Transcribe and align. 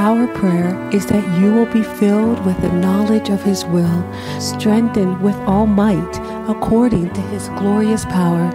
Our 0.00 0.28
prayer 0.28 0.78
is 0.92 1.06
that 1.06 1.40
you 1.40 1.52
will 1.52 1.66
be 1.66 1.82
filled 1.82 2.46
with 2.46 2.60
the 2.60 2.70
knowledge 2.70 3.30
of 3.30 3.42
His 3.42 3.64
will, 3.64 4.14
strengthened 4.40 5.20
with 5.20 5.34
all 5.38 5.66
might 5.66 6.16
according 6.48 7.12
to 7.14 7.20
His 7.20 7.48
glorious 7.48 8.04
power. 8.04 8.48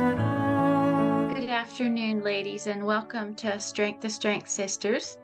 Good 1.36 1.50
afternoon, 1.50 2.24
ladies, 2.24 2.68
and 2.68 2.86
welcome 2.86 3.36
to 3.36 3.60
Strength 3.60 4.00
to 4.04 4.10
Strength 4.10 4.50
Sisters. 4.50 5.18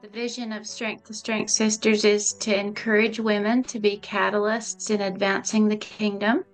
The 0.00 0.08
vision 0.08 0.50
of 0.50 0.66
Strength 0.66 1.04
to 1.08 1.12
Strength 1.12 1.50
Sisters 1.50 2.06
is 2.06 2.32
to 2.40 2.58
encourage 2.58 3.20
women 3.20 3.64
to 3.64 3.78
be 3.78 3.98
catalysts 3.98 4.90
in 4.90 5.02
advancing 5.02 5.68
the 5.68 5.76
kingdom 5.76 6.46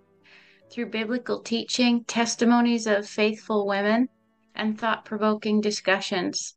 through 0.69 0.87
biblical 0.87 1.39
teaching, 1.39 2.03
testimonies 2.09 2.89
of 2.89 3.07
faithful 3.07 3.69
women, 3.69 4.09
and 4.57 4.77
thought 4.77 5.05
provoking 5.05 5.61
discussions. 5.61 6.57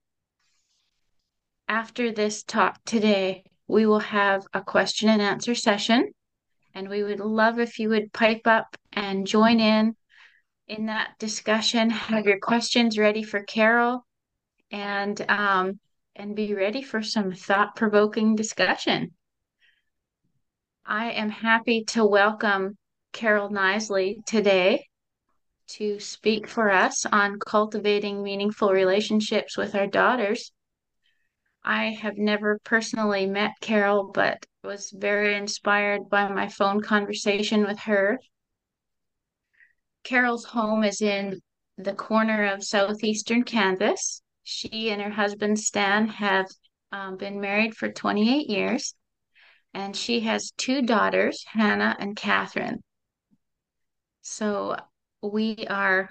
After 1.68 2.12
this 2.12 2.44
talk 2.44 2.84
today, 2.84 3.44
we 3.68 3.86
will 3.86 4.00
have 4.00 4.46
a 4.54 4.62
question 4.62 5.10
and 5.10 5.22
answer 5.22 5.56
session, 5.56 6.12
and 6.74 6.90
we 6.90 7.04
would 7.04 7.20
love 7.20 7.60
if 7.60 7.80
you 7.80 7.90
would 7.90 8.14
pipe 8.14 8.46
up 8.46 8.76
and 8.92 9.26
join 9.26 9.60
in 9.60 9.96
in 10.68 10.88
that 10.88 11.18
discussion. 11.20 11.90
Have 11.90 12.26
your 12.26 12.40
questions 12.40 12.98
ready 12.98 13.24
for 13.24 13.44
Carol, 13.44 14.06
and 14.72 15.20
um, 15.30 15.80
and 16.16 16.36
be 16.36 16.54
ready 16.54 16.82
for 16.82 17.02
some 17.02 17.32
thought 17.32 17.76
provoking 17.76 18.36
discussion. 18.36 19.12
I 20.86 21.12
am 21.12 21.30
happy 21.30 21.86
to 21.86 22.06
welcome 22.06 22.78
Carol 23.14 23.50
Nisly 23.50 24.18
today 24.26 24.88
to 25.70 26.00
speak 26.00 26.48
for 26.48 26.70
us 26.70 27.06
on 27.06 27.40
cultivating 27.40 28.22
meaningful 28.22 28.72
relationships 28.72 29.58
with 29.58 29.76
our 29.76 29.88
daughters. 29.88 30.52
I 31.66 31.92
have 32.02 32.18
never 32.18 32.60
personally 32.64 33.26
met 33.26 33.54
Carol, 33.62 34.12
but 34.14 34.46
was 34.64 34.92
very 34.92 35.36
inspired 35.36 36.10
by 36.10 36.28
my 36.28 36.50
phone 36.50 36.82
conversation 36.82 37.66
with 37.66 37.80
her. 37.80 38.20
Carol's 40.04 40.46
home 40.46 40.84
is 40.84 41.02
in 41.02 41.42
the 41.78 41.94
corner 41.94 42.46
of 42.46 42.64
southeastern 42.64 43.44
Kansas. 43.44 44.22
She 44.44 44.90
and 44.90 45.02
her 45.02 45.12
husband 45.12 45.60
Stan 45.60 46.08
have 46.08 46.48
um, 46.92 47.18
been 47.18 47.40
married 47.40 47.76
for 47.76 47.90
28 47.90 48.50
years, 48.50 48.94
and 49.74 49.96
she 49.96 50.20
has 50.22 50.52
two 50.58 50.82
daughters, 50.82 51.46
Hannah 51.48 51.96
and 51.98 52.16
Catherine. 52.16 52.84
So 54.22 54.76
we 55.22 55.66
are 55.70 56.10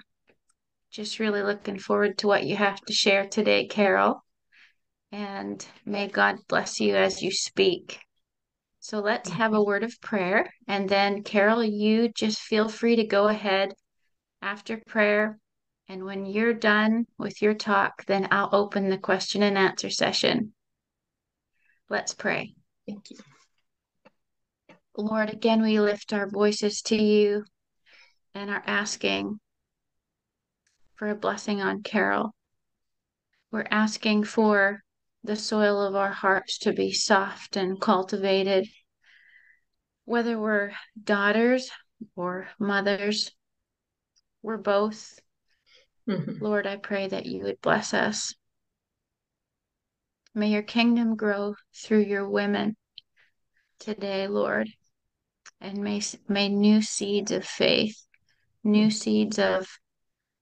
just 0.91 1.19
really 1.19 1.43
looking 1.43 1.77
forward 1.77 2.17
to 2.19 2.27
what 2.27 2.45
you 2.45 2.55
have 2.55 2.81
to 2.81 2.93
share 2.93 3.27
today, 3.27 3.67
Carol. 3.67 4.23
And 5.13 5.63
may 5.85 6.07
God 6.07 6.39
bless 6.47 6.81
you 6.81 6.95
as 6.95 7.21
you 7.21 7.29
speak. 7.29 7.99
So 8.79 8.99
let's 8.99 9.29
have 9.29 9.53
a 9.53 9.63
word 9.63 9.83
of 9.83 10.01
prayer. 10.01 10.51
And 10.67 10.89
then, 10.89 11.21
Carol, 11.21 11.63
you 11.63 12.09
just 12.09 12.39
feel 12.39 12.67
free 12.67 12.95
to 12.95 13.03
go 13.03 13.27
ahead 13.27 13.75
after 14.41 14.81
prayer. 14.87 15.37
And 15.87 16.03
when 16.03 16.25
you're 16.25 16.55
done 16.55 17.05
with 17.19 17.43
your 17.43 17.53
talk, 17.53 18.03
then 18.07 18.27
I'll 18.31 18.49
open 18.51 18.89
the 18.89 18.97
question 18.97 19.43
and 19.43 19.55
answer 19.55 19.91
session. 19.91 20.53
Let's 21.89 22.15
pray. 22.15 22.55
Thank 22.87 23.11
you. 23.11 23.17
Lord, 24.97 25.29
again, 25.29 25.61
we 25.61 25.79
lift 25.79 26.11
our 26.11 26.27
voices 26.27 26.81
to 26.87 26.95
you 26.95 27.45
and 28.33 28.49
are 28.49 28.63
asking 28.65 29.39
for 30.95 31.07
a 31.07 31.15
blessing 31.15 31.61
on 31.61 31.83
Carol. 31.83 32.33
We're 33.51 33.67
asking 33.69 34.23
for 34.23 34.81
the 35.23 35.35
soil 35.35 35.81
of 35.81 35.95
our 35.95 36.11
hearts 36.11 36.59
to 36.59 36.73
be 36.73 36.91
soft 36.91 37.55
and 37.55 37.79
cultivated, 37.79 38.67
whether 40.05 40.37
we're 40.39 40.71
daughters 41.01 41.69
or 42.15 42.47
mothers, 42.59 43.31
we're 44.41 44.57
both. 44.57 45.19
Mm-hmm. 46.09 46.43
Lord, 46.43 46.67
I 46.67 46.75
pray 46.75 47.07
that 47.07 47.25
you 47.25 47.43
would 47.43 47.61
bless 47.61 47.93
us. 47.93 48.35
May 50.35 50.49
your 50.49 50.63
kingdom 50.63 51.15
grow 51.15 51.55
through 51.75 52.03
your 52.03 52.27
women 52.27 52.75
today, 53.79 54.27
Lord, 54.27 54.69
and 55.61 55.77
may, 55.77 56.01
may 56.27 56.49
new 56.49 56.81
seeds 56.81 57.31
of 57.31 57.45
faith 57.45 58.03
new 58.63 58.89
seeds 58.89 59.39
of 59.39 59.67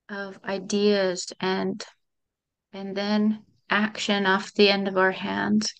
of 0.10 0.40
ideas 0.44 1.34
and 1.40 1.84
and 2.74 2.96
then 2.96 3.44
action 3.72 4.26
off 4.26 4.54
the 4.54 4.70
end 4.70 4.88
of 4.88 4.98
our 4.98 5.12
hands, 5.12 5.74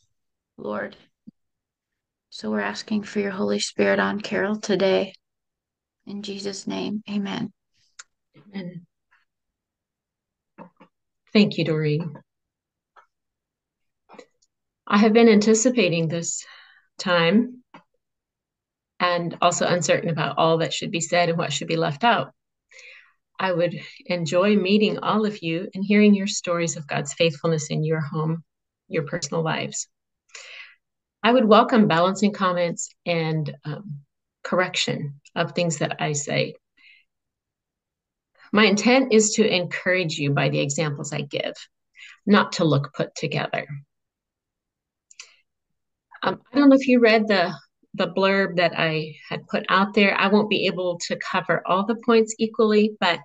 Lord. 0.58 0.96
So 2.30 2.50
we're 2.50 2.62
asking 2.62 3.04
for 3.04 3.20
your 3.20 3.32
Holy 3.32 3.60
Spirit 3.60 4.00
on 4.00 4.22
Carol 4.22 4.60
today. 4.60 5.14
In 6.08 6.24
Jesus' 6.24 6.66
name, 6.66 7.04
amen. 7.10 7.52
Amen. 8.38 8.88
Thank 11.34 11.58
you, 11.58 11.66
Doreen. 11.66 12.18
I 14.88 14.98
have 14.98 15.14
been 15.14 15.30
anticipating 15.30 16.08
this 16.08 16.46
time 16.98 17.64
and 19.00 19.38
also 19.42 19.66
uncertain 19.68 20.10
about 20.10 20.38
all 20.38 20.60
that 20.60 20.74
should 20.74 20.92
be 20.92 21.02
said 21.02 21.30
and 21.30 21.38
what 21.38 21.52
should 21.52 21.68
be 21.68 21.78
left 21.78 22.04
out. 22.04 22.34
I 23.42 23.52
would 23.52 23.82
enjoy 24.06 24.56
meeting 24.56 25.00
all 25.00 25.26
of 25.26 25.42
you 25.42 25.68
and 25.74 25.84
hearing 25.84 26.14
your 26.14 26.28
stories 26.28 26.78
of 26.78 26.86
God's 26.86 27.12
faithfulness 27.14 27.72
in 27.72 27.84
your 27.84 28.00
home, 28.00 28.44
your 28.88 29.02
personal 29.02 29.42
lives. 29.42 29.88
I 31.24 31.34
would 31.34 31.46
welcome 31.46 31.88
balancing 31.88 32.34
comments 32.34 32.94
and 33.04 33.52
um, 33.66 34.02
correction 34.44 35.20
of 35.36 35.54
things 35.54 35.80
that 35.80 36.00
I 36.00 36.12
say. 36.12 36.54
My 38.54 38.66
intent 38.66 39.12
is 39.12 39.32
to 39.32 39.56
encourage 39.56 40.20
you 40.20 40.30
by 40.30 40.50
the 40.50 40.60
examples 40.60 41.12
I 41.12 41.22
give, 41.22 41.56
not 42.28 42.52
to 42.54 42.64
look 42.64 42.94
put 42.94 43.16
together. 43.16 43.66
Um, 46.22 46.42
I 46.54 46.60
don't 46.60 46.70
know 46.70 46.76
if 46.76 46.88
you 46.88 47.00
read 47.00 47.28
the 47.28 47.56
the 47.94 48.08
blurb 48.08 48.58
that 48.58 48.74
I 48.78 49.16
had 49.30 49.48
put 49.48 49.66
out 49.70 49.94
there. 49.94 50.16
I 50.16 50.28
won't 50.28 50.50
be 50.50 50.68
able 50.68 50.98
to 51.08 51.18
cover 51.18 51.62
all 51.66 51.86
the 51.86 52.02
points 52.06 52.36
equally, 52.40 52.96
but 53.00 53.20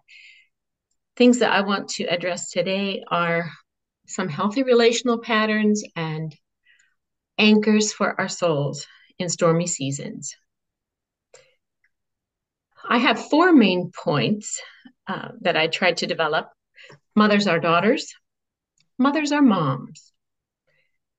things 1.16 1.38
that 1.38 1.52
I 1.52 1.62
want 1.62 1.88
to 1.90 2.04
address 2.04 2.50
today 2.50 3.04
are 3.08 3.50
some 4.06 4.28
healthy 4.28 4.62
relational 4.62 5.18
patterns 5.18 5.82
and 5.94 6.34
anchors 7.38 7.92
for 7.92 8.18
our 8.20 8.28
souls 8.28 8.86
in 9.18 9.28
stormy 9.28 9.66
seasons. 9.66 10.34
I 12.88 12.98
have 12.98 13.28
four 13.28 13.52
main 13.52 13.90
points 13.90 14.60
uh, 15.06 15.28
that 15.40 15.56
I 15.56 15.66
tried 15.66 15.98
to 15.98 16.06
develop. 16.06 16.48
Mothers 17.14 17.46
are 17.46 17.58
daughters, 17.58 18.12
mothers 18.98 19.32
are 19.32 19.42
moms, 19.42 20.12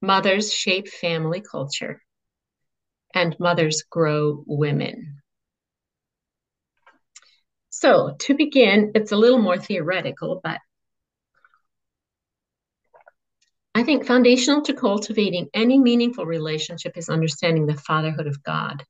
mothers 0.02 0.54
shape 0.54 0.88
family 0.88 1.42
culture, 1.42 2.02
and 3.18 3.36
Mothers 3.40 3.82
Grow 3.90 4.44
Women. 4.46 5.24
So, 7.72 8.16
to 8.20 8.36
begin, 8.36 8.92
it's 8.94 9.12
a 9.12 9.18
little 9.18 9.40
more 9.40 9.58
theoretical, 9.58 10.40
but 10.44 10.60
I 13.74 13.82
think 13.82 14.06
foundational 14.06 14.62
to 14.64 14.74
cultivating 14.74 15.50
any 15.56 15.80
meaningful 15.80 16.28
relationship 16.28 16.96
is 16.96 17.10
understanding 17.10 17.66
the 17.66 17.74
fatherhood 17.74 18.28
of 18.28 18.44
God. 18.44 18.84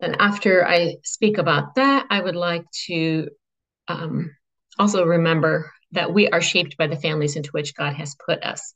And 0.00 0.16
after 0.20 0.64
I 0.64 0.98
speak 1.02 1.38
about 1.38 1.74
that, 1.74 2.06
I 2.08 2.20
would 2.20 2.36
like 2.36 2.64
to 2.86 3.30
um, 3.88 4.30
also 4.78 5.04
remember 5.04 5.72
that 5.90 6.14
we 6.14 6.28
are 6.28 6.40
shaped 6.40 6.76
by 6.76 6.86
the 6.86 6.96
families 6.96 7.34
into 7.34 7.50
which 7.50 7.74
God 7.74 7.94
has 7.94 8.14
put 8.24 8.44
us. 8.44 8.74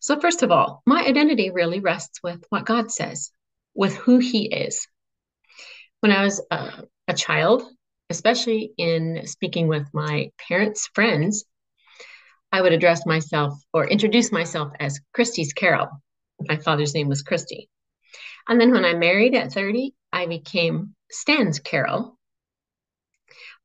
So, 0.00 0.18
first 0.18 0.42
of 0.42 0.50
all, 0.50 0.82
my 0.86 1.04
identity 1.04 1.50
really 1.50 1.80
rests 1.80 2.20
with 2.22 2.42
what 2.48 2.64
God 2.64 2.90
says, 2.90 3.30
with 3.74 3.94
who 3.94 4.18
He 4.18 4.46
is. 4.46 4.88
When 6.00 6.10
I 6.10 6.24
was 6.24 6.42
a 6.50 7.14
child, 7.14 7.62
especially 8.08 8.72
in 8.78 9.26
speaking 9.26 9.68
with 9.68 9.86
my 9.92 10.30
parents' 10.48 10.88
friends, 10.94 11.44
I 12.50 12.62
would 12.62 12.72
address 12.72 13.04
myself 13.04 13.54
or 13.72 13.86
introduce 13.86 14.32
myself 14.32 14.72
as 14.80 15.00
Christy's 15.12 15.52
Carol. 15.52 15.88
My 16.40 16.56
father's 16.56 16.94
name 16.94 17.08
was 17.08 17.22
Christy. 17.22 17.68
And 18.48 18.58
then 18.58 18.72
when 18.72 18.86
I 18.86 18.94
married 18.94 19.34
at 19.34 19.52
30, 19.52 19.94
I 20.12 20.26
became 20.26 20.96
Stan's 21.10 21.60
Carol. 21.60 22.18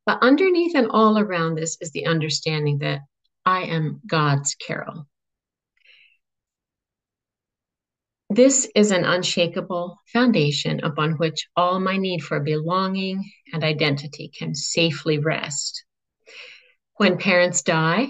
But 0.05 0.21
underneath 0.21 0.75
and 0.75 0.87
all 0.91 1.17
around 1.17 1.55
this 1.55 1.77
is 1.79 1.91
the 1.91 2.05
understanding 2.05 2.79
that 2.79 2.99
I 3.45 3.63
am 3.63 4.01
God's 4.05 4.53
Carol. 4.55 5.07
This 8.30 8.68
is 8.75 8.92
an 8.92 9.06
unshakable 9.06 10.00
foundation 10.07 10.83
upon 10.83 11.13
which 11.13 11.48
all 11.56 11.80
my 11.80 11.98
need 11.98 12.24
for 12.24 12.39
belonging 12.39 13.31
and 13.54 13.63
identity 13.63 14.30
can 14.30 14.56
safely 14.56 15.19
rest. 15.19 15.86
When 16.95 17.18
parents 17.18 17.62
die, 17.62 18.10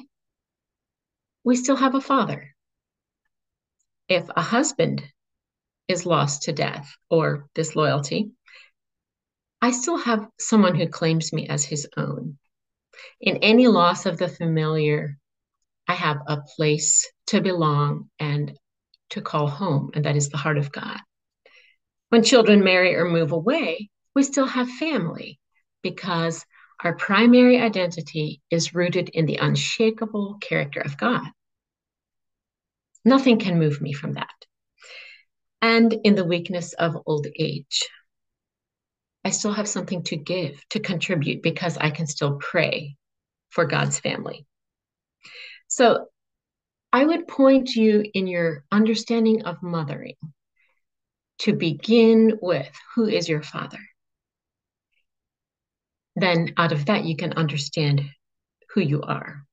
we 1.43 1.55
still 1.55 1.75
have 1.75 1.95
a 1.95 2.01
father. 2.01 2.55
if 4.07 4.29
a 4.35 4.41
husband 4.41 5.03
is 5.87 6.05
lost 6.05 6.43
to 6.43 6.53
death 6.53 6.95
or 7.09 7.49
disloyalty, 7.55 8.31
I 9.61 9.71
still 9.71 9.97
have 9.97 10.27
someone 10.39 10.75
who 10.75 10.87
claims 10.87 11.33
me 11.33 11.47
as 11.47 11.65
his 11.65 11.87
own. 11.97 12.37
In 13.19 13.37
any 13.37 13.67
loss 13.67 14.05
of 14.05 14.17
the 14.17 14.27
familiar, 14.27 15.17
I 15.87 15.93
have 15.93 16.17
a 16.27 16.41
place 16.55 17.11
to 17.27 17.41
belong 17.41 18.09
and 18.19 18.57
to 19.11 19.21
call 19.21 19.47
home, 19.47 19.91
and 19.93 20.05
that 20.05 20.15
is 20.15 20.29
the 20.29 20.37
heart 20.37 20.57
of 20.57 20.71
God. 20.71 20.99
When 22.09 22.23
children 22.23 22.63
marry 22.63 22.95
or 22.95 23.05
move 23.05 23.31
away, 23.31 23.89
we 24.13 24.23
still 24.23 24.45
have 24.45 24.69
family 24.69 25.39
because 25.81 26.45
our 26.83 26.95
primary 26.95 27.59
identity 27.59 28.41
is 28.49 28.73
rooted 28.73 29.09
in 29.09 29.25
the 29.25 29.37
unshakable 29.37 30.37
character 30.41 30.81
of 30.81 30.97
God. 30.97 31.25
Nothing 33.03 33.39
can 33.39 33.59
move 33.59 33.81
me 33.81 33.93
from 33.93 34.13
that. 34.13 34.33
And 35.61 35.93
in 36.03 36.15
the 36.15 36.25
weakness 36.25 36.73
of 36.73 36.97
old 37.05 37.27
age, 37.37 37.89
I 39.23 39.31
still 39.31 39.53
have 39.53 39.67
something 39.67 40.03
to 40.03 40.15
give, 40.15 40.61
to 40.69 40.79
contribute, 40.79 41.41
because 41.41 41.77
I 41.77 41.89
can 41.89 42.07
still 42.07 42.37
pray 42.39 42.97
for 43.49 43.65
God's 43.65 43.99
family. 43.99 44.45
So 45.67 46.07
I 46.95 47.03
would 47.03 47.27
point 47.27 47.75
you 47.75 48.05
in 48.13 48.25
your 48.25 48.63
understanding 48.71 49.43
of 49.43 49.61
mothering 49.61 50.15
to 51.39 51.51
begin 51.51 52.39
with 52.41 52.71
who 52.95 53.05
is 53.05 53.27
your 53.27 53.43
father? 53.43 53.81
Then 56.15 56.53
out 56.55 56.71
of 56.71 56.85
that, 56.85 57.03
you 57.03 57.17
can 57.17 57.33
understand 57.33 58.01
who 58.69 58.79
you 58.79 59.01
are. 59.01 59.43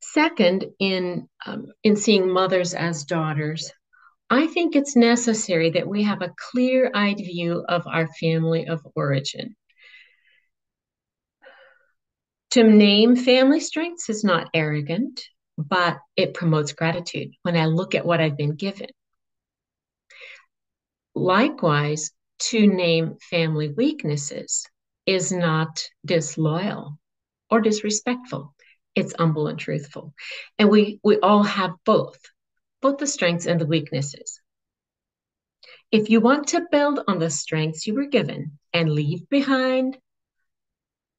Second, 0.00 0.64
in, 0.78 1.28
um, 1.44 1.66
in 1.82 1.96
seeing 1.96 2.32
mothers 2.32 2.72
as 2.72 3.04
daughters, 3.04 3.70
I 4.30 4.46
think 4.46 4.74
it's 4.74 4.96
necessary 4.96 5.68
that 5.72 5.86
we 5.86 6.04
have 6.04 6.22
a 6.22 6.32
clear 6.52 6.90
eyed 6.94 7.18
view 7.18 7.62
of 7.68 7.86
our 7.86 8.08
family 8.14 8.66
of 8.66 8.80
origin. 8.96 9.56
To 12.52 12.62
name 12.62 13.14
family 13.14 13.60
strengths 13.60 14.08
is 14.08 14.24
not 14.24 14.48
arrogant, 14.54 15.20
but 15.56 15.98
it 16.16 16.34
promotes 16.34 16.72
gratitude 16.72 17.32
when 17.42 17.56
I 17.56 17.66
look 17.66 17.94
at 17.94 18.06
what 18.06 18.20
I've 18.20 18.36
been 18.36 18.54
given. 18.54 18.88
Likewise, 21.14 22.10
to 22.40 22.66
name 22.66 23.16
family 23.30 23.68
weaknesses 23.68 24.66
is 25.06 25.30
not 25.30 25.88
disloyal 26.04 26.98
or 27.50 27.60
disrespectful. 27.60 28.54
It's 28.94 29.14
humble 29.16 29.46
and 29.46 29.58
truthful. 29.58 30.14
And 30.58 30.70
we, 30.70 31.00
we 31.04 31.18
all 31.18 31.42
have 31.42 31.72
both, 31.84 32.18
both 32.80 32.98
the 32.98 33.06
strengths 33.06 33.46
and 33.46 33.60
the 33.60 33.66
weaknesses. 33.66 34.40
If 35.90 36.10
you 36.10 36.20
want 36.20 36.48
to 36.48 36.66
build 36.70 37.00
on 37.06 37.18
the 37.18 37.30
strengths 37.30 37.86
you 37.86 37.94
were 37.94 38.06
given 38.06 38.58
and 38.72 38.90
leave 38.90 39.28
behind 39.28 39.98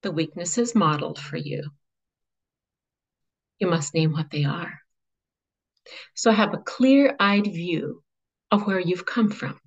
the 0.03 0.11
weaknesses 0.11 0.75
modeled 0.75 1.19
for 1.19 1.37
you, 1.37 1.63
you 3.59 3.67
must 3.67 3.93
name 3.93 4.11
what 4.11 4.29
they 4.31 4.43
are. 4.43 4.79
So 6.13 6.31
have 6.31 6.53
a 6.53 6.59
clear 6.59 7.15
eyed 7.19 7.45
view 7.45 8.03
of 8.51 8.65
where 8.65 8.79
you've 8.79 9.05
come 9.05 9.29
from. 9.29 9.59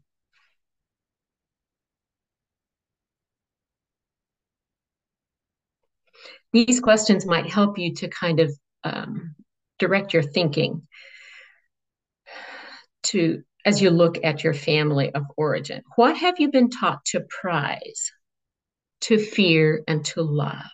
These 6.52 6.80
questions 6.80 7.26
might 7.26 7.50
help 7.50 7.78
you 7.78 7.94
to 7.96 8.08
kind 8.08 8.40
of 8.40 8.52
um, 8.82 9.34
direct 9.78 10.14
your 10.14 10.22
thinking 10.22 10.86
to 13.04 13.42
as 13.64 13.82
you 13.82 13.90
look 13.90 14.24
at 14.24 14.42
your 14.42 14.54
family 14.54 15.14
of 15.14 15.24
origin. 15.36 15.82
What 15.96 16.16
have 16.16 16.40
you 16.40 16.50
been 16.50 16.70
taught 16.70 17.04
to 17.06 17.20
prize? 17.20 18.10
to 19.02 19.18
fear, 19.18 19.82
and 19.86 20.04
to 20.04 20.22
love. 20.22 20.64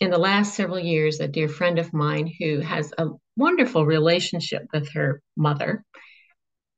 In 0.00 0.10
the 0.10 0.18
last 0.18 0.54
several 0.54 0.80
years, 0.80 1.20
a 1.20 1.28
dear 1.28 1.46
friend 1.48 1.78
of 1.78 1.92
mine 1.92 2.32
who 2.40 2.60
has 2.60 2.90
a 2.96 3.08
wonderful 3.36 3.84
relationship 3.84 4.62
with 4.72 4.90
her 4.94 5.22
mother 5.36 5.84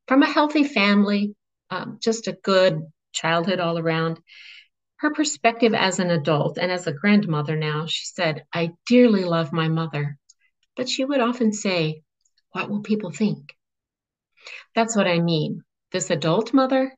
from 0.08 0.24
a 0.24 0.30
healthy 0.30 0.64
family, 0.64 1.36
um, 1.70 1.98
just 2.02 2.26
a 2.26 2.32
good 2.42 2.82
childhood 3.12 3.60
all 3.60 3.78
around. 3.78 4.18
Her 4.96 5.14
perspective 5.14 5.72
as 5.72 6.00
an 6.00 6.10
adult 6.10 6.58
and 6.58 6.72
as 6.72 6.88
a 6.88 6.92
grandmother 6.92 7.54
now, 7.54 7.86
she 7.86 8.04
said, 8.06 8.44
I 8.52 8.72
dearly 8.86 9.24
love 9.24 9.52
my 9.52 9.68
mother, 9.68 10.18
but 10.76 10.88
she 10.88 11.04
would 11.04 11.20
often 11.20 11.52
say, 11.52 12.02
What 12.50 12.68
will 12.68 12.82
people 12.82 13.12
think? 13.12 13.54
That's 14.74 14.96
what 14.96 15.06
I 15.06 15.20
mean. 15.20 15.62
This 15.92 16.10
adult 16.10 16.52
mother 16.52 16.92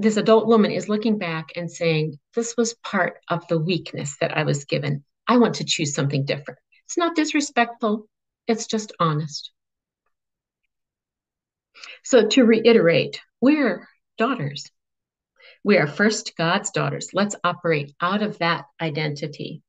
this 0.00 0.16
adult 0.16 0.46
woman 0.46 0.70
is 0.70 0.88
looking 0.88 1.18
back 1.18 1.50
and 1.56 1.70
saying, 1.70 2.18
This 2.34 2.56
was 2.56 2.74
part 2.82 3.18
of 3.28 3.46
the 3.48 3.58
weakness 3.58 4.16
that 4.20 4.34
I 4.36 4.44
was 4.44 4.64
given. 4.64 5.04
I 5.28 5.36
want 5.36 5.56
to 5.56 5.64
choose 5.64 5.94
something 5.94 6.24
different. 6.24 6.58
It's 6.86 6.96
not 6.96 7.14
disrespectful, 7.14 8.08
it's 8.46 8.66
just 8.66 8.92
honest. 8.98 9.52
So, 12.02 12.26
to 12.28 12.44
reiterate, 12.44 13.20
we're 13.42 13.86
daughters. 14.16 14.70
We 15.64 15.76
are 15.76 15.86
first 15.86 16.32
God's 16.36 16.70
daughters. 16.70 17.10
Let's 17.12 17.36
operate 17.44 17.94
out 18.00 18.22
of 18.22 18.38
that 18.38 18.64
identity. 18.80 19.62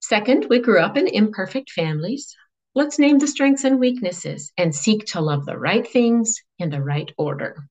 Second, 0.00 0.46
we 0.48 0.60
grew 0.60 0.78
up 0.78 0.96
in 0.96 1.08
imperfect 1.08 1.70
families. 1.70 2.36
Let's 2.76 3.00
name 3.00 3.18
the 3.18 3.26
strengths 3.26 3.64
and 3.64 3.80
weaknesses 3.80 4.52
and 4.56 4.72
seek 4.72 5.06
to 5.06 5.20
love 5.20 5.44
the 5.44 5.58
right 5.58 5.86
things 5.86 6.40
in 6.60 6.70
the 6.70 6.82
right 6.82 7.10
order. 7.18 7.68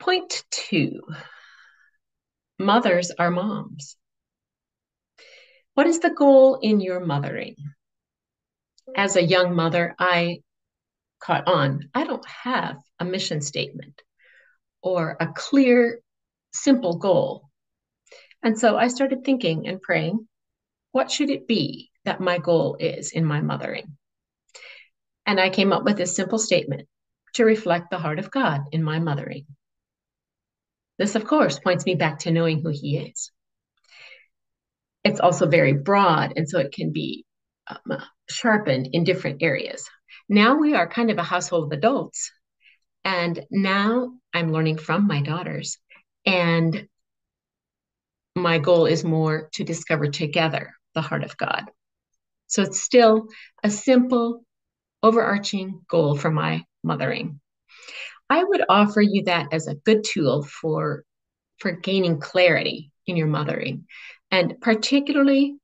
Point 0.00 0.44
two 0.50 1.02
mothers 2.58 3.12
are 3.18 3.30
moms. 3.30 3.96
What 5.74 5.86
is 5.86 6.00
the 6.00 6.10
goal 6.10 6.58
in 6.60 6.80
your 6.80 7.00
mothering? 7.00 7.56
As 8.96 9.16
a 9.16 9.22
young 9.22 9.54
mother, 9.54 9.94
I 9.98 10.40
caught 11.20 11.46
on. 11.46 11.90
I 11.94 12.04
don't 12.04 12.26
have 12.26 12.78
a 12.98 13.04
mission 13.04 13.42
statement 13.42 14.02
or 14.82 15.16
a 15.20 15.28
clear, 15.28 16.00
simple 16.52 16.96
goal. 16.96 17.50
And 18.42 18.58
so 18.58 18.76
I 18.76 18.88
started 18.88 19.22
thinking 19.22 19.68
and 19.68 19.82
praying 19.82 20.26
what 20.92 21.10
should 21.10 21.30
it 21.30 21.46
be 21.46 21.90
that 22.04 22.20
my 22.20 22.38
goal 22.38 22.76
is 22.80 23.12
in 23.12 23.24
my 23.24 23.40
mothering? 23.40 23.96
And 25.26 25.38
I 25.38 25.50
came 25.50 25.72
up 25.72 25.84
with 25.84 25.96
this 25.96 26.16
simple 26.16 26.38
statement 26.38 26.88
to 27.34 27.44
reflect 27.44 27.90
the 27.90 27.98
heart 27.98 28.18
of 28.18 28.30
God 28.30 28.62
in 28.72 28.82
my 28.82 28.98
mothering. 28.98 29.44
This, 31.00 31.14
of 31.14 31.24
course, 31.24 31.58
points 31.58 31.86
me 31.86 31.94
back 31.94 32.18
to 32.20 32.30
knowing 32.30 32.60
who 32.60 32.68
he 32.68 32.98
is. 32.98 33.32
It's 35.02 35.18
also 35.18 35.46
very 35.46 35.72
broad, 35.72 36.34
and 36.36 36.46
so 36.46 36.58
it 36.58 36.72
can 36.72 36.92
be 36.92 37.24
um, 37.66 38.02
sharpened 38.28 38.90
in 38.92 39.04
different 39.04 39.42
areas. 39.42 39.88
Now 40.28 40.58
we 40.58 40.74
are 40.74 40.86
kind 40.86 41.10
of 41.10 41.16
a 41.16 41.22
household 41.22 41.72
of 41.72 41.78
adults, 41.78 42.30
and 43.02 43.46
now 43.50 44.12
I'm 44.34 44.52
learning 44.52 44.76
from 44.76 45.06
my 45.06 45.22
daughters. 45.22 45.78
And 46.26 46.86
my 48.36 48.58
goal 48.58 48.84
is 48.84 49.02
more 49.02 49.48
to 49.54 49.64
discover 49.64 50.08
together 50.08 50.74
the 50.94 51.00
heart 51.00 51.24
of 51.24 51.34
God. 51.38 51.64
So 52.46 52.60
it's 52.60 52.82
still 52.82 53.28
a 53.64 53.70
simple, 53.70 54.44
overarching 55.02 55.80
goal 55.88 56.14
for 56.18 56.30
my 56.30 56.66
mothering. 56.84 57.39
I 58.30 58.44
would 58.44 58.62
offer 58.68 59.02
you 59.02 59.24
that 59.24 59.52
as 59.52 59.66
a 59.66 59.74
good 59.74 60.04
tool 60.04 60.44
for 60.44 61.04
for 61.58 61.72
gaining 61.72 62.20
clarity 62.20 62.90
in 63.06 63.16
your 63.16 63.26
mothering 63.26 63.86
and 64.30 64.60
particularly 64.60 65.56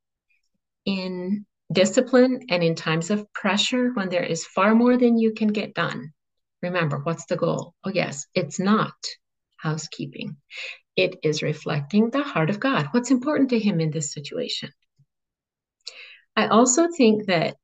in 0.85 1.46
discipline 1.73 2.46
and 2.50 2.62
in 2.62 2.75
times 2.75 3.11
of 3.11 3.32
pressure 3.32 3.92
when 3.94 4.08
there 4.08 4.25
is 4.25 4.46
far 4.46 4.75
more 4.75 4.96
than 4.96 5.16
you 5.16 5.32
can 5.32 5.49
get 5.49 5.75
done. 5.75 6.12
Remember, 6.62 6.99
what's 6.99 7.26
the 7.26 7.37
goal? 7.37 7.75
Oh, 7.85 7.90
yes, 7.90 8.26
it's 8.35 8.58
not 8.58 8.94
housekeeping. 9.56 10.37
It 10.96 11.16
is 11.23 11.42
reflecting 11.42 12.11
the 12.11 12.23
heart 12.23 12.50
of 12.50 12.61
God. 12.61 12.88
What's 12.90 13.11
important 13.11 13.50
to 13.50 13.58
Him 13.58 13.80
in 13.80 13.90
this 13.90 14.12
situation? 14.12 14.70
I 16.35 16.49
also 16.49 16.88
think 16.88 17.26
that 17.26 17.56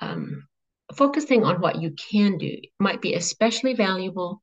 um, 0.00 0.46
focusing 0.92 1.44
on 1.44 1.60
what 1.60 1.80
you 1.80 1.90
can 1.92 2.38
do 2.38 2.58
might 2.78 3.00
be 3.02 3.14
especially 3.14 3.74
valuable 3.74 4.42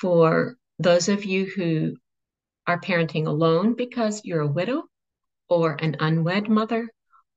for 0.00 0.56
those 0.78 1.08
of 1.08 1.24
you 1.24 1.44
who 1.44 1.96
are 2.66 2.80
parenting 2.80 3.26
alone 3.26 3.74
because 3.74 4.22
you're 4.24 4.40
a 4.40 4.46
widow 4.46 4.84
or 5.48 5.76
an 5.80 5.96
unwed 6.00 6.48
mother 6.48 6.88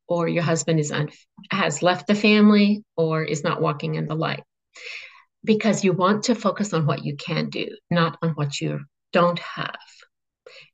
or 0.08 0.28
your 0.28 0.44
husband 0.44 0.80
is 0.80 0.92
un- 0.92 1.10
has 1.52 1.82
left 1.82 2.08
the 2.08 2.16
family 2.16 2.84
or 2.96 3.24
is 3.24 3.44
not 3.44 3.62
walking 3.62 3.96
in 3.96 4.08
the 4.08 4.16
light 4.16 4.44
because 5.44 5.84
you 5.84 5.94
want 5.94 6.24
to 6.24 6.36
focus 6.36 6.74
on 6.74 6.86
what 6.86 7.04
you 7.04 7.16
can 7.16 7.50
do 7.50 7.68
not 7.90 8.18
on 8.22 8.32
what 8.32 8.62
you 8.62 8.80
don't 9.12 9.40
have 9.40 9.76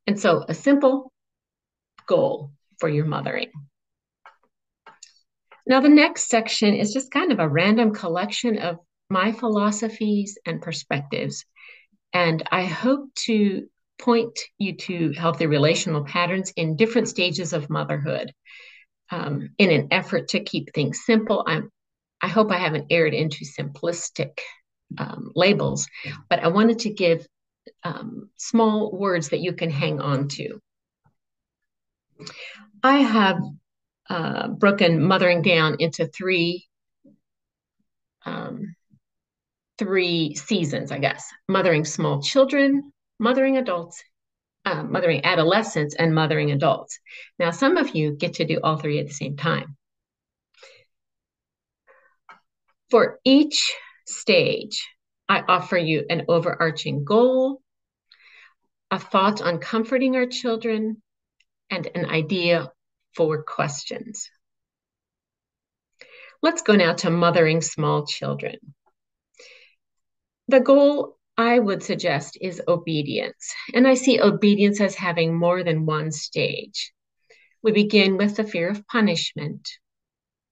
And 0.07 0.19
so, 0.19 0.43
a 0.47 0.53
simple 0.53 1.11
goal 2.07 2.51
for 2.79 2.89
your 2.89 3.05
mothering. 3.05 3.51
Now, 5.67 5.79
the 5.79 5.89
next 5.89 6.29
section 6.29 6.73
is 6.73 6.93
just 6.93 7.11
kind 7.11 7.31
of 7.31 7.39
a 7.39 7.47
random 7.47 7.93
collection 7.93 8.57
of 8.57 8.79
my 9.09 9.31
philosophies 9.31 10.37
and 10.45 10.61
perspectives. 10.61 11.45
And 12.13 12.43
I 12.51 12.65
hope 12.65 13.13
to 13.25 13.67
point 13.99 14.37
you 14.57 14.75
to 14.75 15.11
healthy 15.11 15.45
relational 15.45 16.03
patterns 16.03 16.51
in 16.55 16.75
different 16.75 17.07
stages 17.07 17.53
of 17.53 17.69
motherhood 17.69 18.33
um, 19.11 19.49
in 19.57 19.71
an 19.71 19.89
effort 19.91 20.29
to 20.29 20.43
keep 20.43 20.73
things 20.73 21.05
simple. 21.05 21.43
I'm, 21.45 21.69
I 22.21 22.27
hope 22.27 22.51
I 22.51 22.57
haven't 22.57 22.87
erred 22.89 23.13
into 23.13 23.45
simplistic 23.45 24.39
um, 24.97 25.31
labels, 25.35 25.87
but 26.29 26.39
I 26.39 26.47
wanted 26.47 26.79
to 26.79 26.89
give 26.89 27.27
um, 27.83 28.29
small 28.37 28.91
words 28.91 29.29
that 29.29 29.41
you 29.41 29.53
can 29.53 29.69
hang 29.69 30.01
on 30.01 30.27
to. 30.29 30.59
I 32.83 32.97
have 32.97 33.41
uh, 34.11 34.49
broken 34.49 35.01
mothering 35.01 35.41
down 35.41 35.77
into 35.79 36.05
three 36.05 36.67
um, 38.25 38.75
three 39.77 40.35
seasons, 40.35 40.91
I 40.91 40.99
guess. 40.99 41.25
Mothering 41.47 41.85
small 41.85 42.21
children, 42.21 42.91
mothering 43.19 43.55
adults, 43.55 44.03
uh, 44.65 44.83
mothering 44.83 45.23
adolescents, 45.23 45.95
and 45.95 46.13
mothering 46.13 46.51
adults. 46.51 46.99
Now, 47.39 47.51
some 47.51 47.77
of 47.77 47.95
you 47.95 48.11
get 48.11 48.33
to 48.33 48.45
do 48.45 48.59
all 48.61 48.75
three 48.75 48.99
at 48.99 49.07
the 49.07 49.13
same 49.13 49.37
time. 49.37 49.77
For 52.89 53.19
each 53.23 53.73
stage, 54.05 54.85
I 55.29 55.41
offer 55.47 55.77
you 55.77 56.05
an 56.09 56.25
overarching 56.27 57.05
goal, 57.05 57.61
a 58.91 58.99
thought 58.99 59.41
on 59.41 59.59
comforting 59.59 60.17
our 60.17 60.25
children, 60.25 61.01
and 61.69 61.89
an 61.95 62.07
idea 62.07 62.73
for 63.15 63.43
questions. 63.43 64.29
Let's 66.41 66.61
go 66.61 66.75
now 66.75 66.93
to 66.93 67.09
mothering 67.09 67.61
small 67.61 68.05
children. 68.05 68.57
The 70.47 70.59
goal 70.59 71.17
I 71.37 71.59
would 71.59 71.81
suggest 71.83 72.37
is 72.41 72.61
obedience. 72.67 73.53
And 73.73 73.87
I 73.87 73.93
see 73.93 74.19
obedience 74.21 74.81
as 74.81 74.95
having 74.95 75.35
more 75.35 75.63
than 75.63 75.85
one 75.85 76.11
stage. 76.11 76.91
We 77.63 77.71
begin 77.71 78.17
with 78.17 78.35
the 78.35 78.43
fear 78.43 78.69
of 78.69 78.85
punishment, 78.87 79.69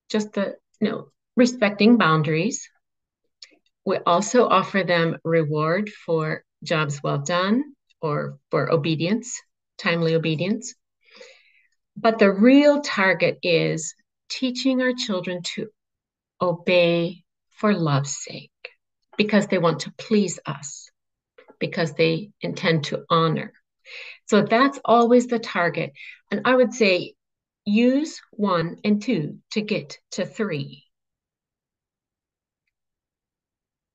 just 0.10 0.34
the, 0.34 0.56
you 0.80 0.90
know, 0.90 1.12
respecting 1.36 1.98
boundaries. 1.98 2.70
We 3.86 3.98
also 3.98 4.48
offer 4.48 4.84
them 4.84 5.18
reward 5.24 5.90
for 5.90 6.44
jobs 6.64 7.02
well 7.04 7.20
done 7.20 7.76
or 8.02 8.38
for 8.52 8.72
obedience, 8.72 9.42
timely 9.78 10.16
obedience. 10.16 10.76
But 12.02 12.18
the 12.18 12.32
real 12.32 12.80
target 12.80 13.40
is 13.44 13.94
teaching 14.30 14.82
our 14.82 14.94
children 14.94 15.42
to 15.56 15.68
obey 16.42 17.24
for 17.50 17.74
love's 17.74 18.16
sake 18.16 18.52
because 19.18 19.48
they 19.48 19.58
want 19.58 19.82
to 19.82 19.94
please 19.98 20.40
us, 20.46 20.90
because 21.60 21.94
they 21.94 22.32
intend 22.40 22.86
to 22.86 23.04
honor. 23.10 23.52
So 24.28 24.44
that's 24.44 24.80
always 24.86 25.28
the 25.28 25.40
target. 25.40 25.92
And 26.32 26.42
I 26.46 26.56
would 26.56 26.74
say 26.74 27.16
use 27.66 28.22
one 28.32 28.78
and 28.86 29.02
two 29.02 29.40
to 29.52 29.62
get 29.62 29.98
to 30.12 30.26
three. 30.26 30.86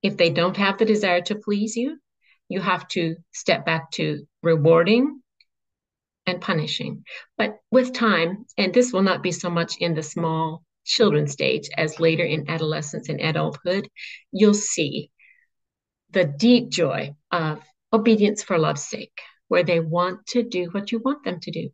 If 0.03 0.15
they 0.17 0.29
don't 0.29 0.57
have 0.57 0.77
the 0.77 0.85
desire 0.85 1.21
to 1.21 1.35
please 1.35 1.75
you, 1.75 1.97
you 2.49 2.61
have 2.61 2.87
to 2.89 3.15
step 3.33 3.65
back 3.65 3.89
to 3.91 4.27
rewarding 4.43 5.23
and 6.27 6.41
punishing. 6.41 7.03
But 7.37 7.57
with 7.71 7.93
time, 7.93 8.45
and 8.57 8.73
this 8.73 8.91
will 8.91 9.01
not 9.01 9.23
be 9.23 9.31
so 9.31 9.49
much 9.49 9.77
in 9.79 9.93
the 9.93 10.03
small 10.03 10.63
children 10.85 11.27
stage 11.27 11.69
as 11.77 11.99
later 11.99 12.23
in 12.23 12.49
adolescence 12.49 13.09
and 13.09 13.19
adulthood, 13.19 13.89
you'll 14.31 14.53
see 14.53 15.11
the 16.11 16.25
deep 16.25 16.69
joy 16.69 17.15
of 17.31 17.61
obedience 17.91 18.43
for 18.43 18.57
love's 18.57 18.85
sake, 18.87 19.19
where 19.47 19.63
they 19.63 19.79
want 19.79 20.25
to 20.27 20.43
do 20.43 20.65
what 20.71 20.91
you 20.91 20.99
want 20.99 21.23
them 21.23 21.39
to 21.41 21.51
do. 21.51 21.69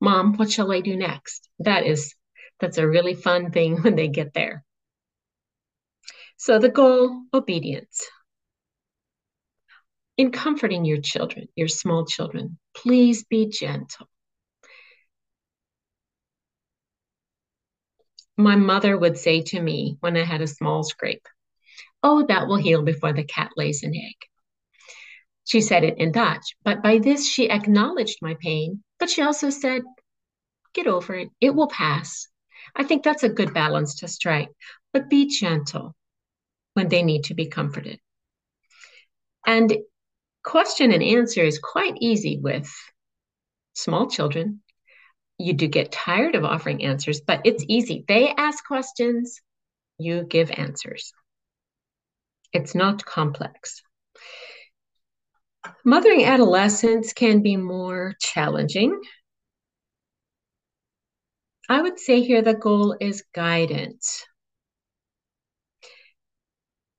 Mom, 0.00 0.34
what 0.36 0.50
shall 0.50 0.72
I 0.72 0.80
do 0.80 0.96
next? 0.96 1.48
That 1.58 1.86
is, 1.86 2.14
that's 2.60 2.78
a 2.78 2.88
really 2.88 3.14
fun 3.14 3.50
thing 3.50 3.76
when 3.82 3.96
they 3.96 4.08
get 4.08 4.34
there. 4.34 4.64
So 6.36 6.58
the 6.58 6.68
goal, 6.68 7.22
obedience. 7.34 8.06
In 10.18 10.32
comforting 10.32 10.84
your 10.84 11.00
children, 11.00 11.46
your 11.54 11.68
small 11.68 12.04
children, 12.04 12.58
please 12.74 13.22
be 13.22 13.46
gentle. 13.46 14.08
My 18.36 18.56
mother 18.56 18.98
would 18.98 19.16
say 19.16 19.42
to 19.42 19.60
me 19.60 19.96
when 20.00 20.16
I 20.16 20.24
had 20.24 20.40
a 20.40 20.48
small 20.48 20.82
scrape, 20.82 21.26
Oh, 22.02 22.26
that 22.26 22.48
will 22.48 22.56
heal 22.56 22.82
before 22.82 23.12
the 23.12 23.22
cat 23.22 23.52
lays 23.56 23.84
an 23.84 23.94
egg. 23.94 24.16
She 25.44 25.60
said 25.60 25.84
it 25.84 25.98
in 25.98 26.10
Dutch, 26.10 26.56
but 26.64 26.82
by 26.82 26.98
this 26.98 27.24
she 27.24 27.48
acknowledged 27.48 28.18
my 28.20 28.34
pain, 28.40 28.82
but 28.98 29.10
she 29.10 29.22
also 29.22 29.50
said, 29.50 29.82
Get 30.74 30.88
over 30.88 31.14
it, 31.14 31.28
it 31.40 31.54
will 31.54 31.68
pass. 31.68 32.26
I 32.74 32.82
think 32.82 33.04
that's 33.04 33.22
a 33.22 33.28
good 33.28 33.54
balance 33.54 34.00
to 34.00 34.08
strike, 34.08 34.50
but 34.92 35.08
be 35.08 35.26
gentle 35.26 35.94
when 36.74 36.88
they 36.88 37.04
need 37.04 37.24
to 37.24 37.34
be 37.34 37.46
comforted. 37.46 38.00
And 39.46 39.76
question 40.48 40.92
and 40.92 41.02
answer 41.02 41.42
is 41.42 41.58
quite 41.58 41.98
easy 42.00 42.38
with 42.38 42.72
small 43.74 44.08
children. 44.08 44.62
You 45.36 45.52
do 45.52 45.68
get 45.68 45.92
tired 45.92 46.34
of 46.34 46.44
offering 46.44 46.82
answers, 46.84 47.20
but 47.20 47.42
it's 47.44 47.62
easy. 47.68 48.06
They 48.08 48.30
ask 48.30 48.66
questions, 48.66 49.42
you 49.98 50.24
give 50.24 50.50
answers. 50.50 51.12
It's 52.54 52.74
not 52.74 53.04
complex. 53.04 53.82
Mothering 55.84 56.24
adolescents 56.24 57.12
can 57.12 57.42
be 57.42 57.58
more 57.58 58.14
challenging. 58.18 58.98
I 61.68 61.82
would 61.82 61.98
say 61.98 62.22
here 62.22 62.40
the 62.40 62.54
goal 62.54 62.96
is 62.98 63.22
guidance. 63.34 64.24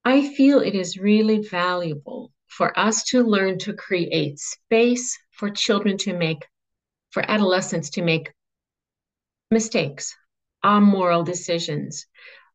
I 0.05 0.35
feel 0.35 0.59
it 0.59 0.75
is 0.75 0.99
really 0.99 1.39
valuable 1.39 2.31
for 2.49 2.77
us 2.77 3.03
to 3.05 3.23
learn 3.23 3.57
to 3.59 3.73
create 3.73 4.39
space 4.39 5.17
for 5.31 5.49
children 5.49 5.97
to 5.97 6.13
make, 6.13 6.45
for 7.11 7.23
adolescents 7.29 7.91
to 7.91 8.01
make 8.01 8.33
mistakes, 9.51 10.15
moral 10.63 11.23
decisions 11.23 12.05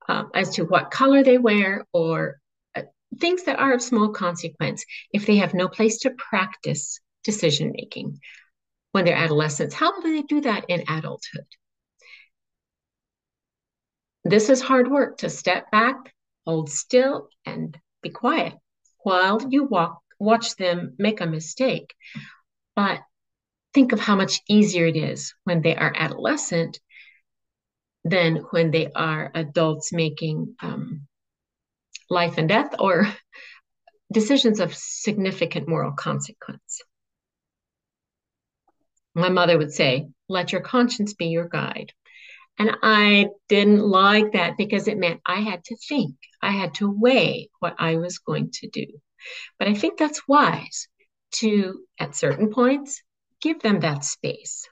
uh, 0.09 0.25
as 0.35 0.51
to 0.51 0.65
what 0.65 0.91
color 0.91 1.23
they 1.23 1.39
wear 1.39 1.87
or 1.93 2.39
things 3.21 3.45
that 3.45 3.59
are 3.59 3.73
of 3.73 3.83
small 3.83 4.09
consequence 4.09 4.85
if 5.13 5.25
they 5.27 5.37
have 5.37 5.55
no 5.55 5.69
place 5.69 5.99
to 5.99 6.11
practice 6.11 7.01
decision 7.23 7.73
making 7.75 8.19
when 8.93 9.05
they're 9.05 9.17
adolescents. 9.17 9.75
How 9.75 10.01
do 10.01 10.13
they 10.13 10.23
do 10.23 10.41
that 10.43 10.67
in 10.69 10.85
adulthood? 10.89 11.47
This 14.25 14.49
is 14.49 14.61
hard 14.61 14.91
work 14.91 15.19
to 15.19 15.31
step 15.31 15.71
back, 15.71 15.97
hold 16.45 16.71
still, 16.71 17.29
and 17.47 17.79
be 18.03 18.11
quiet 18.11 18.55
while 19.05 19.41
you 19.49 19.65
walk, 19.65 20.01
watch 20.19 20.57
them 20.57 20.95
make 20.99 21.21
a 21.21 21.27
mistake. 21.27 21.95
But 22.75 23.01
think 23.73 23.93
of 23.93 24.01
how 24.01 24.17
much 24.17 24.41
easier 24.49 24.87
it 24.87 24.97
is 24.97 25.35
when 25.45 25.63
they 25.63 25.77
are 25.77 25.93
adolescent 25.95 26.81
than 28.05 28.37
when 28.51 28.71
they 28.71 28.91
are 28.93 29.31
adults 29.35 29.93
making 29.93 30.57
um, 30.61 31.07
life 32.11 32.39
and 32.39 32.49
death 32.49 32.75
or 32.79 33.07
decisions 34.13 34.61
of 34.61 34.75
significant 34.75 35.69
moral 35.69 35.93
consequence. 35.93 36.83
My 39.15 39.29
mother 39.29 39.57
would 39.59 39.73
say, 39.73 40.09
let 40.29 40.53
your 40.53 40.61
conscience 40.61 41.15
be 41.15 41.27
your 41.27 41.49
guide. 41.49 41.93
And 42.59 42.77
I 42.83 43.29
didn't 43.49 43.81
like 43.81 44.33
that 44.33 44.57
because 44.57 44.87
it 44.87 44.99
meant 44.99 45.21
I 45.27 45.41
had 45.41 45.65
to 45.65 45.77
think, 45.89 46.15
I 46.41 46.53
had 46.53 46.75
to 46.75 46.91
weigh 46.91 47.51
what 47.59 47.75
I 47.79 47.97
was 47.97 48.19
going 48.19 48.51
to 48.55 48.69
do. 48.69 48.87
But 49.59 49.69
I 49.69 49.75
think 49.75 49.99
that's 49.99 50.29
wise 50.29 50.89
to, 51.37 51.81
at 51.99 52.15
certain 52.15 52.53
points, 52.53 53.03
give 53.41 53.61
them 53.61 53.81
that 53.81 54.05
space. 54.05 54.69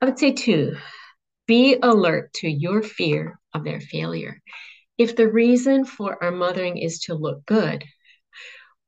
I 0.00 0.06
would 0.06 0.18
say, 0.18 0.32
too, 0.32 0.76
be 1.46 1.76
alert 1.82 2.32
to 2.34 2.48
your 2.48 2.82
fear 2.82 3.40
of 3.52 3.64
their 3.64 3.80
failure 3.80 4.40
if 4.98 5.14
the 5.14 5.28
reason 5.28 5.84
for 5.84 6.22
our 6.22 6.32
mothering 6.32 6.76
is 6.76 6.98
to 6.98 7.14
look 7.14 7.46
good, 7.46 7.84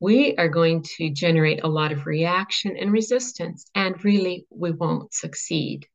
we 0.00 0.34
are 0.36 0.48
going 0.48 0.82
to 0.96 1.10
generate 1.10 1.62
a 1.62 1.68
lot 1.68 1.92
of 1.92 2.06
reaction 2.06 2.76
and 2.76 2.92
resistance, 2.92 3.70
and 3.76 4.04
really, 4.04 4.44
we 4.50 4.72
won't 4.72 5.14
succeed. 5.14 5.86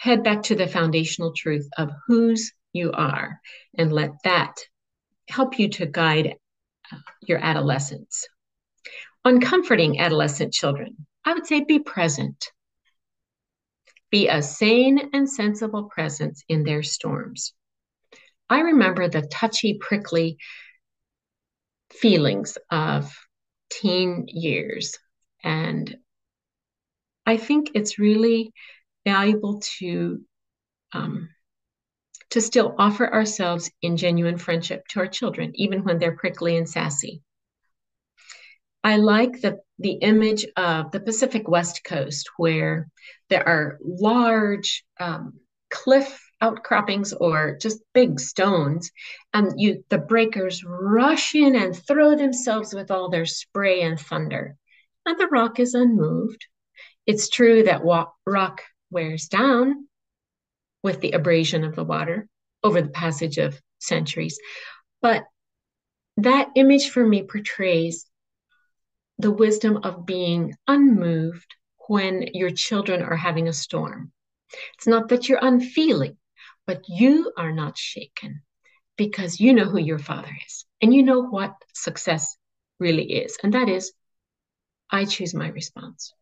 Head 0.00 0.24
back 0.24 0.44
to 0.44 0.54
the 0.54 0.66
foundational 0.66 1.34
truth 1.34 1.68
of 1.76 1.90
whose 2.06 2.52
you 2.72 2.90
are, 2.90 3.38
and 3.76 3.92
let 3.92 4.12
that 4.24 4.56
help 5.28 5.58
you 5.58 5.68
to 5.68 5.84
guide 5.84 6.36
uh, 6.90 6.96
your 7.20 7.36
adolescence. 7.36 8.26
On 9.26 9.42
comforting 9.42 10.00
adolescent 10.00 10.54
children, 10.54 11.06
I 11.22 11.34
would 11.34 11.46
say 11.46 11.64
be 11.64 11.80
present. 11.80 12.50
Be 14.10 14.28
a 14.28 14.40
sane 14.40 15.10
and 15.12 15.28
sensible 15.28 15.84
presence 15.84 16.42
in 16.48 16.64
their 16.64 16.82
storms. 16.82 17.52
I 18.48 18.60
remember 18.60 19.06
the 19.06 19.20
touchy, 19.20 19.76
prickly 19.78 20.38
feelings 21.92 22.56
of 22.70 23.14
teen 23.68 24.24
years. 24.28 24.98
And 25.44 25.94
I 27.26 27.36
think 27.36 27.72
it's 27.74 27.98
really 27.98 28.54
valuable 29.04 29.60
to 29.78 30.20
um, 30.92 31.28
to 32.30 32.40
still 32.40 32.74
offer 32.78 33.12
ourselves 33.12 33.70
in 33.82 33.96
genuine 33.96 34.38
friendship 34.38 34.86
to 34.88 35.00
our 35.00 35.06
children, 35.06 35.52
even 35.54 35.82
when 35.82 35.98
they're 35.98 36.16
prickly 36.16 36.56
and 36.56 36.68
sassy. 36.68 37.22
I 38.82 38.96
like 38.96 39.40
the, 39.40 39.58
the 39.78 39.92
image 39.92 40.46
of 40.56 40.90
the 40.90 41.00
Pacific 41.00 41.48
West 41.48 41.82
Coast 41.84 42.30
where 42.36 42.88
there 43.28 43.46
are 43.46 43.78
large 43.82 44.84
um, 44.98 45.34
cliff 45.70 46.20
outcroppings 46.40 47.12
or 47.12 47.58
just 47.60 47.82
big 47.92 48.18
stones 48.18 48.90
and 49.34 49.60
you 49.60 49.84
the 49.90 49.98
breakers 49.98 50.64
rush 50.64 51.34
in 51.34 51.54
and 51.54 51.76
throw 51.76 52.16
themselves 52.16 52.72
with 52.74 52.90
all 52.90 53.10
their 53.10 53.26
spray 53.26 53.82
and 53.82 54.00
thunder 54.00 54.56
and 55.04 55.20
the 55.20 55.26
rock 55.26 55.60
is 55.60 55.74
unmoved 55.74 56.46
it's 57.06 57.28
true 57.28 57.62
that 57.62 57.82
rock 58.26 58.62
wears 58.90 59.28
down 59.28 59.86
with 60.82 61.00
the 61.00 61.12
abrasion 61.12 61.64
of 61.64 61.76
the 61.76 61.84
water 61.84 62.28
over 62.62 62.80
the 62.82 62.88
passage 62.88 63.38
of 63.38 63.60
centuries 63.78 64.38
but 65.00 65.24
that 66.16 66.48
image 66.54 66.90
for 66.90 67.06
me 67.06 67.22
portrays 67.22 68.06
the 69.18 69.30
wisdom 69.30 69.78
of 69.82 70.06
being 70.06 70.54
unmoved 70.66 71.54
when 71.88 72.28
your 72.34 72.50
children 72.50 73.02
are 73.02 73.16
having 73.16 73.48
a 73.48 73.52
storm 73.52 74.12
it's 74.74 74.86
not 74.86 75.08
that 75.08 75.28
you're 75.28 75.38
unfeeling 75.42 76.16
but 76.66 76.88
you 76.88 77.32
are 77.36 77.52
not 77.52 77.76
shaken 77.78 78.42
because 78.96 79.40
you 79.40 79.54
know 79.54 79.64
who 79.64 79.78
your 79.78 79.98
father 79.98 80.36
is 80.46 80.66
and 80.82 80.94
you 80.94 81.02
know 81.02 81.22
what 81.22 81.54
success 81.74 82.36
really 82.80 83.04
is. 83.04 83.36
And 83.42 83.54
that 83.54 83.68
is, 83.68 83.92
I 84.90 85.04
choose 85.04 85.34
my 85.34 85.48
response. 85.48 86.12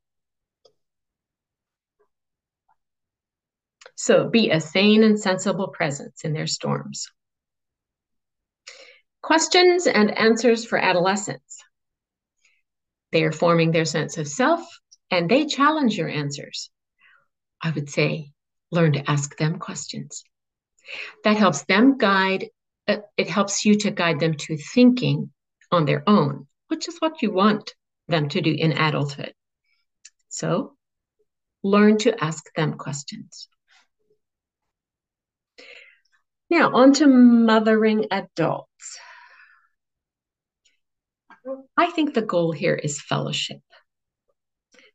So 4.00 4.28
be 4.28 4.50
a 4.50 4.60
sane 4.60 5.02
and 5.02 5.18
sensible 5.18 5.68
presence 5.68 6.22
in 6.22 6.32
their 6.32 6.46
storms. 6.46 7.08
Questions 9.22 9.88
and 9.88 10.16
answers 10.16 10.64
for 10.64 10.78
adolescents. 10.78 11.58
They 13.10 13.24
are 13.24 13.32
forming 13.32 13.72
their 13.72 13.84
sense 13.84 14.16
of 14.16 14.28
self 14.28 14.64
and 15.10 15.28
they 15.28 15.46
challenge 15.46 15.98
your 15.98 16.08
answers. 16.08 16.70
I 17.60 17.72
would 17.72 17.90
say, 17.90 18.30
learn 18.70 18.92
to 18.92 19.10
ask 19.10 19.36
them 19.36 19.58
questions. 19.58 20.22
That 21.24 21.36
helps 21.36 21.64
them 21.64 21.98
guide, 21.98 22.50
uh, 22.86 22.98
it 23.16 23.28
helps 23.28 23.64
you 23.64 23.74
to 23.78 23.90
guide 23.90 24.20
them 24.20 24.34
to 24.34 24.56
thinking 24.56 25.32
on 25.72 25.86
their 25.86 26.04
own, 26.08 26.46
which 26.68 26.86
is 26.86 26.98
what 27.00 27.20
you 27.20 27.32
want 27.32 27.74
them 28.06 28.28
to 28.28 28.40
do 28.40 28.54
in 28.56 28.78
adulthood. 28.78 29.34
So 30.28 30.76
learn 31.64 31.98
to 31.98 32.22
ask 32.22 32.44
them 32.54 32.74
questions. 32.74 33.48
Now, 36.50 36.72
on 36.74 36.94
to 36.94 37.06
mothering 37.06 38.06
adults. 38.10 38.98
I 41.76 41.90
think 41.90 42.14
the 42.14 42.22
goal 42.22 42.52
here 42.52 42.74
is 42.74 43.00
fellowship. 43.00 43.60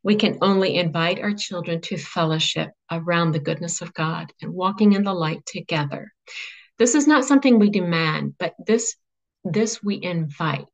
We 0.03 0.15
can 0.15 0.39
only 0.41 0.75
invite 0.75 1.19
our 1.19 1.33
children 1.33 1.79
to 1.81 1.97
fellowship 1.97 2.71
around 2.91 3.31
the 3.31 3.39
goodness 3.39 3.81
of 3.81 3.93
God 3.93 4.33
and 4.41 4.53
walking 4.53 4.93
in 4.93 5.03
the 5.03 5.13
light 5.13 5.45
together. 5.45 6.11
This 6.77 6.95
is 6.95 7.07
not 7.07 7.23
something 7.23 7.57
we 7.57 7.69
demand, 7.69 8.35
but 8.37 8.53
this, 8.65 8.95
this 9.43 9.81
we 9.81 10.01
invite. 10.01 10.65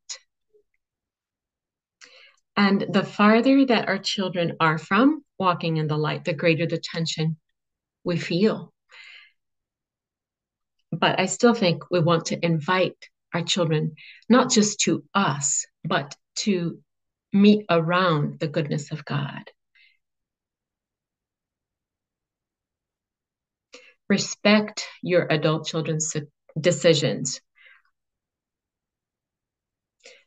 And 2.58 2.86
the 2.90 3.04
farther 3.04 3.66
that 3.66 3.88
our 3.88 4.00
children 4.00 4.54
are 4.60 4.78
from 4.78 5.24
walking 5.38 5.78
in 5.78 5.88
the 5.88 5.98
light, 5.98 6.26
the 6.26 6.34
greater 6.34 6.66
the 6.66 6.80
tension 6.80 7.38
we 8.04 8.18
feel. 8.18 8.74
But 10.92 11.20
I 11.20 11.28
still 11.28 11.54
think 11.54 11.90
we 11.92 12.00
want 12.00 12.26
to 12.26 12.46
invite 12.46 12.98
our 13.34 13.44
children, 13.44 13.96
not 14.28 14.52
just 14.52 14.80
to 14.82 15.04
us, 15.14 15.66
but 15.84 16.16
to 16.38 16.80
meet 17.32 17.66
around 17.70 18.40
the 18.40 18.48
goodness 18.48 18.92
of 18.92 19.06
God. 19.06 19.52
Respect 24.10 24.88
your 25.04 25.28
adult 25.30 25.68
children's 25.68 26.16
decisions. 26.60 27.40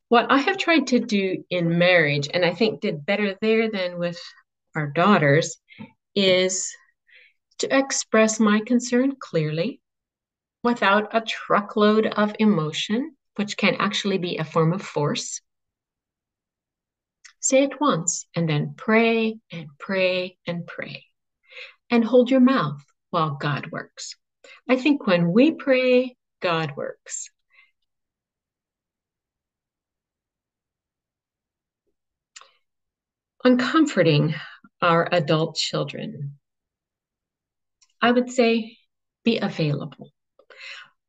What 0.09 0.27
I 0.31 0.39
have 0.39 0.59
tried 0.59 0.89
to 0.89 1.01
do 1.01 1.43
in 1.51 1.79
marriage, 1.79 2.29
and 2.33 2.45
I 2.45 2.55
think 2.55 2.81
did 2.81 3.05
better 3.05 3.37
there 3.41 3.71
than 3.71 3.99
with 3.99 4.21
our 4.77 4.87
daughters, 4.87 5.57
is 6.15 6.71
to 7.59 7.77
express 7.77 8.39
my 8.39 8.61
concern 8.65 9.17
clearly 9.19 9.82
without 10.63 11.15
a 11.15 11.21
truckload 11.21 12.07
of 12.07 12.35
emotion, 12.39 13.17
which 13.37 13.57
can 13.57 13.75
actually 13.77 14.19
be 14.19 14.37
a 14.37 14.45
form 14.45 14.73
of 14.73 14.83
force. 14.83 15.41
Say 17.41 17.65
it 17.65 17.81
once 17.81 18.27
and 18.37 18.49
then 18.49 18.75
pray 18.77 19.39
and 19.51 19.69
pray 19.79 20.39
and 20.47 20.67
pray. 20.67 21.05
And 21.91 22.05
hold 22.05 22.31
your 22.31 22.41
mouth 22.41 22.83
while 23.11 23.37
God 23.41 23.71
works. 23.73 24.15
I 24.69 24.77
think 24.77 25.07
when 25.07 25.33
we 25.33 25.53
pray, 25.53 26.17
God 26.41 26.77
works. 26.77 27.31
On 33.45 33.59
comforting 33.59 34.35
our 34.81 35.09
adult 35.11 35.57
children, 35.57 36.39
I 38.01 38.13
would 38.13 38.31
say 38.31 38.79
be 39.25 39.39
available. 39.39 40.12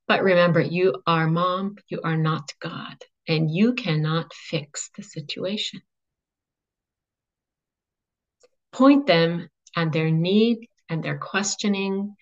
But 0.08 0.24
remember, 0.24 0.62
you 0.62 1.02
are 1.08 1.28
mom, 1.28 1.76
you 1.88 2.02
are 2.04 2.18
not 2.18 2.52
God, 2.60 2.98
and 3.28 3.50
you 3.50 3.74
cannot 3.74 4.34
fix 4.34 4.90
the 4.96 5.04
situation 5.04 5.82
point 8.74 9.08
them 9.08 9.48
and 9.76 9.94
their 9.94 10.12
need 10.12 10.68
and 10.90 11.02
their 11.04 11.18
questioning 11.18 12.16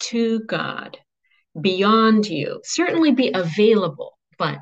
to 0.00 0.40
God 0.40 0.98
beyond 1.60 2.26
you. 2.26 2.60
Certainly 2.64 3.12
be 3.12 3.30
available, 3.32 4.18
but 4.38 4.58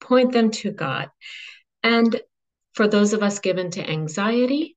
point 0.00 0.32
them 0.32 0.50
to 0.52 0.70
God. 0.70 1.10
And 1.82 2.18
for 2.72 2.88
those 2.88 3.12
of 3.12 3.22
us 3.22 3.40
given 3.40 3.70
to 3.72 3.90
anxiety, 3.90 4.76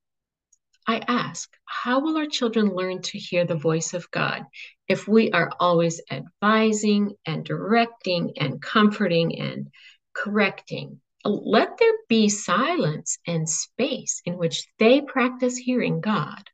I 0.86 0.98
ask, 1.08 1.50
how 1.64 2.00
will 2.00 2.16
our 2.18 2.26
children 2.26 2.74
learn 2.74 3.02
to 3.02 3.18
hear 3.18 3.44
the 3.44 3.54
voice 3.54 3.94
of 3.94 4.10
God 4.10 4.44
if 4.86 5.08
we 5.08 5.30
are 5.32 5.50
always 5.58 6.00
advising 6.10 7.14
and 7.24 7.44
directing 7.44 8.32
and 8.38 8.60
comforting 8.60 9.38
and 9.38 9.68
correcting? 10.14 11.00
let 11.24 11.78
there 11.78 11.92
be 12.08 12.28
silence 12.28 13.18
and 13.26 13.48
space 13.48 14.20
in 14.24 14.36
which 14.36 14.66
they 14.78 15.00
practice 15.00 15.56
hearing 15.56 16.00
God. 16.00 16.50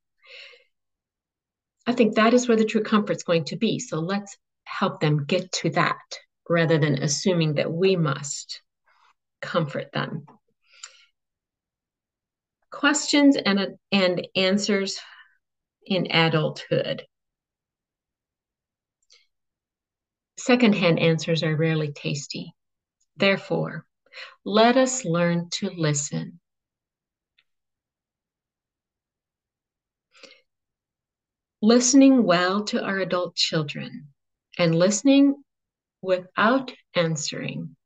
I 1.86 1.92
think 1.92 2.14
that 2.14 2.34
is 2.34 2.46
where 2.46 2.56
the 2.56 2.64
true 2.64 2.82
comfort 2.82 3.16
is 3.16 3.22
going 3.24 3.44
to 3.46 3.56
be. 3.56 3.78
So 3.80 3.98
let's 3.98 4.36
help 4.64 5.00
them 5.00 5.24
get 5.24 5.50
to 5.52 5.70
that 5.70 5.96
rather 6.48 6.78
than 6.78 7.02
assuming 7.02 7.54
that 7.54 7.72
we 7.72 7.96
must 7.96 8.62
comfort 9.42 9.90
them. 9.92 10.26
Questions 12.70 13.36
and, 13.36 13.78
and 13.90 14.28
answers 14.34 14.98
in 15.86 16.10
adulthood. 16.10 17.04
Secondhand 20.38 20.98
answers 20.98 21.42
are 21.42 21.56
rarely 21.56 21.92
tasty. 21.92 22.54
Therefore, 23.16 23.84
let 24.44 24.76
us 24.76 25.04
learn 25.04 25.48
to 25.54 25.70
listen. 25.70 26.40
Listening 31.60 32.24
well 32.24 32.64
to 32.64 32.82
our 32.82 32.98
adult 33.00 33.36
children 33.36 34.08
and 34.58 34.74
listening 34.74 35.42
without 36.00 36.72
answering 36.94 37.76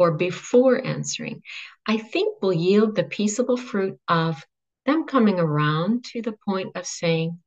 or 0.00 0.12
before 0.12 0.82
answering, 0.82 1.42
I 1.86 1.98
think 1.98 2.40
will 2.40 2.54
yield 2.54 2.96
the 2.96 3.04
peaceable 3.04 3.58
fruit 3.58 4.00
of 4.08 4.42
them 4.86 5.04
coming 5.04 5.38
around 5.38 6.04
to 6.12 6.22
the 6.22 6.38
point 6.48 6.74
of 6.74 6.86
saying, 6.86 7.38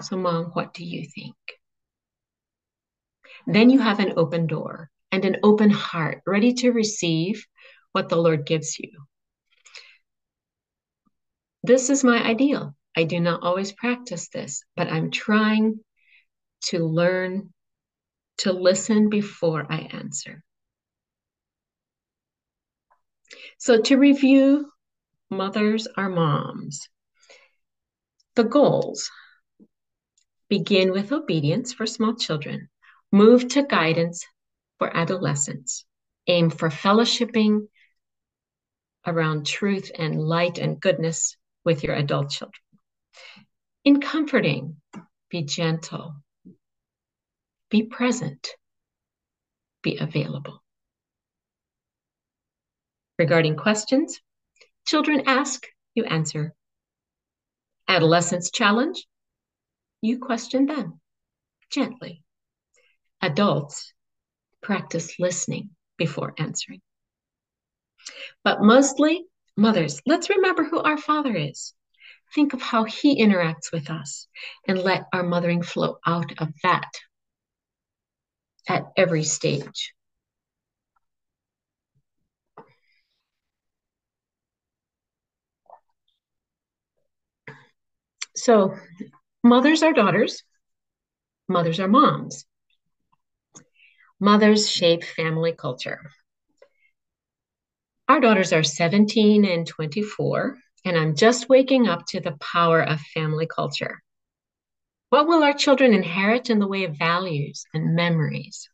So, 0.00 0.16
mom, 0.16 0.52
what 0.52 0.74
do 0.74 0.84
you 0.84 1.08
think? 1.12 1.34
Then 3.48 3.68
you 3.68 3.80
have 3.80 3.98
an 3.98 4.12
open 4.16 4.46
door 4.46 4.90
and 5.10 5.24
an 5.24 5.38
open 5.42 5.70
heart, 5.70 6.22
ready 6.24 6.54
to 6.54 6.70
receive 6.70 7.44
what 7.90 8.08
the 8.08 8.16
Lord 8.16 8.46
gives 8.46 8.78
you. 8.78 8.90
This 11.64 11.90
is 11.90 12.04
my 12.04 12.24
ideal. 12.24 12.76
I 12.96 13.02
do 13.04 13.18
not 13.18 13.42
always 13.42 13.72
practice 13.72 14.28
this, 14.28 14.62
but 14.76 14.86
I'm 14.86 15.10
trying 15.10 15.80
to 16.66 16.86
learn 16.86 17.52
to 18.38 18.52
listen 18.52 19.08
before 19.08 19.66
I 19.68 19.88
answer. 19.92 20.44
So, 23.58 23.80
to 23.80 23.96
review, 23.96 24.70
mothers 25.30 25.86
are 25.96 26.08
moms. 26.08 26.88
The 28.34 28.44
goals 28.44 29.10
begin 30.48 30.92
with 30.92 31.12
obedience 31.12 31.72
for 31.72 31.86
small 31.86 32.14
children, 32.14 32.68
move 33.10 33.48
to 33.48 33.62
guidance 33.62 34.24
for 34.78 34.94
adolescents, 34.94 35.84
aim 36.26 36.50
for 36.50 36.68
fellowshipping 36.68 37.68
around 39.06 39.46
truth 39.46 39.90
and 39.98 40.20
light 40.20 40.58
and 40.58 40.80
goodness 40.80 41.36
with 41.64 41.82
your 41.82 41.94
adult 41.94 42.30
children. 42.30 42.62
In 43.84 44.00
comforting, 44.00 44.76
be 45.28 45.42
gentle, 45.42 46.14
be 47.70 47.82
present, 47.82 48.48
be 49.82 49.96
available. 49.98 50.61
Regarding 53.18 53.56
questions, 53.56 54.20
children 54.86 55.24
ask, 55.26 55.66
you 55.94 56.04
answer. 56.04 56.54
Adolescents 57.88 58.50
challenge, 58.50 59.06
you 60.00 60.18
question 60.18 60.66
them 60.66 61.00
gently. 61.70 62.22
Adults 63.20 63.92
practice 64.62 65.18
listening 65.18 65.70
before 65.96 66.34
answering. 66.38 66.80
But 68.44 68.62
mostly, 68.62 69.24
mothers, 69.56 70.00
let's 70.06 70.30
remember 70.30 70.64
who 70.64 70.80
our 70.80 70.98
Father 70.98 71.36
is. 71.36 71.74
Think 72.34 72.54
of 72.54 72.62
how 72.62 72.84
He 72.84 73.22
interacts 73.22 73.70
with 73.72 73.90
us 73.90 74.26
and 74.66 74.78
let 74.78 75.04
our 75.12 75.22
mothering 75.22 75.62
flow 75.62 75.98
out 76.06 76.32
of 76.38 76.48
that 76.62 76.90
at 78.68 78.84
every 78.96 79.24
stage. 79.24 79.94
So, 88.34 88.76
mothers 89.42 89.82
are 89.82 89.92
daughters, 89.92 90.42
mothers 91.48 91.80
are 91.80 91.88
moms. 91.88 92.44
Mothers 94.20 94.70
shape 94.70 95.04
family 95.04 95.52
culture. 95.52 96.10
Our 98.08 98.20
daughters 98.20 98.52
are 98.52 98.62
17 98.62 99.44
and 99.44 99.66
24, 99.66 100.58
and 100.84 100.96
I'm 100.96 101.14
just 101.14 101.48
waking 101.48 101.88
up 101.88 102.06
to 102.08 102.20
the 102.20 102.36
power 102.40 102.82
of 102.82 103.00
family 103.00 103.46
culture. 103.46 104.02
What 105.10 105.26
will 105.26 105.42
our 105.42 105.52
children 105.52 105.92
inherit 105.92 106.48
in 106.48 106.58
the 106.58 106.66
way 106.66 106.84
of 106.84 106.96
values 106.96 107.64
and 107.74 107.94
memories? 107.94 108.68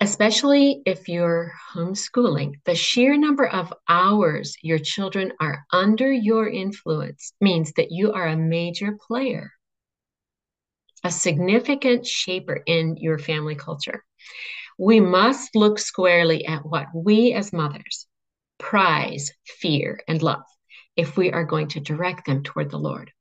Especially 0.00 0.80
if 0.86 1.08
you're 1.08 1.52
homeschooling, 1.74 2.54
the 2.64 2.74
sheer 2.76 3.16
number 3.16 3.46
of 3.46 3.74
hours 3.88 4.56
your 4.62 4.78
children 4.78 5.32
are 5.40 5.64
under 5.72 6.12
your 6.12 6.48
influence 6.48 7.32
means 7.40 7.72
that 7.72 7.90
you 7.90 8.12
are 8.12 8.28
a 8.28 8.36
major 8.36 8.96
player, 9.08 9.50
a 11.02 11.10
significant 11.10 12.06
shaper 12.06 12.62
in 12.64 12.96
your 12.96 13.18
family 13.18 13.56
culture. 13.56 14.04
We 14.78 15.00
must 15.00 15.56
look 15.56 15.80
squarely 15.80 16.46
at 16.46 16.64
what 16.64 16.86
we 16.94 17.32
as 17.32 17.52
mothers 17.52 18.06
prize, 18.58 19.32
fear, 19.46 20.00
and 20.06 20.22
love 20.22 20.44
if 20.96 21.16
we 21.16 21.32
are 21.32 21.44
going 21.44 21.68
to 21.68 21.80
direct 21.80 22.26
them 22.26 22.42
toward 22.42 22.70
the 22.70 22.78
Lord. 22.78 23.12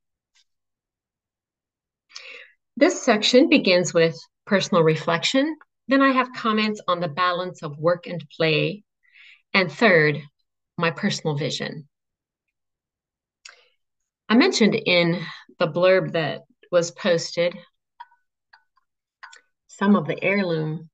This 2.76 3.02
section 3.02 3.50
begins 3.50 3.94
with 3.94 4.20
personal 4.46 4.84
reflection. 4.84 5.58
Then 5.88 6.02
I 6.02 6.12
have 6.12 6.34
comments 6.34 6.82
on 6.88 7.00
the 7.00 7.08
balance 7.08 7.64
of 7.64 7.78
work 7.78 8.08
and 8.08 8.24
play. 8.36 8.84
And 9.54 9.72
third, 9.72 10.22
my 10.78 10.92
personal 10.92 11.38
vision. 11.38 11.88
I 14.30 14.36
mentioned 14.36 14.76
in 14.76 15.24
the 15.60 15.68
blurb 15.68 16.12
that 16.12 16.42
was 16.72 16.92
posted 16.92 17.58
some 19.68 19.96
of 19.96 20.08
the 20.08 20.22
heirloom 20.22 20.90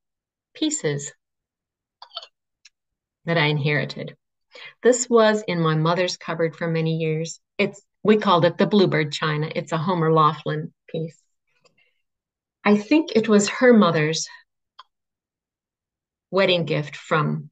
pieces 0.54 1.12
that 3.26 3.38
I 3.38 3.46
inherited. 3.46 4.16
This 4.84 5.10
was 5.10 5.42
in 5.48 5.60
my 5.60 5.76
mother's 5.76 6.18
cupboard 6.18 6.56
for 6.56 6.68
many 6.68 6.98
years. 6.98 7.40
It's 7.58 7.82
we 8.04 8.18
called 8.18 8.46
it 8.46 8.58
the 8.58 8.68
bluebird 8.68 9.12
china. 9.12 9.50
It's 9.56 9.72
a 9.72 9.78
Homer 9.78 10.12
Laughlin 10.12 10.74
piece. 10.90 11.18
I 12.64 12.78
think 12.78 13.12
it 13.16 13.28
was 13.28 13.50
her 13.50 13.74
mother's 13.74 14.28
wedding 16.34 16.66
gift 16.66 16.96
from 16.96 17.50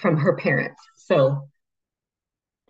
from 0.00 0.16
her 0.16 0.36
parents. 0.36 0.80
So 0.96 1.48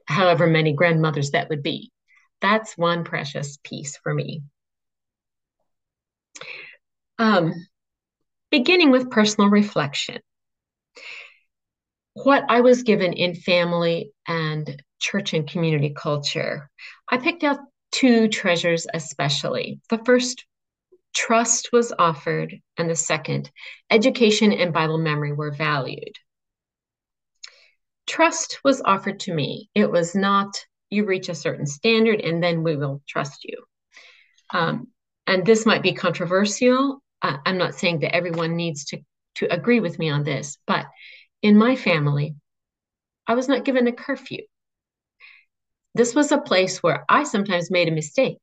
however 0.07 0.47
many 0.47 0.73
grandmothers 0.73 1.31
that 1.31 1.49
would 1.49 1.63
be. 1.63 1.93
That's 2.41 2.77
one 2.77 3.05
precious 3.05 3.59
piece 3.63 3.97
for 4.03 4.13
me. 4.13 4.43
Um, 7.19 7.55
beginning 8.51 8.91
with 8.91 9.11
personal 9.11 9.49
reflection. 9.49 10.21
What 12.15 12.45
I 12.49 12.63
was 12.63 12.83
given 12.83 13.13
in 13.13 13.35
family 13.35 14.11
and 14.27 14.83
church 14.99 15.35
and 15.35 15.49
community 15.49 15.95
culture, 15.95 16.71
I 17.09 17.19
picked 17.19 17.45
out 17.45 17.59
two 17.93 18.29
treasures 18.29 18.87
especially. 18.93 19.81
The 19.91 19.99
first, 20.05 20.45
trust 21.17 21.71
was 21.73 21.93
offered, 21.99 22.55
and 22.77 22.89
the 22.89 22.95
second, 22.95 23.51
education 23.91 24.53
and 24.53 24.73
Bible 24.73 24.99
memory 24.99 25.33
were 25.33 25.51
valued. 25.51 26.17
Trust 28.07 28.61
was 28.63 28.83
offered 28.85 29.19
to 29.21 29.35
me. 29.35 29.69
It 29.75 29.91
was 29.91 30.15
not, 30.15 30.65
you 30.91 31.05
reach 31.05 31.29
a 31.29 31.35
certain 31.35 31.67
standard 31.67 32.21
and 32.21 32.41
then 32.41 32.63
we 32.63 32.77
will 32.77 33.03
trust 33.09 33.43
you. 33.43 33.65
Um, 34.51 34.89
and 35.27 35.45
this 35.45 35.67
might 35.67 35.83
be 35.83 35.93
controversial 35.93 37.03
uh, 37.23 37.39
I'm 37.45 37.59
not 37.59 37.75
saying 37.75 38.01
that 38.01 38.15
everyone 38.15 38.57
needs 38.57 38.85
to 38.87 38.99
to 39.37 39.53
agree 39.53 39.81
with 39.81 39.99
me 39.99 40.09
on 40.09 40.25
this, 40.25 40.57
but 40.67 40.87
in 41.43 41.59
my 41.59 41.77
family, 41.77 42.37
I 43.27 43.35
was 43.35 43.49
not 43.49 43.65
given 43.65 43.87
a 43.87 43.93
curfew. 43.93 44.45
This 45.95 46.15
was 46.15 46.33
a 46.33 46.39
place 46.39 46.83
where 46.83 47.05
I 47.07 47.25
sometimes 47.25 47.71
made 47.71 47.89
a 47.89 47.93
mistake. 47.93 48.41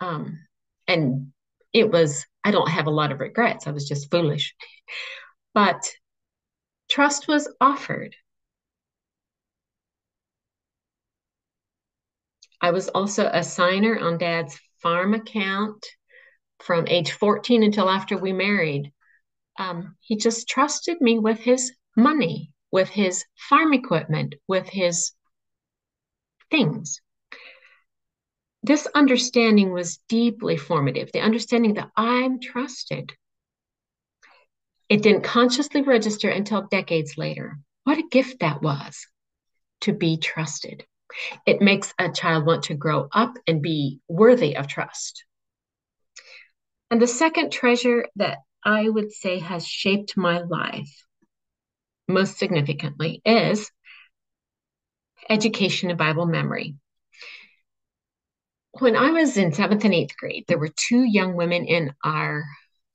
Um, 0.00 0.40
and 0.90 1.32
it 1.72 1.88
was, 1.88 2.26
I 2.42 2.50
don't 2.50 2.68
have 2.68 2.86
a 2.86 2.90
lot 2.90 3.12
of 3.12 3.20
regrets. 3.20 3.68
I 3.68 3.70
was 3.70 3.88
just 3.88 4.10
foolish. 4.10 4.54
But 5.54 5.80
trust 6.90 7.28
was 7.28 7.48
offered. 7.60 8.16
I 12.60 12.72
was 12.72 12.88
also 12.88 13.30
a 13.32 13.44
signer 13.44 13.98
on 14.00 14.18
dad's 14.18 14.58
farm 14.82 15.14
account 15.14 15.86
from 16.58 16.88
age 16.88 17.12
14 17.12 17.62
until 17.62 17.88
after 17.88 18.18
we 18.18 18.32
married. 18.32 18.92
Um, 19.60 19.96
he 20.00 20.16
just 20.16 20.48
trusted 20.48 21.00
me 21.00 21.20
with 21.20 21.38
his 21.38 21.72
money, 21.96 22.52
with 22.72 22.88
his 22.88 23.24
farm 23.48 23.72
equipment, 23.74 24.34
with 24.48 24.68
his 24.68 25.12
things. 26.50 27.00
This 28.62 28.86
understanding 28.94 29.72
was 29.72 29.98
deeply 30.08 30.56
formative, 30.56 31.10
the 31.12 31.20
understanding 31.20 31.74
that 31.74 31.90
I'm 31.96 32.40
trusted. 32.40 33.12
It 34.88 35.02
didn't 35.02 35.24
consciously 35.24 35.82
register 35.82 36.28
until 36.28 36.66
decades 36.66 37.16
later. 37.16 37.58
What 37.84 37.98
a 37.98 38.08
gift 38.10 38.40
that 38.40 38.60
was 38.60 39.06
to 39.82 39.92
be 39.92 40.18
trusted. 40.18 40.84
It 41.46 41.62
makes 41.62 41.94
a 41.98 42.12
child 42.12 42.46
want 42.46 42.64
to 42.64 42.74
grow 42.74 43.08
up 43.12 43.34
and 43.46 43.62
be 43.62 44.00
worthy 44.08 44.56
of 44.56 44.66
trust. 44.66 45.24
And 46.90 47.00
the 47.00 47.06
second 47.06 47.50
treasure 47.50 48.06
that 48.16 48.38
I 48.64 48.88
would 48.88 49.12
say 49.12 49.38
has 49.38 49.66
shaped 49.66 50.16
my 50.16 50.40
life 50.40 51.04
most 52.08 52.38
significantly 52.38 53.22
is 53.24 53.70
education 55.28 55.90
and 55.90 55.98
Bible 55.98 56.26
memory. 56.26 56.74
When 58.80 58.96
I 58.96 59.10
was 59.10 59.36
in 59.36 59.52
seventh 59.52 59.84
and 59.84 59.92
eighth 59.92 60.16
grade, 60.16 60.46
there 60.48 60.58
were 60.58 60.70
two 60.74 61.02
young 61.02 61.34
women 61.34 61.66
in 61.66 61.92
our 62.02 62.44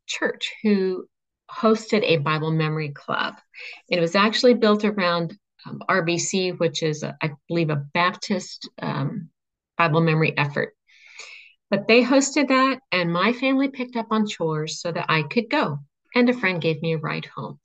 church 0.07 0.51
who 0.63 1.05
hosted 1.49 2.01
a 2.03 2.17
Bible 2.17 2.49
memory 2.49 2.89
club. 2.89 3.35
It 3.87 3.99
was 3.99 4.15
actually 4.15 4.55
built 4.55 4.83
around 4.83 5.37
um, 5.63 5.83
RBC, 5.87 6.57
which 6.57 6.81
is, 6.81 7.03
a, 7.03 7.15
I 7.21 7.33
believe, 7.47 7.69
a 7.69 7.85
Baptist 7.93 8.67
um, 8.81 9.29
Bible 9.77 10.01
memory 10.01 10.35
effort. 10.35 10.73
But 11.69 11.87
they 11.87 12.03
hosted 12.03 12.47
that, 12.47 12.79
and 12.91 13.13
my 13.13 13.31
family 13.33 13.69
picked 13.69 13.95
up 13.95 14.07
on 14.09 14.27
chores 14.27 14.81
so 14.81 14.91
that 14.91 15.05
I 15.07 15.21
could 15.21 15.51
go. 15.51 15.77
And 16.15 16.27
a 16.29 16.33
friend 16.33 16.59
gave 16.59 16.81
me 16.81 16.93
a 16.93 16.97
ride 16.97 17.25
home. 17.25 17.59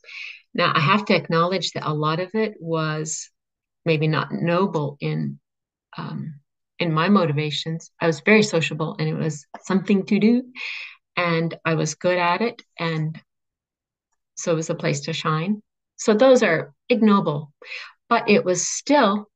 Now, 0.53 0.73
I 0.75 0.81
have 0.81 1.07
to 1.07 1.15
acknowledge 1.15 1.71
that 1.73 1.89
a 1.89 1.95
lot 1.95 2.21
of 2.21 2.35
it 2.35 2.57
was 2.61 3.31
maybe 3.87 4.09
not 4.09 4.31
noble 4.31 4.99
in 5.01 5.41
um, 5.97 6.40
in 6.81 6.93
my 6.93 7.09
motivations. 7.09 7.91
I 8.01 8.07
was 8.07 8.21
very 8.21 8.43
sociable, 8.43 8.97
and 8.99 9.09
it 9.09 9.15
was 9.15 9.47
something 9.63 10.07
to 10.07 10.19
do, 10.19 10.45
and 11.17 11.57
I 11.65 11.75
was 11.75 11.95
good 11.95 12.19
at 12.19 12.41
it, 12.41 12.61
and 12.79 13.21
so 14.35 14.53
it 14.53 14.57
was 14.57 14.71
a 14.71 14.75
place 14.75 15.01
to 15.03 15.13
shine. 15.13 15.63
So 15.97 16.15
those 16.15 16.43
are 16.43 16.73
ignoble, 16.89 17.53
but 18.09 18.29
it 18.29 18.45
was 18.45 18.67
still 18.67 19.29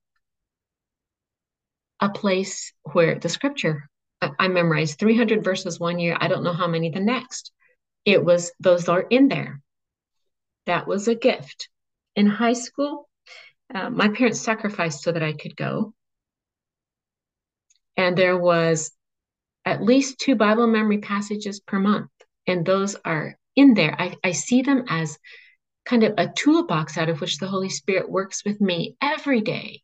a 2.00 2.08
place 2.08 2.72
where 2.92 3.18
the 3.18 3.28
scripture 3.28 3.88
I 4.38 4.48
memorized 4.48 4.98
300 4.98 5.44
verses 5.44 5.78
one 5.78 5.98
year. 5.98 6.16
I 6.18 6.28
don't 6.28 6.44
know 6.44 6.52
how 6.52 6.66
many 6.66 6.90
the 6.90 7.00
next. 7.00 7.52
It 8.04 8.24
was, 8.24 8.52
those 8.60 8.88
are 8.88 9.02
in 9.02 9.28
there. 9.28 9.60
That 10.66 10.86
was 10.86 11.08
a 11.08 11.14
gift. 11.14 11.68
In 12.16 12.26
high 12.26 12.52
school, 12.52 13.08
uh, 13.74 13.90
my 13.90 14.08
parents 14.08 14.40
sacrificed 14.40 15.02
so 15.02 15.12
that 15.12 15.22
I 15.22 15.32
could 15.32 15.56
go. 15.56 15.94
And 17.96 18.16
there 18.16 18.36
was 18.36 18.90
at 19.64 19.82
least 19.82 20.18
two 20.18 20.34
Bible 20.34 20.66
memory 20.66 20.98
passages 20.98 21.60
per 21.60 21.78
month. 21.78 22.10
And 22.46 22.66
those 22.66 22.96
are 23.04 23.38
in 23.56 23.74
there. 23.74 23.94
I, 23.98 24.16
I 24.22 24.32
see 24.32 24.62
them 24.62 24.84
as 24.88 25.18
kind 25.84 26.02
of 26.02 26.14
a 26.18 26.28
toolbox 26.28 26.98
out 26.98 27.08
of 27.08 27.20
which 27.20 27.38
the 27.38 27.46
Holy 27.46 27.68
Spirit 27.68 28.10
works 28.10 28.44
with 28.44 28.60
me 28.60 28.96
every 29.00 29.40
day. 29.40 29.82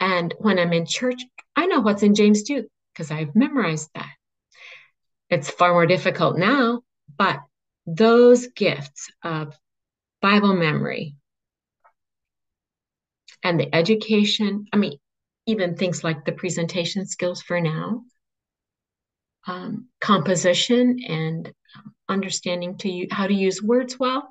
And 0.00 0.34
when 0.38 0.58
I'm 0.58 0.72
in 0.72 0.86
church, 0.86 1.20
I 1.56 1.66
know 1.66 1.80
what's 1.80 2.02
in 2.02 2.14
James 2.14 2.42
2 2.44 2.66
because 2.92 3.10
I've 3.10 3.34
memorized 3.34 3.90
that. 3.94 4.10
It's 5.30 5.50
far 5.50 5.72
more 5.72 5.86
difficult 5.86 6.38
now, 6.38 6.82
but 7.16 7.40
those 7.86 8.48
gifts 8.48 9.10
of 9.22 9.54
Bible 10.20 10.54
memory 10.54 11.16
and 13.42 13.58
the 13.58 13.72
education, 13.74 14.66
I 14.72 14.76
mean, 14.76 14.98
even 15.48 15.74
things 15.74 16.04
like 16.04 16.26
the 16.26 16.32
presentation 16.32 17.06
skills 17.06 17.40
for 17.40 17.58
now, 17.58 18.02
um, 19.46 19.88
composition 19.98 20.98
and 21.08 21.50
understanding 22.06 22.76
to 22.76 22.90
you 22.90 23.08
how 23.10 23.26
to 23.26 23.32
use 23.32 23.62
words 23.62 23.98
well. 23.98 24.30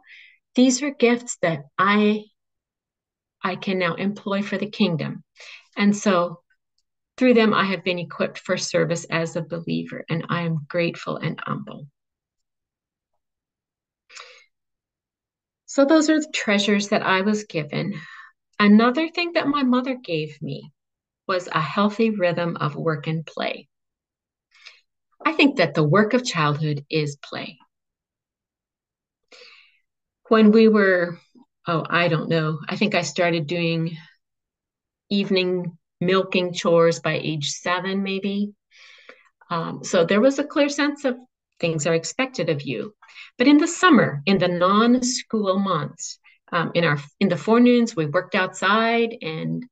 These 0.54 0.84
are 0.84 0.92
gifts 0.92 1.38
that 1.42 1.64
I 1.78 2.26
I 3.44 3.56
can 3.56 3.80
now 3.80 3.96
employ 3.96 4.44
for 4.44 4.60
the 4.60 4.70
kingdom. 4.70 5.24
And 5.76 5.96
so 5.96 6.42
through 7.18 7.34
them, 7.34 7.52
I 7.52 7.64
have 7.66 7.84
been 7.84 7.98
equipped 7.98 8.38
for 8.38 8.56
service 8.56 9.06
as 9.06 9.36
a 9.36 9.42
believer, 9.42 10.06
and 10.10 10.24
I 10.30 10.42
am 10.42 10.68
grateful 10.70 11.18
and 11.18 11.40
humble. 11.44 11.88
So, 15.66 15.84
those 15.84 16.12
are 16.12 16.20
the 16.20 16.32
treasures 16.32 16.90
that 16.90 17.02
I 17.02 17.22
was 17.22 17.44
given. 17.46 18.00
Another 18.60 19.10
thing 19.10 19.34
that 19.34 19.48
my 19.48 19.64
mother 19.64 19.96
gave 19.96 20.40
me 20.42 20.72
was 21.28 21.48
a 21.48 21.62
healthy 21.62 22.10
rhythm 22.10 22.58
of 22.58 22.76
work 22.76 23.08
and 23.08 23.26
play. 23.26 23.68
I 25.26 25.34
think 25.34 25.58
that 25.58 25.74
the 25.74 25.84
work 25.84 26.14
of 26.14 26.24
childhood 26.24 26.86
is 26.90 27.18
play. 27.18 27.58
When 30.30 30.52
we 30.52 30.68
were, 30.68 31.20
oh, 31.68 31.86
I 31.90 32.08
don't 32.08 32.30
know, 32.30 32.60
I 32.68 32.76
think 32.76 32.96
I 32.96 33.02
started 33.02 33.48
doing 33.48 33.98
evening 35.10 35.78
milking 36.00 36.54
chores 36.54 37.00
by 37.00 37.14
age 37.14 37.50
seven, 37.50 38.04
maybe. 38.04 38.54
Um, 39.50 39.84
so 39.84 40.06
there 40.06 40.22
was 40.22 40.40
a 40.40 40.44
clear 40.44 40.70
sense 40.70 41.06
of 41.06 41.18
things 41.60 41.88
are 41.88 41.96
expected 41.96 42.50
of 42.50 42.62
you. 42.62 42.94
But 43.38 43.48
in 43.48 43.58
the 43.58 43.68
summer, 43.68 44.22
in 44.26 44.38
the 44.38 44.48
non-school 44.48 45.60
months, 45.60 46.20
um, 46.52 46.72
in 46.76 46.84
our 46.86 46.98
in 47.20 47.30
the 47.30 47.36
forenoons, 47.36 47.96
we 47.96 48.06
worked 48.06 48.36
outside 48.36 49.16
and 49.22 49.66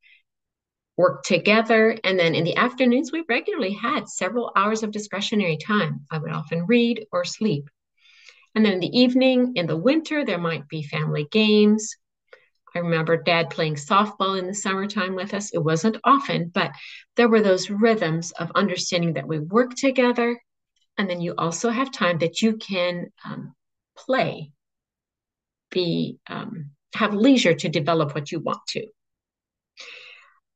worked 0.98 1.26
together. 1.26 1.98
And 2.04 2.18
then 2.18 2.36
in 2.36 2.44
the 2.44 2.56
afternoons, 2.56 3.12
we 3.12 3.24
regularly 3.28 3.74
had 3.74 4.10
several 4.10 4.52
hours 4.56 4.84
of 4.84 4.92
discretionary 4.92 5.58
time. 5.58 6.06
I 6.12 6.18
would 6.18 6.32
often 6.32 6.66
read 6.66 7.06
or 7.12 7.26
sleep. 7.26 7.70
And 8.56 8.66
then 8.66 8.74
in 8.74 8.80
the 8.80 8.98
evening, 8.98 9.54
in 9.56 9.68
the 9.68 9.78
winter, 9.78 10.24
there 10.24 10.38
might 10.38 10.68
be 10.70 10.84
family 10.84 11.28
games, 11.30 11.96
I 12.76 12.80
remember 12.80 13.16
dad 13.16 13.50
playing 13.50 13.76
softball 13.76 14.38
in 14.38 14.48
the 14.48 14.54
summertime 14.54 15.16
with 15.16 15.34
us. 15.34 15.54
It 15.54 15.64
wasn't 15.64 15.98
often, 16.04 16.50
but 16.54 16.72
there 17.16 17.30
were 17.30 17.42
those 17.42 17.70
rhythms 17.70 18.32
of 18.32 18.52
understanding 18.54 19.14
that 19.14 19.28
we 19.28 19.40
work 19.40 19.76
together. 19.76 20.38
And 20.98 21.10
then 21.10 21.22
you 21.22 21.36
also 21.38 21.70
have 21.70 21.92
time 21.92 22.18
that 22.20 22.42
you 22.42 22.58
can 22.58 23.12
um, 23.24 23.56
play, 23.98 24.52
be, 25.72 26.20
um, 26.28 26.72
have 26.94 27.14
leisure 27.14 27.54
to 27.54 27.70
develop 27.70 28.14
what 28.14 28.32
you 28.32 28.40
want 28.40 28.62
to. 28.70 28.86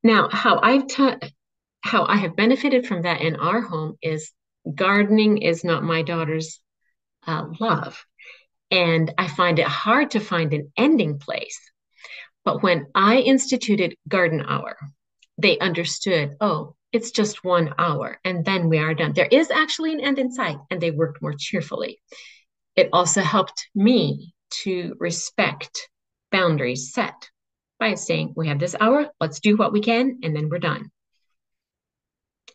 Now, 0.04 0.30
how 0.30 0.60
I've 0.62 0.88
taught, 0.88 1.24
how 1.82 2.06
I 2.06 2.18
have 2.18 2.36
benefited 2.36 2.88
from 2.88 3.04
that 3.04 3.22
in 3.22 3.36
our 3.36 3.62
home 3.62 3.98
is 4.02 4.32
gardening 4.74 5.40
is 5.40 5.64
not 5.64 5.84
my 5.84 6.02
daughter's 6.02 6.60
uh, 7.28 7.48
love. 7.60 8.04
And 8.72 9.14
I 9.18 9.28
find 9.28 9.60
it 9.60 9.68
hard 9.68 10.12
to 10.12 10.20
find 10.20 10.54
an 10.54 10.72
ending 10.78 11.20
place 11.20 11.60
but 12.46 12.64
when 12.64 12.88
I 12.96 13.18
instituted 13.18 13.96
garden 14.08 14.42
hour, 14.42 14.78
they 15.38 15.60
understood, 15.60 16.36
oh, 16.42 16.76
it's 16.92 17.12
just 17.12 17.44
one 17.44 17.74
hour 17.78 18.20
and 18.24 18.44
then 18.44 18.70
we 18.70 18.80
are 18.80 18.94
done. 18.94 19.14
There 19.14 19.30
is 19.32 19.52
actually 19.52 19.94
an 19.94 20.00
end 20.00 20.18
in 20.18 20.32
sight, 20.32 20.58
and 20.72 20.82
they 20.82 20.90
worked 20.90 21.22
more 21.22 21.36
cheerfully. 21.38 22.02
It 22.76 22.90
also 22.92 23.22
helped 23.22 23.70
me 23.76 24.34
to 24.64 24.96
respect 25.00 25.90
boundaries 26.32 26.92
set 26.92 27.30
by 27.80 27.96
saying, 27.96 28.34
we 28.36 28.48
have 28.48 28.60
this 28.60 28.76
hour, 28.80 29.10
let's 29.20 29.40
do 29.40 29.58
what 29.58 29.72
we 29.72 29.82
can, 29.82 30.20
and 30.24 30.36
then 30.36 30.50
we're 30.50 30.60
done. 30.60 30.92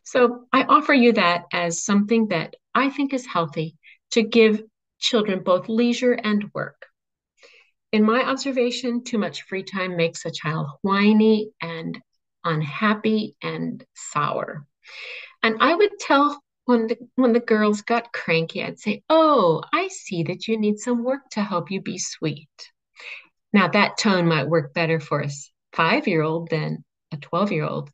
So 0.05 0.47
I 0.53 0.65
offer 0.65 0.93
you 0.93 1.13
that 1.15 1.47
as 1.53 1.83
something 1.83 2.29
that 2.29 2.55
I 2.75 2.91
think 2.91 3.15
is 3.15 3.27
healthy 3.27 3.77
to 4.11 4.23
give 4.23 4.63
children 4.99 5.43
both 5.43 5.69
leisure 5.69 6.13
and 6.13 6.51
work. 6.55 6.87
In 7.93 8.05
my 8.05 8.23
observation, 8.23 9.05
too 9.05 9.19
much 9.19 9.43
free 9.43 9.63
time 9.63 9.97
makes 9.97 10.25
a 10.25 10.31
child 10.31 10.67
whiny 10.83 11.53
and 11.61 12.01
unhappy 12.45 13.37
and 13.41 13.85
sour. 13.95 14.67
And 15.43 15.57
I 15.61 15.75
would 15.75 15.99
tell 16.01 16.43
when 16.65 16.89
the 16.89 16.99
when 17.15 17.33
the 17.33 17.41
girls 17.41 17.83
got 17.83 18.13
cranky, 18.13 18.63
I'd 18.63 18.79
say, 18.79 19.03
"Oh, 19.09 19.63
I 19.73 19.89
see 19.89 20.23
that 20.25 20.49
you 20.49 20.59
need 20.59 20.79
some 20.79 21.05
work 21.05 21.29
to 21.33 21.43
help 21.43 21.71
you 21.71 21.81
be 21.81 21.99
sweet." 21.99 22.49
Now 23.55 23.69
that 23.69 23.97
tone 23.97 24.27
might 24.27 24.49
work 24.49 24.75
better 24.75 24.99
for 24.99 25.21
a 25.21 25.31
five-year-old 25.73 26.51
than 26.51 26.85
a 27.13 27.17
12-year-old, 27.17 27.89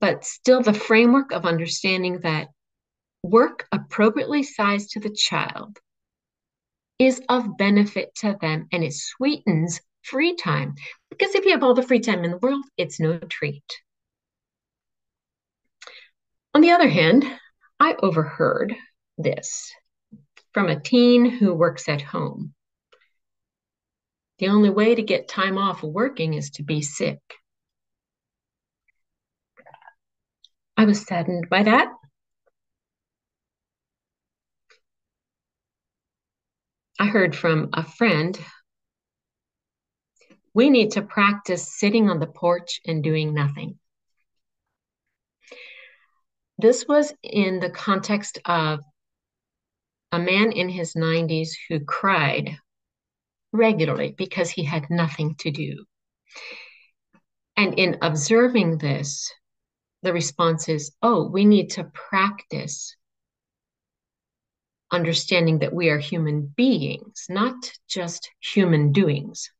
but 0.00 0.24
still 0.24 0.62
the 0.62 0.72
framework 0.72 1.30
of 1.30 1.44
understanding 1.44 2.20
that 2.20 2.48
work 3.22 3.68
appropriately 3.70 4.42
sized 4.42 4.92
to 4.92 5.00
the 5.00 5.10
child 5.10 5.78
is 6.98 7.20
of 7.28 7.58
benefit 7.58 8.14
to 8.16 8.36
them 8.40 8.66
and 8.72 8.82
it 8.82 8.94
sweetens 8.94 9.80
free 10.02 10.34
time. 10.34 10.74
Because 11.10 11.34
if 11.34 11.44
you 11.44 11.52
have 11.52 11.62
all 11.62 11.74
the 11.74 11.82
free 11.82 12.00
time 12.00 12.24
in 12.24 12.30
the 12.30 12.38
world, 12.38 12.64
it's 12.78 12.98
no 12.98 13.18
treat. 13.18 13.62
On 16.54 16.62
the 16.62 16.70
other 16.70 16.88
hand, 16.88 17.24
I 17.78 17.94
overheard 18.02 18.74
this 19.18 19.70
from 20.54 20.68
a 20.68 20.80
teen 20.80 21.26
who 21.28 21.52
works 21.52 21.88
at 21.90 22.00
home. 22.00 22.54
The 24.38 24.48
only 24.48 24.70
way 24.70 24.94
to 24.94 25.02
get 25.02 25.28
time 25.28 25.58
off 25.58 25.82
working 25.82 26.34
is 26.34 26.50
to 26.50 26.62
be 26.62 26.80
sick. 26.80 27.20
I 30.76 30.84
was 30.84 31.04
saddened 31.04 31.48
by 31.50 31.64
that 31.64 31.88
I 37.00 37.06
heard 37.06 37.36
from 37.36 37.70
a 37.72 37.84
friend 37.84 38.38
we 40.52 40.68
need 40.68 40.92
to 40.92 41.02
practice 41.02 41.78
sitting 41.78 42.10
on 42.10 42.18
the 42.18 42.26
porch 42.26 42.80
and 42.84 43.04
doing 43.04 43.34
nothing. 43.34 43.78
This 46.58 46.86
was 46.88 47.12
in 47.22 47.60
the 47.60 47.70
context 47.70 48.38
of 48.44 48.80
a 50.10 50.18
man 50.18 50.50
in 50.50 50.68
his 50.68 50.94
90s 50.94 51.50
who 51.68 51.84
cried 51.84 52.58
regularly 53.52 54.14
because 54.16 54.50
he 54.50 54.64
had 54.64 54.90
nothing 54.90 55.34
to 55.36 55.50
do. 55.50 55.84
And 57.56 57.78
in 57.78 57.98
observing 58.02 58.78
this, 58.78 59.32
the 60.02 60.12
response 60.12 60.68
is, 60.68 60.92
oh, 61.02 61.28
we 61.28 61.44
need 61.44 61.70
to 61.70 61.90
practice 61.92 62.94
understanding 64.90 65.58
that 65.58 65.74
we 65.74 65.90
are 65.90 65.98
human 65.98 66.52
beings, 66.56 67.26
not 67.28 67.72
just 67.88 68.30
human 68.40 68.92
doings. 68.92 69.50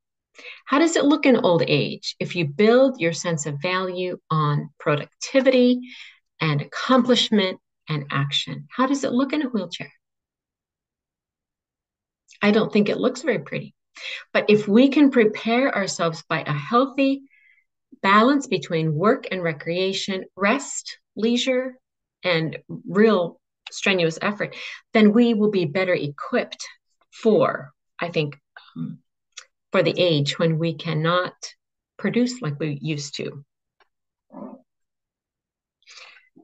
How 0.67 0.79
does 0.79 0.95
it 0.95 1.05
look 1.05 1.27
in 1.27 1.37
old 1.37 1.65
age 1.67 2.15
if 2.21 2.37
you 2.37 2.47
build 2.47 3.01
your 3.01 3.13
sense 3.13 3.47
of 3.47 3.61
value 3.61 4.19
on 4.31 4.71
productivity 4.79 5.81
and 6.41 6.61
accomplishment 6.61 7.61
and 7.89 8.07
action. 8.11 8.69
How 8.71 8.87
does 8.87 9.05
it 9.05 9.13
look 9.13 9.33
in 9.33 9.43
a 9.43 9.49
wheelchair? 9.49 9.93
I 12.41 12.51
don't 12.51 12.73
think 12.73 12.89
it 12.89 12.99
looks 12.99 13.23
very 13.23 13.41
pretty. 13.41 13.75
But 14.33 14.47
if 14.49 14.69
we 14.69 14.89
can 14.89 15.11
prepare 15.11 15.75
ourselves 15.75 16.23
by 16.29 16.43
a 16.43 16.53
healthy 16.53 17.23
balance 18.03 18.47
between 18.47 18.95
work 18.95 19.27
and 19.31 19.43
recreation, 19.43 20.25
rest, 20.37 20.99
leisure, 21.17 21.77
and 22.23 22.59
real 22.87 23.41
strenuous 23.71 24.19
effort, 24.23 24.57
then 24.93 25.13
we 25.13 25.35
will 25.35 25.51
be 25.51 25.65
better 25.65 25.95
equipped 25.95 26.67
for, 27.11 27.73
I 28.01 28.09
think, 28.09 28.39
um, 28.77 28.99
for 29.73 29.83
the 29.83 29.95
age 29.97 30.39
when 30.39 30.59
we 30.59 30.75
cannot 30.75 31.35
produce 31.99 32.41
like 32.41 32.59
we 32.59 32.79
used 32.81 33.17
to. 33.17 33.45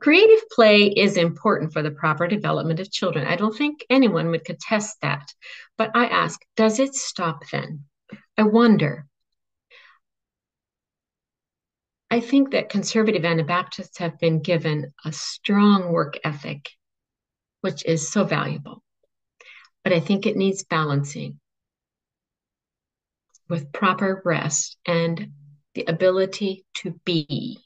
Creative 0.05 0.51
play 0.51 0.88
is 0.88 1.17
important 1.17 1.73
for 1.73 1.81
the 1.81 1.90
proper 1.90 2.29
development 2.29 2.79
of 2.79 2.93
children. 2.93 3.27
I 3.27 3.37
don't 3.37 3.57
think 3.57 3.87
anyone 3.88 4.29
would 4.29 4.45
contest 4.45 4.99
that. 5.01 5.33
But 5.79 5.93
I 5.95 6.09
ask, 6.09 6.38
does 6.57 6.79
it 6.79 6.95
stop 6.95 7.49
then? 7.51 7.85
I 8.37 8.43
wonder. 8.43 9.07
I 12.11 12.21
think 12.21 12.51
that 12.51 12.69
conservative 12.69 13.25
Anabaptists 13.25 13.97
have 13.97 14.19
been 14.19 14.43
given 14.43 14.93
a 15.07 15.11
strong 15.11 15.90
work 15.90 16.19
ethic, 16.23 16.69
which 17.62 17.83
is 17.87 18.12
so 18.12 18.25
valuable. 18.25 18.83
But 19.85 19.95
I 19.95 20.01
think 20.01 20.27
it 20.27 20.37
needs 20.37 20.64
balancing 20.64 21.40
with 23.49 23.73
proper 23.73 24.21
rest 24.23 24.77
and 24.85 25.31
the 25.73 25.87
ability 25.88 26.67
to 26.83 26.90
be. 27.07 27.64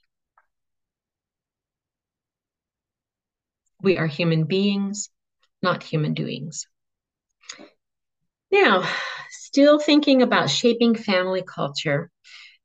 We 3.83 3.99
are 3.99 4.07
human 4.07 4.45
beings, 4.45 5.11
not 5.63 5.83
human 5.83 6.15
doings. 6.15 6.67
Now, 8.51 8.89
still 9.31 9.79
thinking 9.79 10.23
about 10.23 10.51
shaping 10.51 10.95
family 10.95 11.43
culture, 11.43 12.11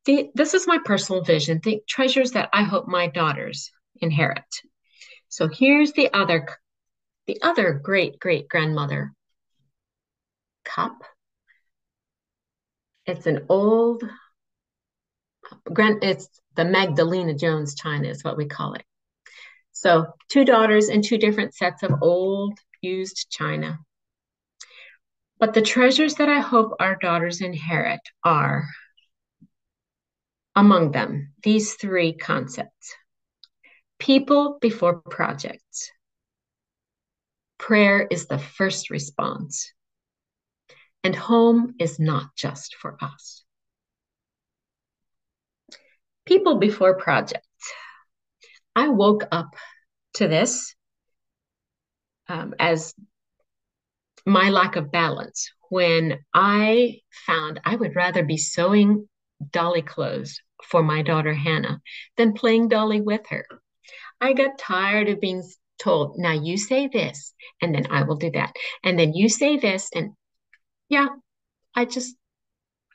the, 0.06 0.30
this 0.34 0.54
is 0.54 0.68
my 0.68 0.80
personal 0.84 1.24
vision, 1.24 1.60
the 1.64 1.82
treasures 1.88 2.32
that 2.32 2.50
I 2.54 2.64
hope 2.64 2.88
my 2.88 3.08
daughters 3.08 3.72
inherit. 4.02 4.44
So 5.30 5.48
here's 5.48 5.94
the 5.94 6.14
other, 6.14 6.48
the 7.28 7.42
other 7.42 7.74
great 7.74 8.20
great 8.20 8.50
grandmother 8.50 9.14
cup. 10.64 11.04
It's 13.06 13.26
an 13.26 13.46
old 13.50 14.04
grand. 15.74 16.04
It's 16.04 16.30
the 16.56 16.66
Magdalena 16.66 17.34
Jones 17.34 17.76
china 17.76 18.08
is 18.08 18.24
what 18.24 18.38
we 18.38 18.46
call 18.46 18.74
it. 18.74 18.84
So 19.74 20.06
two 20.30 20.46
daughters 20.46 20.88
and 20.88 21.04
two 21.04 21.18
different 21.18 21.54
sets 21.54 21.84
of 21.84 22.02
old 22.02 22.58
used 22.82 23.30
china. 23.30 23.80
But 25.40 25.54
the 25.54 25.62
treasures 25.62 26.16
that 26.16 26.30
I 26.30 26.40
hope 26.40 26.74
our 26.80 26.96
daughters 26.96 27.42
inherit 27.42 28.00
are 28.24 28.66
among 30.56 30.92
them 30.92 31.34
these 31.44 31.74
three 31.74 32.14
concepts 32.14 32.96
people 34.00 34.58
before 34.60 35.00
projects. 35.00 35.90
Prayer 37.58 38.06
is 38.12 38.28
the 38.28 38.38
first 38.38 38.90
response, 38.90 39.72
and 41.06 41.16
home 41.16 41.76
is 41.80 42.00
not 42.00 42.36
just 42.36 42.76
for 42.76 42.98
us. 43.02 43.44
People 46.26 46.58
before 46.58 46.96
projects. 46.96 47.48
I 48.76 48.90
woke 48.90 49.24
up 49.32 49.56
to 50.16 50.28
this 50.28 50.76
um, 52.28 52.54
as 52.60 52.94
my 54.26 54.50
lack 54.50 54.76
of 54.76 54.92
balance 54.92 55.52
when 55.70 56.20
I 56.34 57.02
found 57.26 57.60
I 57.66 57.76
would 57.76 57.96
rather 57.96 58.24
be 58.24 58.38
sewing 58.38 59.08
dolly 59.52 59.82
clothes 59.82 60.40
for 60.64 60.82
my 60.82 61.02
daughter 61.02 61.34
Hannah 61.34 61.82
than 62.16 62.34
playing 62.34 62.70
dolly 62.70 63.02
with 63.02 63.28
her. 63.30 63.46
I 64.22 64.34
got 64.34 64.58
tired 64.58 65.10
of 65.10 65.20
being 65.20 65.44
told, 65.80 66.18
now 66.18 66.32
you 66.32 66.58
say 66.58 66.88
this, 66.88 67.34
and 67.62 67.76
then 67.76 67.88
I 67.90 68.04
will 68.04 68.16
do 68.16 68.32
that. 68.32 68.54
And 68.84 68.98
then 68.98 69.14
you 69.14 69.28
say 69.28 69.58
this, 69.58 69.90
and 69.94 70.12
yeah, 70.90 71.08
I 71.76 71.86
just, 71.86 72.16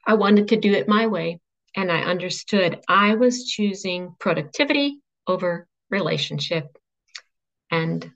I 0.07 0.14
wanted 0.14 0.49
to 0.49 0.57
do 0.57 0.73
it 0.73 0.88
my 0.88 1.07
way. 1.07 1.41
And 1.77 1.93
I 1.93 2.01
understood 2.03 2.81
I 2.88 3.14
was 3.17 3.45
choosing 3.45 4.14
productivity 4.19 5.01
over 5.29 5.69
relationship. 5.91 6.67
And 7.71 8.11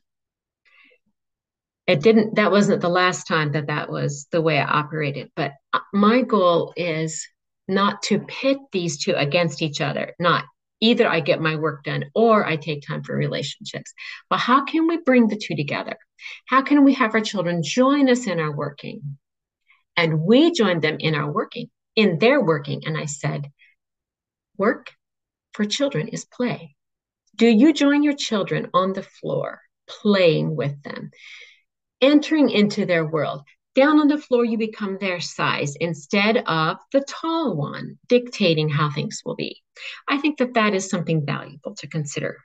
it 1.87 2.01
didn't, 2.01 2.37
that 2.37 2.51
wasn't 2.51 2.81
the 2.81 2.89
last 2.89 3.27
time 3.27 3.53
that 3.53 3.67
that 3.67 3.91
was 3.91 4.27
the 4.33 4.41
way 4.41 4.59
I 4.59 4.65
operated. 4.65 5.31
But 5.37 5.53
uh, 5.73 5.81
my 5.93 6.23
goal 6.23 6.73
is 6.77 7.27
not 7.69 8.03
to 8.05 8.21
pit 8.21 8.59
these 8.73 8.99
two 8.99 9.13
against 9.13 9.63
each 9.63 9.81
other, 9.81 10.15
not 10.19 10.45
either 10.81 11.09
I 11.09 11.21
get 11.21 11.41
my 11.41 11.57
work 11.57 11.85
done 11.85 12.05
or 12.15 12.45
I 12.45 12.57
take 12.57 12.87
time 12.87 13.05
for 13.05 13.15
relationships. 13.15 13.93
But 14.29 14.41
how 14.41 14.65
can 14.65 14.89
we 14.89 14.99
bring 14.99 15.29
the 15.29 15.37
two 15.37 15.55
together? 15.55 15.97
How 16.47 16.63
can 16.63 16.83
we 16.85 16.95
have 16.95 17.15
our 17.15 17.21
children 17.21 17.63
join 17.63 18.11
us 18.11 18.27
in 18.27 18.41
our 18.41 18.55
working? 18.55 19.19
And 19.97 20.23
we 20.23 20.53
join 20.53 20.81
them 20.81 20.97
in 20.99 21.15
our 21.15 21.31
working, 21.31 21.71
in 21.95 22.19
their 22.19 22.43
working. 22.43 22.83
And 22.87 22.97
I 22.97 23.05
said, 23.05 23.51
work 24.57 24.91
for 25.53 25.65
children 25.65 26.09
is 26.09 26.25
play. 26.25 26.75
Do 27.37 27.47
you 27.47 27.73
join 27.73 28.03
your 28.03 28.15
children 28.15 28.69
on 28.75 28.93
the 28.93 29.03
floor, 29.03 29.63
playing 29.89 30.55
with 30.55 30.83
them, 30.83 31.11
entering 32.01 32.51
into 32.51 32.87
their 32.87 33.07
world? 33.07 33.43
Down 33.75 33.99
on 33.99 34.09
the 34.09 34.19
floor, 34.19 34.45
you 34.45 34.59
become 34.59 34.99
their 34.99 35.19
size 35.19 35.75
instead 35.77 36.37
of 36.47 36.77
the 36.93 37.01
tall 37.09 37.57
one 37.57 37.99
dictating 38.07 38.69
how 38.69 38.91
things 38.91 39.23
will 39.25 39.35
be. 39.35 39.63
I 40.07 40.19
think 40.19 40.39
that 40.39 40.55
that 40.55 40.75
is 40.75 40.91
something 40.91 41.25
valuable 41.25 41.75
to 41.77 41.87
consider. 41.87 42.37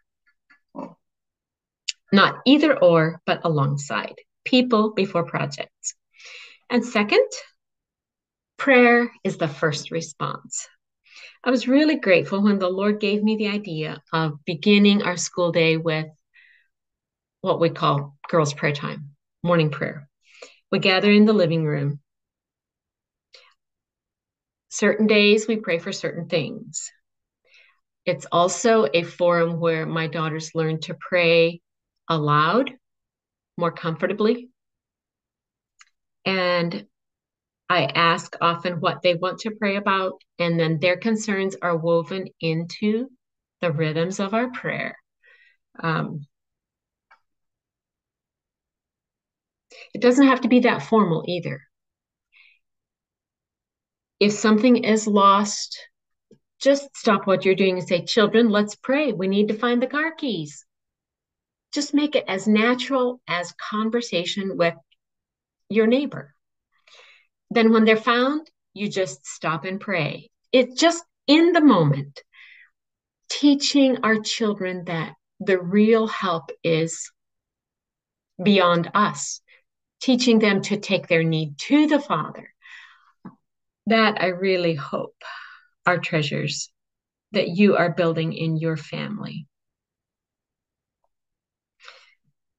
Not 2.14 2.36
either 2.46 2.82
or, 2.82 3.22
but 3.26 3.42
alongside 3.44 4.16
people 4.46 4.94
before 4.94 5.26
projects. 5.26 5.96
And 6.70 6.86
second, 6.86 7.28
prayer 8.56 9.12
is 9.26 9.38
the 9.38 9.50
first 9.50 9.92
response. 9.92 10.70
I 11.44 11.52
was 11.52 11.68
really 11.68 11.98
grateful 11.98 12.44
when 12.44 12.60
the 12.60 12.70
Lord 12.70 13.00
gave 13.00 13.24
me 13.24 13.38
the 13.38 13.48
idea 13.48 14.02
of 14.12 14.44
beginning 14.46 15.04
our 15.04 15.18
school 15.18 15.52
day 15.52 15.78
with 15.78 16.08
what 17.42 17.60
we 17.60 17.70
call 17.70 18.18
girls' 18.28 18.54
prayer 18.54 18.74
time, 18.74 19.12
morning 19.44 19.70
prayer. 19.70 20.10
We 20.72 20.80
gather 20.80 21.12
in 21.12 21.26
the 21.26 21.34
living 21.34 21.66
room. 21.66 22.00
Certain 24.70 25.08
days 25.08 25.48
we 25.48 25.58
pray 25.58 25.80
for 25.80 25.92
certain 25.92 26.28
things. 26.28 26.92
It's 28.06 28.26
also 28.32 28.88
a 28.94 29.04
forum 29.04 29.60
where 29.60 29.86
my 29.86 30.08
daughters 30.08 30.56
learn 30.56 30.80
to 30.82 30.96
pray 31.00 31.62
aloud 32.10 32.72
more 33.58 33.72
comfortably. 33.72 34.50
And 36.26 36.86
I 37.70 37.86
ask 37.86 38.36
often 38.40 38.80
what 38.80 39.02
they 39.02 39.16
want 39.16 39.40
to 39.40 39.52
pray 39.52 39.76
about, 39.76 40.22
and 40.40 40.60
then 40.60 40.80
their 40.80 40.98
concerns 40.98 41.56
are 41.62 41.76
woven 41.76 42.28
into 42.40 43.10
the 43.62 43.72
rhythms 43.72 44.20
of 44.20 44.34
our 44.34 44.50
prayer. 44.52 44.98
Um, 45.80 46.26
It 49.94 50.02
doesn't 50.02 50.28
have 50.28 50.42
to 50.42 50.48
be 50.48 50.62
that 50.62 50.84
formal 50.84 51.24
either. 51.28 51.62
If 54.20 54.32
something 54.32 54.84
is 54.84 55.08
lost, 55.08 55.78
just 56.60 56.96
stop 56.96 57.28
what 57.28 57.46
you're 57.46 57.56
doing 57.56 57.78
and 57.78 57.88
say, 57.88 58.06
Children, 58.06 58.50
let's 58.50 58.76
pray. 58.76 59.12
We 59.14 59.28
need 59.28 59.50
to 59.50 59.54
find 59.54 59.82
the 59.82 59.88
car 59.88 60.14
keys. 60.16 60.66
Just 61.74 61.94
make 61.94 62.16
it 62.16 62.26
as 62.28 62.48
natural 62.48 63.22
as 63.28 63.54
conversation 63.54 64.58
with 64.58 64.76
your 65.70 65.88
neighbor. 65.88 66.34
Then, 67.50 67.72
when 67.72 67.86
they're 67.86 67.98
found, 67.98 68.50
you 68.74 68.90
just 68.90 69.26
stop 69.26 69.66
and 69.66 69.80
pray. 69.80 70.30
It's 70.52 70.80
just 70.80 71.04
in 71.28 71.54
the 71.54 71.62
moment, 71.62 72.22
teaching 73.30 74.00
our 74.04 74.20
children 74.20 74.86
that 74.86 75.14
the 75.40 75.60
real 75.60 76.08
help 76.08 76.52
is 76.64 77.12
beyond 78.42 78.92
us 78.94 79.42
teaching 80.02 80.40
them 80.40 80.62
to 80.62 80.78
take 80.78 81.08
their 81.08 81.24
need 81.24 81.58
to 81.58 81.88
the 81.88 82.00
Father. 82.00 82.54
That 83.88 84.22
I 84.22 84.28
really 84.28 84.76
hope 84.76 85.16
are 85.86 85.98
treasures 85.98 86.70
that 87.32 87.50
you 87.50 87.76
are 87.78 87.94
building 87.94 88.34
in 88.34 88.58
your 88.58 88.78
family. 88.78 89.48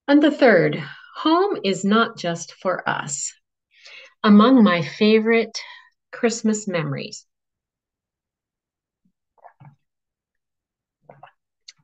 And 0.07 0.23
the 0.23 0.31
third, 0.31 0.83
home 1.17 1.59
is 1.65 1.85
not 1.85 2.17
just 2.17 2.55
for 2.55 2.89
us. 2.89 3.33
Among 4.29 4.63
my 4.63 4.83
favorite 4.83 5.59
Christmas 6.13 6.69
memories, 6.69 7.25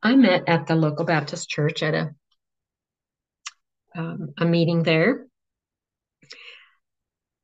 I 0.02 0.14
met 0.14 0.46
at 0.46 0.66
the 0.66 0.74
local 0.74 1.06
Baptist 1.06 1.48
church 1.48 1.82
at 1.82 1.94
a 1.94 2.14
um, 3.94 4.34
a 4.36 4.44
meeting 4.44 4.82
there. 4.82 5.26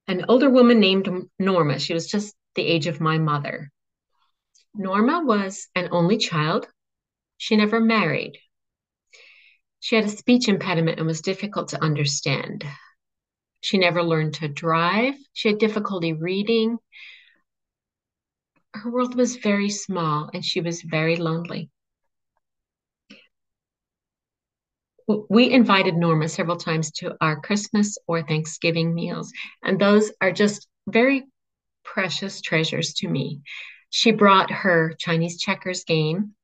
An 0.07 0.26
older 0.28 0.51
woman 0.51 0.80
named 0.80 1.09
Norma, 1.38 1.78
she 1.78 1.94
was 1.94 2.07
just 2.07 2.36
the 2.55 2.66
age 2.66 2.86
of 2.86 3.01
my 3.01 3.16
mother. 3.16 3.72
Norma 4.74 5.24
was 5.24 5.68
an 5.74 5.88
only 5.92 6.18
child. 6.18 6.66
She 7.38 7.57
never 7.57 7.80
married. 7.80 8.36
She 9.78 9.96
had 9.96 10.05
a 10.05 10.11
speech 10.11 10.46
impediment 10.46 10.98
and 10.98 11.07
was 11.07 11.22
difficult 11.22 11.70
to 11.70 11.82
understand. 11.82 12.66
She 13.61 13.79
never 13.79 14.03
learned 14.03 14.35
to 14.35 14.49
drive. 14.49 15.15
She 15.33 15.49
had 15.49 15.59
difficulty 15.59 16.13
reading. 16.13 16.79
Her 18.75 18.91
world 18.91 19.15
was 19.15 19.37
very 19.37 19.69
small 19.69 20.31
and 20.33 20.45
she 20.45 20.61
was 20.61 20.83
very 20.83 21.17
lonely. 21.17 21.71
we 25.29 25.51
invited 25.51 25.97
Norma 25.97 26.29
several 26.29 26.57
times 26.57 26.91
to 26.93 27.17
our 27.21 27.41
Christmas 27.41 27.99
or 28.07 28.23
Thanksgiving 28.23 28.95
meals, 28.95 29.33
and 29.63 29.81
those 29.81 30.13
are 30.21 30.33
just 30.33 30.69
very 30.89 31.25
precious 31.85 32.41
treasures 32.41 32.95
to 32.95 33.09
me. 33.09 33.41
She 33.91 34.13
brought 34.13 34.51
her 34.51 34.95
Chinese 34.99 35.39
checkers 35.41 35.85
game, 35.85 36.35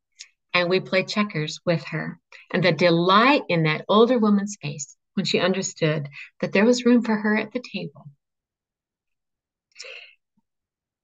and 0.52 0.68
we 0.68 0.80
played 0.80 1.08
checkers 1.08 1.60
with 1.64 1.84
her. 1.84 2.18
And 2.52 2.64
the 2.64 2.72
delight 2.72 3.42
in 3.48 3.64
that 3.64 3.84
older 3.88 4.18
woman's 4.18 4.56
face 4.60 4.96
when 5.16 5.24
she 5.24 5.38
understood 5.38 6.08
that 6.40 6.52
there 6.52 6.64
was 6.64 6.84
room 6.84 7.02
for 7.02 7.16
her 7.16 7.36
at 7.36 7.52
the 7.52 7.62
table. 7.72 8.06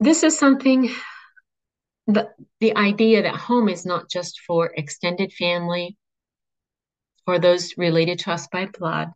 This 0.01 0.23
is 0.23 0.39
something 0.39 0.91
the, 2.07 2.29
the 2.61 2.77
idea 2.77 3.23
that 3.23 3.37
home 3.37 3.69
is 3.69 3.87
not 3.87 4.11
just 4.11 4.41
for 4.47 4.73
extended 4.77 5.33
family 5.33 5.97
or 7.27 7.39
those 7.39 7.79
related 7.79 8.19
to 8.21 8.33
us 8.33 8.49
by 8.49 8.67
blood. 8.67 9.09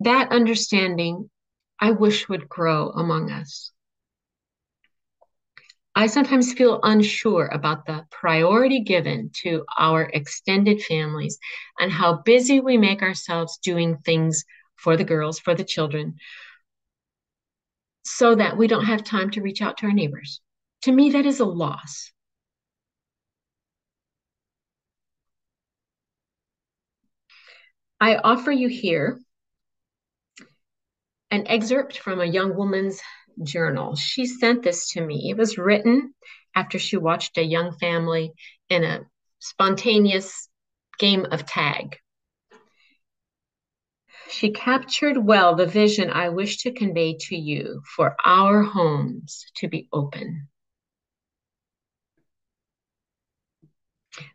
That 0.00 0.32
understanding, 0.32 1.30
I 1.78 1.92
wish, 1.92 2.28
would 2.28 2.48
grow 2.48 2.90
among 2.90 3.30
us. 3.30 3.72
I 5.94 6.06
sometimes 6.06 6.52
feel 6.52 6.80
unsure 6.82 7.46
about 7.46 7.84
the 7.84 8.06
priority 8.10 8.80
given 8.80 9.30
to 9.42 9.64
our 9.76 10.04
extended 10.04 10.82
families 10.82 11.38
and 11.78 11.90
how 11.90 12.22
busy 12.22 12.60
we 12.60 12.78
make 12.78 13.02
ourselves 13.02 13.58
doing 13.58 13.98
things 13.98 14.44
for 14.76 14.96
the 14.96 15.04
girls, 15.04 15.40
for 15.40 15.54
the 15.54 15.64
children, 15.64 16.14
so 18.04 18.34
that 18.34 18.56
we 18.56 18.66
don't 18.66 18.84
have 18.84 19.04
time 19.04 19.30
to 19.30 19.42
reach 19.42 19.60
out 19.62 19.78
to 19.78 19.86
our 19.86 19.92
neighbors. 19.92 20.40
To 20.82 20.92
me, 20.92 21.10
that 21.10 21.26
is 21.26 21.40
a 21.40 21.44
loss. 21.44 22.12
I 28.00 28.16
offer 28.16 28.50
you 28.50 28.68
here 28.68 29.20
an 31.30 31.46
excerpt 31.46 31.98
from 31.98 32.20
a 32.20 32.24
young 32.24 32.56
woman's 32.56 33.00
journal. 33.42 33.96
She 33.96 34.26
sent 34.26 34.62
this 34.62 34.90
to 34.92 35.00
me. 35.00 35.30
It 35.30 35.36
was 35.36 35.58
written 35.58 36.14
after 36.54 36.78
she 36.78 36.96
watched 36.96 37.38
a 37.38 37.42
young 37.42 37.72
family 37.78 38.32
in 38.68 38.84
a 38.84 39.02
spontaneous 39.38 40.48
game 40.98 41.26
of 41.30 41.46
tag. 41.46 41.96
She 44.30 44.52
captured 44.52 45.16
well 45.18 45.56
the 45.56 45.66
vision 45.66 46.10
I 46.10 46.28
wish 46.28 46.58
to 46.62 46.72
convey 46.72 47.16
to 47.28 47.36
you 47.36 47.82
for 47.96 48.16
our 48.24 48.62
homes 48.62 49.44
to 49.56 49.68
be 49.68 49.88
open. 49.92 50.48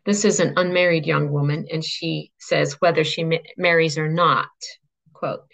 This 0.04 0.24
is 0.24 0.40
an 0.40 0.54
unmarried 0.56 1.06
young 1.06 1.30
woman, 1.30 1.66
and 1.70 1.84
she 1.84 2.32
says 2.38 2.80
whether 2.80 3.04
she 3.04 3.24
ma- 3.24 3.36
marries 3.56 3.98
or 3.98 4.08
not, 4.08 4.48
quote, 5.12 5.46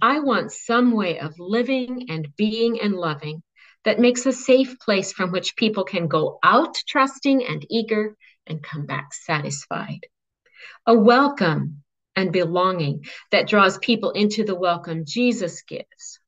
I 0.00 0.20
want 0.20 0.52
some 0.52 0.92
way 0.92 1.18
of 1.18 1.38
living 1.38 2.06
and 2.08 2.28
being 2.36 2.80
and 2.80 2.94
loving 2.94 3.42
that 3.84 3.98
makes 3.98 4.26
a 4.26 4.32
safe 4.32 4.78
place 4.78 5.12
from 5.12 5.32
which 5.32 5.56
people 5.56 5.84
can 5.84 6.08
go 6.08 6.38
out 6.42 6.76
trusting 6.86 7.44
and 7.44 7.64
eager 7.70 8.16
and 8.46 8.62
come 8.62 8.86
back 8.86 9.12
satisfied. 9.12 10.06
A 10.86 10.94
welcome 10.94 11.82
and 12.16 12.32
belonging 12.32 13.06
that 13.30 13.48
draws 13.48 13.78
people 13.78 14.10
into 14.10 14.44
the 14.44 14.54
welcome 14.54 15.04
Jesus 15.04 15.62
gives. 15.62 16.20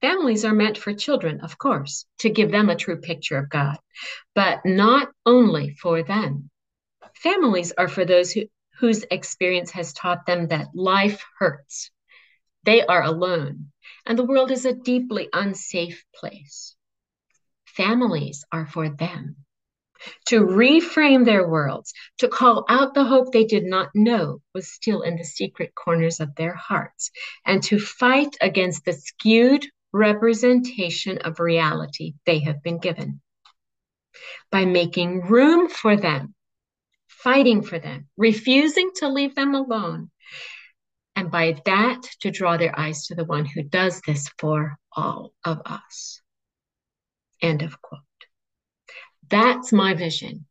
Families 0.00 0.44
are 0.44 0.54
meant 0.54 0.78
for 0.78 0.94
children, 0.94 1.40
of 1.40 1.58
course, 1.58 2.06
to 2.20 2.30
give 2.30 2.52
them 2.52 2.70
a 2.70 2.76
true 2.76 3.00
picture 3.00 3.36
of 3.36 3.50
God, 3.50 3.78
but 4.34 4.60
not 4.64 5.08
only 5.26 5.70
for 5.70 6.04
them. 6.04 6.50
Families 7.16 7.72
are 7.76 7.88
for 7.88 8.04
those 8.04 8.30
who, 8.30 8.42
whose 8.78 9.04
experience 9.10 9.70
has 9.72 9.92
taught 9.92 10.26
them 10.26 10.48
that 10.48 10.74
life 10.74 11.24
hurts. 11.38 11.90
They 12.64 12.84
are 12.84 13.02
alone, 13.02 13.72
and 14.06 14.18
the 14.18 14.24
world 14.24 14.50
is 14.50 14.64
a 14.64 14.74
deeply 14.74 15.28
unsafe 15.32 16.04
place. 16.14 16.76
Families 17.66 18.44
are 18.52 18.66
for 18.66 18.88
them 18.88 19.36
to 20.26 20.40
reframe 20.40 21.24
their 21.24 21.46
worlds, 21.48 21.92
to 22.18 22.28
call 22.28 22.64
out 22.68 22.94
the 22.94 23.04
hope 23.04 23.32
they 23.32 23.44
did 23.44 23.64
not 23.64 23.90
know 23.94 24.40
was 24.54 24.72
still 24.72 25.02
in 25.02 25.16
the 25.16 25.24
secret 25.24 25.74
corners 25.74 26.20
of 26.20 26.34
their 26.36 26.54
hearts, 26.54 27.10
and 27.44 27.62
to 27.64 27.78
fight 27.78 28.36
against 28.40 28.84
the 28.84 28.92
skewed 28.92 29.66
representation 29.92 31.18
of 31.18 31.40
reality 31.40 32.14
they 32.26 32.40
have 32.40 32.62
been 32.62 32.78
given. 32.78 33.20
By 34.50 34.64
making 34.64 35.22
room 35.22 35.68
for 35.68 35.96
them, 35.96 36.34
fighting 37.22 37.62
for 37.62 37.78
them, 37.78 38.08
refusing 38.16 38.90
to 38.96 39.08
leave 39.08 39.34
them 39.34 39.54
alone, 39.54 40.10
and 41.16 41.30
by 41.30 41.60
that 41.64 42.02
to 42.20 42.30
draw 42.30 42.56
their 42.56 42.78
eyes 42.78 43.06
to 43.06 43.14
the 43.14 43.24
one 43.24 43.44
who 43.44 43.62
does 43.62 44.00
this 44.06 44.28
for 44.38 44.76
all 44.96 45.32
of 45.44 45.60
us. 45.66 46.20
End 47.42 47.62
of 47.62 47.80
quote. 47.82 48.00
That's 49.28 49.72
my 49.72 49.94
vision 49.94 50.46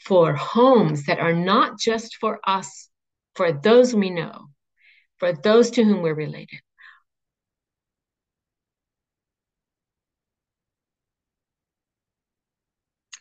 for 0.00 0.34
homes 0.34 1.06
that 1.06 1.18
are 1.18 1.34
not 1.34 1.78
just 1.78 2.16
for 2.16 2.40
us, 2.46 2.88
for 3.34 3.52
those 3.52 3.94
we 3.94 4.10
know, 4.10 4.48
for 5.18 5.32
those 5.32 5.70
to 5.72 5.84
whom 5.84 6.02
we're 6.02 6.14
related, 6.14 6.60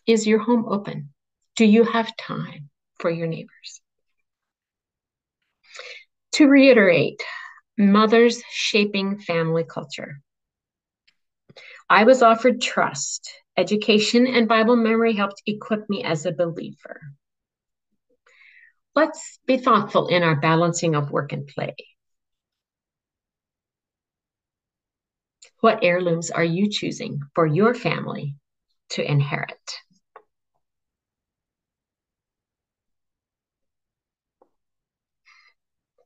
Is 0.07 0.25
your 0.25 0.39
home 0.39 0.65
open? 0.67 1.13
Do 1.55 1.63
you 1.63 1.83
have 1.83 2.17
time 2.17 2.70
for 3.01 3.09
your 3.09 3.27
neighbors? 3.27 3.81
To 6.33 6.47
reiterate, 6.47 7.21
mothers 7.77 8.41
shaping 8.49 9.19
family 9.19 9.65
culture. 9.65 10.21
I 11.89 12.05
was 12.05 12.21
offered 12.21 12.61
trust. 12.61 13.29
Education 13.57 14.25
and 14.25 14.47
Bible 14.47 14.77
memory 14.77 15.13
helped 15.13 15.41
equip 15.45 15.89
me 15.89 16.03
as 16.03 16.25
a 16.25 16.31
believer. 16.31 17.01
Let's 18.95 19.39
be 19.45 19.57
thoughtful 19.57 20.07
in 20.07 20.23
our 20.23 20.39
balancing 20.39 20.95
of 20.95 21.11
work 21.11 21.33
and 21.33 21.47
play. 21.47 21.75
What 25.59 25.83
heirlooms 25.83 26.31
are 26.31 26.43
you 26.43 26.69
choosing 26.69 27.19
for 27.35 27.45
your 27.45 27.73
family 27.73 28.35
to 28.91 29.09
inherit? 29.09 29.59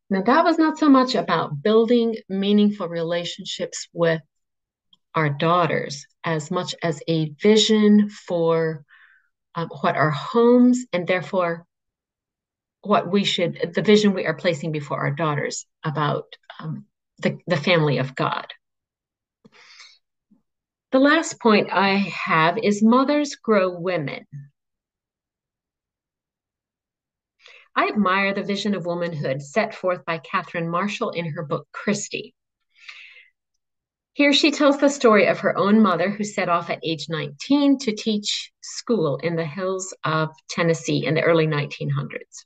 Now, 0.09 0.21
that 0.21 0.43
was 0.43 0.57
not 0.57 0.77
so 0.77 0.87
much 0.87 1.15
about 1.15 1.61
building 1.61 2.15
meaningful 2.29 2.87
relationships 2.87 3.87
with 3.91 4.21
our 5.15 5.29
daughters 5.29 6.05
as 6.23 6.51
much 6.51 6.75
as 6.83 7.01
a 7.07 7.29
vision 7.41 8.09
for 8.09 8.83
um, 9.55 9.69
what 9.81 9.95
our 9.95 10.11
homes 10.11 10.85
and 10.93 11.07
therefore 11.07 11.65
what 12.81 13.11
we 13.11 13.23
should, 13.23 13.71
the 13.73 13.81
vision 13.81 14.13
we 14.13 14.25
are 14.25 14.35
placing 14.35 14.71
before 14.71 14.99
our 14.99 15.11
daughters 15.11 15.65
about 15.83 16.25
um, 16.59 16.85
the, 17.19 17.39
the 17.47 17.57
family 17.57 17.97
of 17.97 18.13
God. 18.13 18.45
The 20.91 20.99
last 20.99 21.39
point 21.41 21.69
I 21.71 21.95
have 21.95 22.57
is 22.57 22.83
mothers 22.83 23.35
grow 23.35 23.71
women. 23.71 24.25
I 27.75 27.87
admire 27.87 28.33
the 28.33 28.43
vision 28.43 28.73
of 28.73 28.85
womanhood 28.85 29.41
set 29.41 29.75
forth 29.75 30.05
by 30.05 30.19
Catherine 30.19 30.69
Marshall 30.69 31.09
in 31.09 31.31
her 31.33 31.43
book, 31.43 31.67
Christy. 31.73 32.33
Here 34.13 34.31
she 34.31 34.51
tells 34.51 34.77
the 34.77 34.89
story 34.89 35.25
of 35.27 35.39
her 35.39 35.57
own 35.57 35.81
mother 35.81 36.09
who 36.09 36.23
set 36.23 36.47
off 36.47 36.69
at 36.69 36.79
age 36.83 37.07
19 37.09 37.79
to 37.79 37.93
teach 37.93 38.53
school 38.61 39.17
in 39.17 39.35
the 39.35 39.45
hills 39.45 39.93
of 40.05 40.29
Tennessee 40.49 41.05
in 41.05 41.15
the 41.15 41.21
early 41.21 41.47
1900s. 41.47 42.45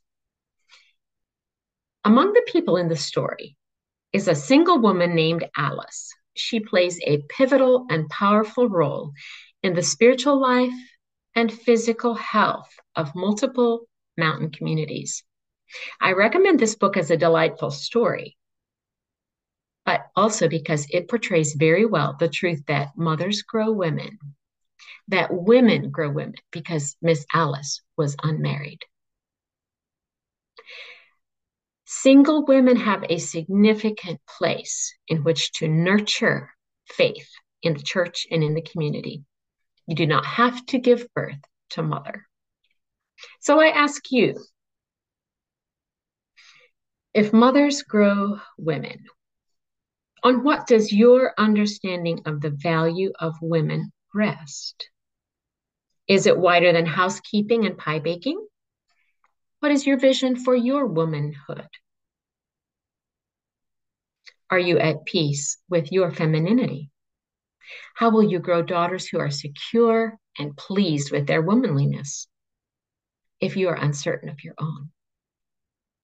Among 2.04 2.34
the 2.34 2.48
people 2.48 2.78
in 2.78 2.88
the 2.88 2.96
story 2.96 3.56
is 4.12 4.28
a 4.28 4.34
single 4.34 4.80
woman 4.80 5.14
named 5.14 5.48
Alice. 5.56 6.12
She 6.34 6.60
plays 6.60 7.00
a 7.06 7.22
pivotal 7.30 7.86
and 7.92 8.10
powerful 8.10 8.68
role 8.68 9.12
in 9.62 9.76
the 9.76 9.84
spiritual 9.84 10.42
life 10.42 10.74
and 11.36 11.54
physical 11.54 12.16
health 12.16 12.74
of 12.96 13.14
multiple 13.14 13.89
mountain 14.20 14.52
communities. 14.52 15.24
I 16.00 16.14
recommend 16.14 16.60
this 16.60 16.76
book 16.76 16.98
as 16.98 17.12
a 17.12 17.18
delightful 17.18 17.72
story, 17.72 18.38
but 19.86 20.02
also 20.16 20.48
because 20.48 20.88
it 20.90 21.08
portrays 21.08 21.54
very 21.54 21.86
well 21.86 22.16
the 22.20 22.30
truth 22.30 22.64
that 22.68 22.98
mothers 22.98 23.42
grow 23.42 23.72
women, 23.72 24.20
that 25.08 25.34
women 25.34 25.90
grow 25.90 26.10
women, 26.10 26.36
because 26.52 26.96
Miss 27.02 27.26
Alice 27.34 27.82
was 27.98 28.16
unmarried. 28.22 28.84
Single 31.86 32.46
women 32.46 32.78
have 32.78 33.04
a 33.10 33.18
significant 33.18 34.22
place 34.38 34.94
in 35.08 35.24
which 35.24 35.52
to 35.54 35.68
nurture 35.68 36.54
faith 36.86 37.30
in 37.64 37.74
the 37.74 37.82
church 37.82 38.28
and 38.30 38.44
in 38.44 38.54
the 38.54 38.62
community. 38.62 39.24
You 39.88 39.96
do 39.96 40.06
not 40.06 40.24
have 40.24 40.64
to 40.68 40.78
give 40.78 41.12
birth 41.16 41.42
to 41.72 41.82
mother. 41.82 42.29
So 43.40 43.60
I 43.60 43.68
ask 43.68 44.12
you 44.12 44.36
if 47.14 47.34
mothers 47.34 47.84
grow 47.84 48.40
women, 48.58 49.06
on 50.24 50.44
what 50.44 50.68
does 50.68 50.92
your 50.92 51.34
understanding 51.38 52.22
of 52.26 52.42
the 52.42 52.50
value 52.50 53.12
of 53.20 53.36
women 53.42 53.92
rest? 54.14 54.90
Is 56.08 56.26
it 56.26 56.38
wider 56.38 56.74
than 56.74 56.86
housekeeping 56.86 57.66
and 57.66 57.78
pie 57.78 58.00
baking? 58.00 58.46
What 59.60 59.72
is 59.72 59.86
your 59.86 60.00
vision 60.00 60.36
for 60.36 60.56
your 60.56 60.86
womanhood? 60.88 61.68
Are 64.50 64.60
you 64.60 64.80
at 64.80 65.06
peace 65.06 65.58
with 65.70 65.92
your 65.92 66.12
femininity? 66.12 66.90
How 67.96 68.10
will 68.10 68.24
you 68.24 68.40
grow 68.40 68.62
daughters 68.62 69.08
who 69.08 69.20
are 69.20 69.30
secure 69.30 70.18
and 70.38 70.58
pleased 70.58 71.12
with 71.12 71.28
their 71.28 71.42
womanliness 71.42 72.28
if 73.42 73.56
you 73.56 73.70
are 73.70 73.76
uncertain 73.76 74.30
of 74.30 74.44
your 74.44 74.56
own? 74.60 74.92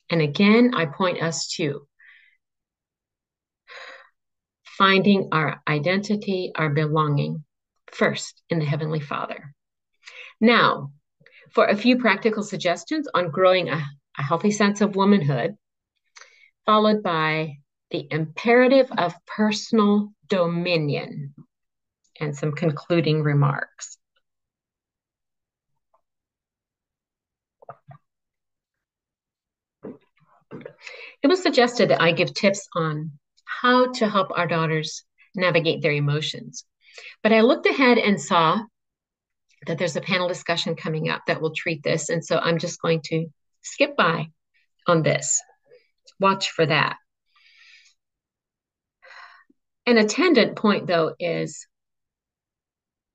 And 0.10 0.22
again, 0.22 0.74
I 0.76 0.86
point 0.86 1.22
us 1.22 1.48
to 1.56 1.88
finding 4.78 5.30
our 5.32 5.62
identity, 5.68 6.52
our 6.56 6.70
belonging 6.70 7.44
first 7.92 8.42
in 8.50 8.60
the 8.60 8.66
Heavenly 8.66 9.00
Father. 9.00 9.54
Now, 10.42 10.92
for 11.54 11.66
a 11.66 11.78
few 11.78 11.98
practical 11.98 12.44
suggestions 12.44 13.08
on 13.14 13.32
growing 13.32 13.70
a, 13.70 13.84
a 14.18 14.24
healthy 14.24 14.52
sense 14.52 14.82
of 14.82 14.96
womanhood, 14.96 15.56
followed 16.66 17.02
by 17.02 17.58
the 17.92 18.08
imperative 18.12 18.92
of 18.98 19.14
personal 19.26 20.12
dominion 20.28 21.34
and 22.20 22.36
some 22.36 22.52
concluding 22.52 23.24
remarks. 23.24 23.98
It 31.24 31.28
was 31.28 31.42
suggested 31.42 31.90
that 31.90 32.02
I 32.02 32.12
give 32.12 32.34
tips 32.34 32.68
on 32.76 33.12
how 33.46 33.92
to 33.94 34.10
help 34.10 34.32
our 34.36 34.48
daughters 34.48 35.04
navigate 35.36 35.82
their 35.82 35.92
emotions. 35.92 36.66
But 37.24 37.34
I 37.34 37.42
looked 37.42 37.66
ahead 37.66 37.98
and 37.98 38.22
saw 38.22 38.60
that 39.68 39.78
there's 39.78 39.96
a 39.96 40.02
panel 40.02 40.28
discussion 40.28 40.76
coming 40.76 41.10
up 41.10 41.24
that 41.28 41.42
will 41.42 41.54
treat 41.54 41.84
this. 41.84 42.10
And 42.10 42.24
so 42.24 42.38
I'm 42.38 42.60
just 42.60 42.82
going 42.82 43.02
to 43.06 43.28
skip 43.62 43.96
by 43.98 44.28
on 44.88 45.02
this. 45.02 45.42
Watch 46.20 46.52
for 46.52 46.66
that. 46.66 46.98
An 49.86 49.98
attendant 49.98 50.56
point, 50.56 50.88
though, 50.88 51.14
is 51.20 51.68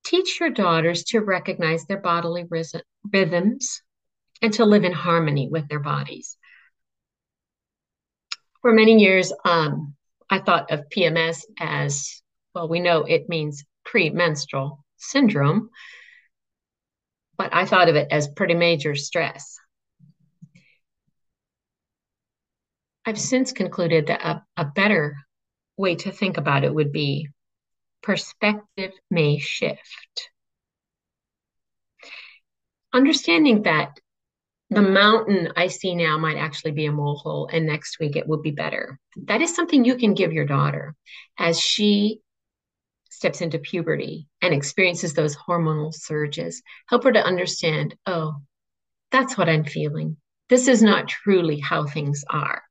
teach 0.04 0.40
your 0.40 0.50
daughters 0.50 1.04
to 1.04 1.20
recognize 1.20 1.84
their 1.86 2.00
bodily 2.00 2.46
rhythms 3.12 3.82
and 4.42 4.52
to 4.54 4.64
live 4.64 4.84
in 4.84 4.92
harmony 4.92 5.48
with 5.48 5.68
their 5.68 5.80
bodies. 5.80 6.36
For 8.62 8.72
many 8.72 9.00
years, 9.00 9.32
um, 9.44 9.94
I 10.28 10.38
thought 10.38 10.70
of 10.70 10.88
PMS 10.90 11.44
as 11.58 12.22
well, 12.54 12.68
we 12.68 12.80
know 12.80 13.04
it 13.04 13.28
means 13.28 13.64
premenstrual 13.84 14.84
syndrome, 14.96 15.70
but 17.38 17.54
I 17.54 17.64
thought 17.64 17.88
of 17.88 17.96
it 17.96 18.08
as 18.10 18.28
pretty 18.28 18.54
major 18.54 18.94
stress. 18.94 19.56
I've 23.06 23.18
since 23.18 23.52
concluded 23.52 24.08
that 24.08 24.22
a, 24.22 24.44
a 24.58 24.64
better 24.66 25.16
way 25.78 25.94
to 25.96 26.12
think 26.12 26.36
about 26.36 26.64
it 26.64 26.74
would 26.74 26.92
be 26.92 27.28
perspective 28.02 28.92
may 29.10 29.38
shift. 29.38 30.30
Understanding 32.92 33.62
that 33.62 33.98
the 34.70 34.82
mountain 34.82 35.52
I 35.56 35.66
see 35.66 35.96
now 35.96 36.16
might 36.16 36.36
actually 36.36 36.70
be 36.70 36.86
a 36.86 36.92
molehill, 36.92 37.48
and 37.52 37.66
next 37.66 37.98
week 37.98 38.14
it 38.14 38.28
will 38.28 38.40
be 38.40 38.52
better. 38.52 38.98
That 39.24 39.42
is 39.42 39.54
something 39.54 39.84
you 39.84 39.96
can 39.96 40.14
give 40.14 40.32
your 40.32 40.46
daughter 40.46 40.94
as 41.38 41.60
she 41.60 42.20
steps 43.10 43.40
into 43.40 43.58
puberty 43.58 44.28
and 44.40 44.54
experiences 44.54 45.12
those 45.12 45.36
hormonal 45.36 45.92
surges. 45.92 46.62
Help 46.88 47.04
her 47.04 47.12
to 47.12 47.24
understand 47.24 47.96
oh, 48.06 48.36
that's 49.10 49.36
what 49.36 49.48
I'm 49.48 49.64
feeling. 49.64 50.16
This 50.48 50.68
is 50.68 50.82
not 50.82 51.08
truly 51.08 51.58
how 51.58 51.86
things 51.86 52.24
are. 52.30 52.62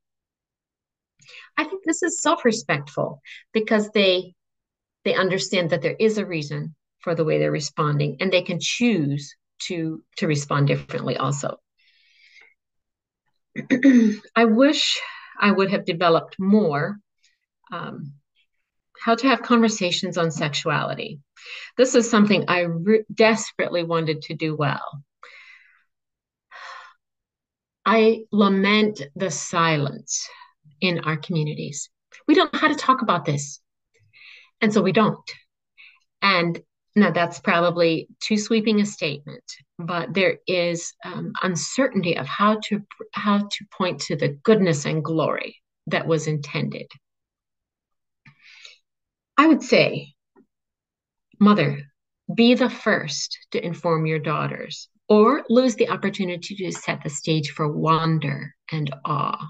I 1.56 1.64
think 1.64 1.84
this 1.84 2.02
is 2.02 2.22
self-respectful 2.22 3.20
because 3.52 3.90
they 3.90 4.34
they 5.04 5.14
understand 5.14 5.70
that 5.70 5.82
there 5.82 5.96
is 5.98 6.16
a 6.16 6.26
reason 6.26 6.74
for 7.00 7.14
the 7.14 7.24
way 7.24 7.38
they're 7.38 7.52
responding 7.52 8.16
and 8.20 8.32
they 8.32 8.42
can 8.42 8.58
choose 8.58 9.34
to 9.64 10.02
to 10.16 10.26
respond 10.26 10.66
differently 10.66 11.18
also. 11.18 11.58
I 14.36 14.44
wish 14.44 15.00
I 15.38 15.50
would 15.50 15.70
have 15.70 15.84
developed 15.84 16.36
more 16.38 16.98
um, 17.72 18.14
how 19.00 19.14
to 19.14 19.28
have 19.28 19.42
conversations 19.42 20.18
on 20.18 20.30
sexuality. 20.30 21.20
This 21.76 21.94
is 21.94 22.10
something 22.10 22.44
I 22.48 22.60
re- 22.60 23.04
desperately 23.12 23.82
wanted 23.82 24.22
to 24.22 24.34
do 24.34 24.54
well. 24.54 25.02
I 27.86 28.24
lament 28.30 29.00
the 29.16 29.30
silence 29.30 30.28
in 30.80 31.00
our 31.00 31.16
communities. 31.16 31.88
We 32.28 32.34
don't 32.34 32.52
know 32.52 32.58
how 32.58 32.68
to 32.68 32.74
talk 32.74 33.02
about 33.02 33.24
this. 33.24 33.60
And 34.60 34.72
so 34.72 34.82
we 34.82 34.92
don't. 34.92 35.18
And 36.20 36.60
now 36.96 37.10
that's 37.10 37.40
probably 37.40 38.08
too 38.20 38.36
sweeping 38.36 38.80
a 38.80 38.86
statement, 38.86 39.44
but 39.78 40.12
there 40.12 40.38
is 40.46 40.92
um, 41.04 41.32
uncertainty 41.42 42.16
of 42.16 42.26
how 42.26 42.58
to 42.64 42.82
how 43.12 43.38
to 43.38 43.64
point 43.72 44.00
to 44.02 44.16
the 44.16 44.28
goodness 44.42 44.84
and 44.86 45.04
glory 45.04 45.56
that 45.86 46.06
was 46.06 46.26
intended. 46.26 46.90
I 49.36 49.46
would 49.46 49.62
say, 49.62 50.14
mother, 51.38 51.82
be 52.34 52.54
the 52.54 52.70
first 52.70 53.38
to 53.52 53.64
inform 53.64 54.06
your 54.06 54.18
daughters, 54.18 54.88
or 55.08 55.44
lose 55.48 55.76
the 55.76 55.88
opportunity 55.88 56.56
to 56.56 56.72
set 56.72 57.02
the 57.02 57.10
stage 57.10 57.50
for 57.50 57.68
wonder 57.70 58.54
and 58.70 58.90
awe. 59.04 59.48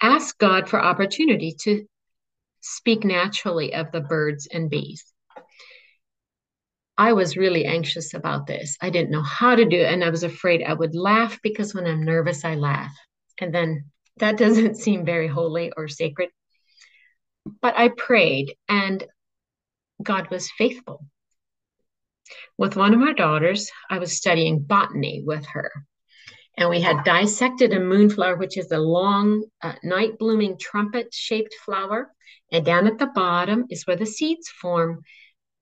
Ask 0.00 0.36
God 0.38 0.68
for 0.68 0.82
opportunity 0.82 1.54
to 1.62 1.86
speak 2.60 3.04
naturally 3.04 3.74
of 3.74 3.90
the 3.92 4.00
birds 4.00 4.46
and 4.46 4.70
bees. 4.70 5.04
I 6.98 7.14
was 7.14 7.36
really 7.36 7.64
anxious 7.64 8.12
about 8.12 8.46
this. 8.46 8.76
I 8.82 8.90
didn't 8.90 9.10
know 9.10 9.22
how 9.22 9.54
to 9.54 9.64
do 9.64 9.80
it, 9.80 9.92
and 9.92 10.04
I 10.04 10.10
was 10.10 10.22
afraid 10.22 10.62
I 10.62 10.74
would 10.74 10.94
laugh 10.94 11.40
because 11.42 11.74
when 11.74 11.86
I'm 11.86 12.04
nervous, 12.04 12.44
I 12.44 12.56
laugh. 12.56 12.92
And 13.40 13.54
then 13.54 13.86
that 14.18 14.36
doesn't 14.44 14.76
seem 14.76 15.04
very 15.04 15.28
holy 15.28 15.72
or 15.76 15.88
sacred. 15.88 16.28
But 17.62 17.76
I 17.76 17.88
prayed, 17.88 18.54
and 18.68 19.02
God 20.02 20.30
was 20.30 20.50
faithful. 20.50 21.06
With 22.58 22.76
one 22.76 22.92
of 22.92 23.00
my 23.00 23.14
daughters, 23.14 23.70
I 23.88 23.98
was 23.98 24.12
studying 24.16 24.60
botany 24.60 25.22
with 25.24 25.46
her 25.46 25.72
and 26.60 26.68
we 26.68 26.82
had 26.82 27.04
dissected 27.04 27.72
a 27.72 27.80
moonflower, 27.80 28.36
which 28.36 28.58
is 28.58 28.70
a 28.70 28.78
long 28.78 29.44
uh, 29.62 29.72
night 29.82 30.18
blooming 30.18 30.58
trumpet 30.58 31.12
shaped 31.12 31.54
flower. 31.64 32.12
And 32.52 32.66
down 32.66 32.86
at 32.86 32.98
the 32.98 33.06
bottom 33.06 33.64
is 33.70 33.86
where 33.86 33.96
the 33.96 34.04
seeds 34.04 34.50
form, 34.50 35.00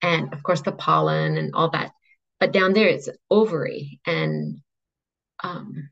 and 0.03 0.35
of 0.35 0.43
course, 0.43 0.63
the 0.63 0.73
pollen 0.73 1.37
and 1.37 1.55
all 1.55 1.71
that. 1.71 1.93
But 2.41 2.53
down 2.53 2.73
there, 2.73 2.89
it's 2.89 3.09
ovary. 3.31 4.01
And 4.07 4.61
um, 5.45 5.89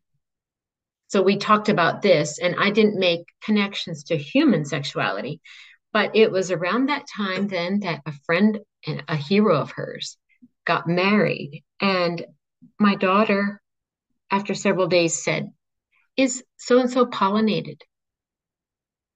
so 1.07 1.23
we 1.23 1.37
talked 1.37 1.69
about 1.69 2.03
this, 2.03 2.41
and 2.41 2.57
I 2.59 2.71
didn't 2.71 2.99
make 2.99 3.27
connections 3.45 4.03
to 4.05 4.17
human 4.17 4.65
sexuality. 4.65 5.41
But 5.93 6.17
it 6.17 6.33
was 6.33 6.51
around 6.51 6.87
that 6.87 7.07
time 7.17 7.47
then 7.47 7.81
that 7.81 8.03
a 8.07 8.13
friend 8.27 8.59
and 8.85 9.05
a 9.07 9.15
hero 9.15 9.57
of 9.57 9.71
hers 9.71 10.19
got 10.67 10.89
married. 10.89 11.63
And 11.81 12.27
my 12.81 12.97
daughter 12.97 13.61
after 14.31 14.55
several 14.55 14.87
days, 14.89 15.23
said, 15.23 15.53
Is 16.17 16.45
so 16.57 16.79
and 16.79 16.91
so 16.91 17.07
pollinated? 17.07 17.81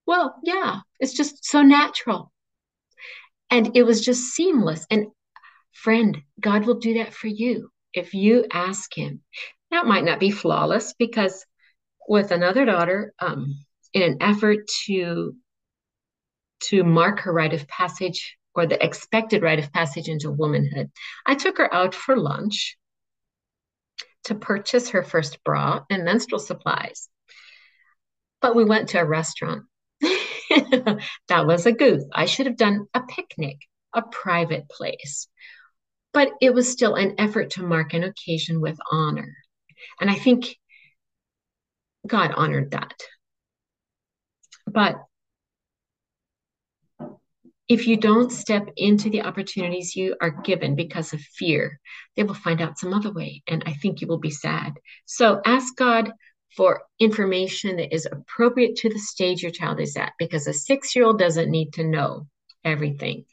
Well, 0.06 0.36
yeah, 0.42 0.80
it's 0.98 1.14
just 1.14 1.44
so 1.44 1.62
natural. 1.62 2.32
And 3.50 3.76
it 3.76 3.82
was 3.84 4.04
just 4.04 4.30
seamless. 4.34 4.86
And 4.90 5.06
friend, 5.72 6.22
God 6.40 6.66
will 6.66 6.78
do 6.78 6.94
that 6.94 7.14
for 7.14 7.28
you. 7.28 7.70
if 7.92 8.14
you 8.14 8.46
ask 8.52 8.96
him. 8.96 9.22
That 9.70 9.86
might 9.86 10.04
not 10.04 10.20
be 10.20 10.30
flawless 10.30 10.94
because 10.98 11.44
with 12.08 12.30
another 12.30 12.64
daughter, 12.64 13.12
um, 13.20 13.54
in 13.92 14.02
an 14.02 14.18
effort 14.20 14.68
to 14.86 15.34
to 16.64 16.84
mark 16.84 17.20
her 17.20 17.32
rite 17.32 17.54
of 17.54 17.66
passage 17.68 18.36
or 18.54 18.66
the 18.66 18.84
expected 18.84 19.42
rite 19.42 19.58
of 19.58 19.72
passage 19.72 20.08
into 20.08 20.30
womanhood, 20.30 20.90
I 21.26 21.34
took 21.34 21.58
her 21.58 21.72
out 21.72 21.94
for 21.94 22.16
lunch 22.16 22.76
to 24.24 24.34
purchase 24.34 24.90
her 24.90 25.02
first 25.02 25.42
bra 25.44 25.84
and 25.90 26.04
menstrual 26.04 26.40
supplies. 26.40 27.08
But 28.40 28.54
we 28.56 28.64
went 28.64 28.90
to 28.90 29.00
a 29.00 29.04
restaurant. 29.04 29.64
that 30.00 31.46
was 31.46 31.66
a 31.66 31.72
goof. 31.72 32.02
I 32.12 32.26
should 32.26 32.46
have 32.46 32.56
done 32.56 32.86
a 32.94 33.02
picnic, 33.02 33.58
a 33.94 34.02
private 34.02 34.68
place. 34.68 35.28
But 36.12 36.30
it 36.40 36.54
was 36.54 36.70
still 36.70 36.94
an 36.94 37.14
effort 37.18 37.50
to 37.50 37.62
mark 37.62 37.94
an 37.94 38.02
occasion 38.02 38.60
with 38.60 38.78
honor. 38.90 39.34
And 40.00 40.10
I 40.10 40.14
think 40.14 40.56
God 42.06 42.32
honored 42.32 42.72
that. 42.72 42.94
But 44.66 44.96
if 47.70 47.86
you 47.86 47.96
don't 47.96 48.32
step 48.32 48.68
into 48.76 49.08
the 49.08 49.22
opportunities 49.22 49.94
you 49.94 50.16
are 50.20 50.42
given 50.42 50.74
because 50.74 51.12
of 51.12 51.20
fear, 51.20 51.78
they 52.16 52.24
will 52.24 52.34
find 52.34 52.60
out 52.60 52.80
some 52.80 52.92
other 52.92 53.12
way. 53.12 53.44
And 53.46 53.62
I 53.64 53.74
think 53.74 54.00
you 54.00 54.08
will 54.08 54.18
be 54.18 54.30
sad. 54.30 54.72
So 55.06 55.40
ask 55.46 55.76
God 55.76 56.12
for 56.56 56.82
information 56.98 57.76
that 57.76 57.94
is 57.94 58.08
appropriate 58.10 58.74
to 58.78 58.88
the 58.88 58.98
stage 58.98 59.40
your 59.40 59.52
child 59.52 59.78
is 59.78 59.96
at 59.96 60.14
because 60.18 60.48
a 60.48 60.52
six 60.52 60.96
year 60.96 61.04
old 61.04 61.20
doesn't 61.20 61.48
need 61.48 61.72
to 61.74 61.84
know 61.84 62.26
everything. 62.64 63.24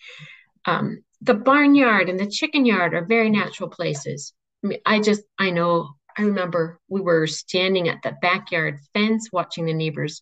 Um, 0.65 1.03
the 1.21 1.33
barnyard 1.33 2.07
and 2.07 2.19
the 2.19 2.29
chicken 2.29 2.63
yard 2.63 2.93
are 2.93 3.05
very 3.05 3.31
natural 3.31 3.69
places. 3.69 4.33
I, 4.63 4.67
mean, 4.67 4.79
I 4.85 4.99
just, 4.99 5.23
I 5.39 5.49
know, 5.49 5.95
I 6.15 6.21
remember 6.21 6.79
we 6.89 7.01
were 7.01 7.25
standing 7.25 7.89
at 7.89 8.03
the 8.03 8.15
backyard 8.21 8.77
fence 8.93 9.29
watching 9.31 9.65
the 9.65 9.73
neighbors' 9.73 10.21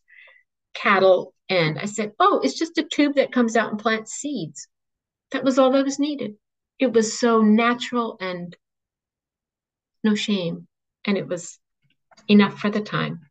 cattle 0.75 1.33
and 1.49 1.79
I 1.79 1.85
said, 1.85 2.13
Oh, 2.19 2.41
it's 2.43 2.57
just 2.57 2.77
a 2.77 2.83
tube 2.83 3.15
that 3.15 3.31
comes 3.31 3.55
out 3.55 3.71
and 3.71 3.79
plants 3.79 4.13
seeds. 4.13 4.67
That 5.31 5.43
was 5.43 5.57
all 5.57 5.71
that 5.71 5.85
was 5.85 5.99
needed. 5.99 6.35
It 6.79 6.93
was 6.93 7.19
so 7.19 7.41
natural 7.41 8.17
and 8.19 8.55
no 10.03 10.15
shame. 10.15 10.67
And 11.05 11.17
it 11.17 11.27
was 11.27 11.57
enough 12.27 12.59
for 12.59 12.69
the 12.69 12.81
time. 12.81 13.21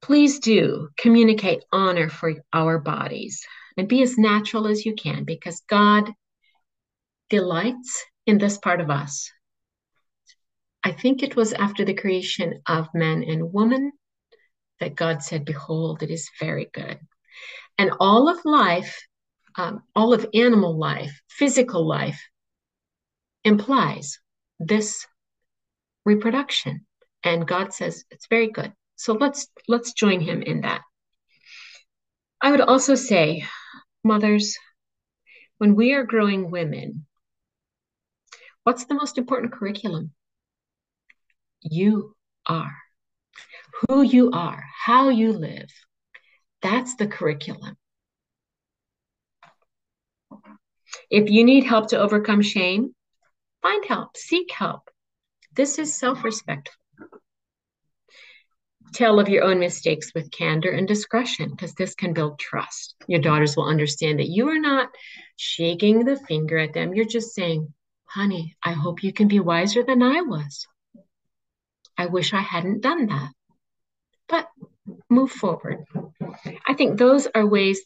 Please 0.00 0.38
do 0.38 0.88
communicate 0.96 1.64
honor 1.72 2.08
for 2.08 2.34
our 2.52 2.78
bodies 2.78 3.44
and 3.76 3.88
be 3.88 4.02
as 4.02 4.16
natural 4.16 4.66
as 4.66 4.86
you 4.86 4.94
can 4.94 5.24
because 5.24 5.62
God 5.68 6.10
delights 7.28 8.04
in 8.26 8.38
this 8.38 8.58
part 8.58 8.80
of 8.80 8.90
us 8.90 9.30
I 10.88 10.92
think 10.92 11.22
it 11.22 11.36
was 11.36 11.52
after 11.52 11.84
the 11.84 11.92
creation 11.92 12.62
of 12.66 12.88
man 12.94 13.22
and 13.22 13.52
woman 13.52 13.92
that 14.80 14.96
God 14.96 15.22
said, 15.22 15.44
Behold, 15.44 16.02
it 16.02 16.10
is 16.10 16.30
very 16.40 16.70
good. 16.72 16.98
And 17.76 17.90
all 18.00 18.26
of 18.26 18.42
life, 18.46 18.98
um, 19.56 19.82
all 19.94 20.14
of 20.14 20.24
animal 20.32 20.78
life, 20.78 21.12
physical 21.28 21.86
life, 21.86 22.18
implies 23.44 24.18
this 24.58 25.06
reproduction. 26.06 26.86
And 27.22 27.46
God 27.46 27.74
says 27.74 28.06
it's 28.10 28.26
very 28.30 28.48
good. 28.50 28.72
So 28.96 29.12
let's 29.12 29.46
let's 29.68 29.92
join 29.92 30.22
him 30.22 30.40
in 30.40 30.62
that. 30.62 30.80
I 32.40 32.50
would 32.50 32.62
also 32.62 32.94
say, 32.94 33.44
mothers, 34.02 34.56
when 35.58 35.74
we 35.74 35.92
are 35.92 36.04
growing 36.04 36.50
women, 36.50 37.04
what's 38.64 38.86
the 38.86 38.94
most 38.94 39.18
important 39.18 39.52
curriculum? 39.52 40.14
You 41.62 42.14
are, 42.46 42.76
who 43.88 44.02
you 44.02 44.30
are, 44.32 44.64
how 44.84 45.08
you 45.08 45.32
live. 45.32 45.70
That's 46.62 46.96
the 46.96 47.06
curriculum. 47.06 47.76
If 51.10 51.30
you 51.30 51.44
need 51.44 51.64
help 51.64 51.88
to 51.88 51.98
overcome 51.98 52.42
shame, 52.42 52.94
find 53.62 53.84
help, 53.84 54.16
seek 54.16 54.50
help. 54.50 54.90
This 55.52 55.78
is 55.78 55.94
self 55.94 56.24
respect. 56.24 56.70
Tell 58.94 59.20
of 59.20 59.28
your 59.28 59.44
own 59.44 59.58
mistakes 59.58 60.12
with 60.14 60.30
candor 60.30 60.70
and 60.70 60.88
discretion 60.88 61.50
because 61.50 61.74
this 61.74 61.94
can 61.94 62.14
build 62.14 62.38
trust. 62.38 62.94
Your 63.06 63.20
daughters 63.20 63.56
will 63.56 63.66
understand 63.66 64.18
that 64.18 64.28
you 64.28 64.48
are 64.48 64.58
not 64.58 64.88
shaking 65.36 66.04
the 66.04 66.16
finger 66.16 66.56
at 66.58 66.72
them. 66.72 66.94
You're 66.94 67.04
just 67.04 67.34
saying, 67.34 67.72
honey, 68.06 68.56
I 68.62 68.72
hope 68.72 69.02
you 69.02 69.12
can 69.12 69.28
be 69.28 69.40
wiser 69.40 69.82
than 69.82 70.02
I 70.02 70.22
was. 70.22 70.66
I 71.98 72.06
wish 72.06 72.32
I 72.32 72.40
hadn't 72.40 72.80
done 72.80 73.06
that. 73.06 73.32
But 74.28 74.48
move 75.10 75.32
forward. 75.32 75.84
I 76.66 76.74
think 76.74 76.98
those 76.98 77.26
are 77.34 77.46
ways 77.46 77.80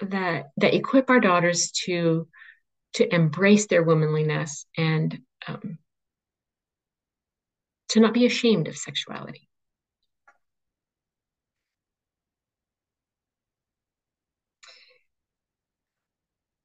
that 0.00 0.50
that 0.58 0.74
equip 0.74 1.08
our 1.10 1.20
daughters 1.20 1.70
to 1.86 2.28
to 2.94 3.14
embrace 3.14 3.66
their 3.66 3.82
womanliness 3.82 4.66
and 4.76 5.18
um, 5.46 5.78
to 7.88 8.00
not 8.00 8.12
be 8.12 8.26
ashamed 8.26 8.68
of 8.68 8.76
sexuality. 8.76 9.48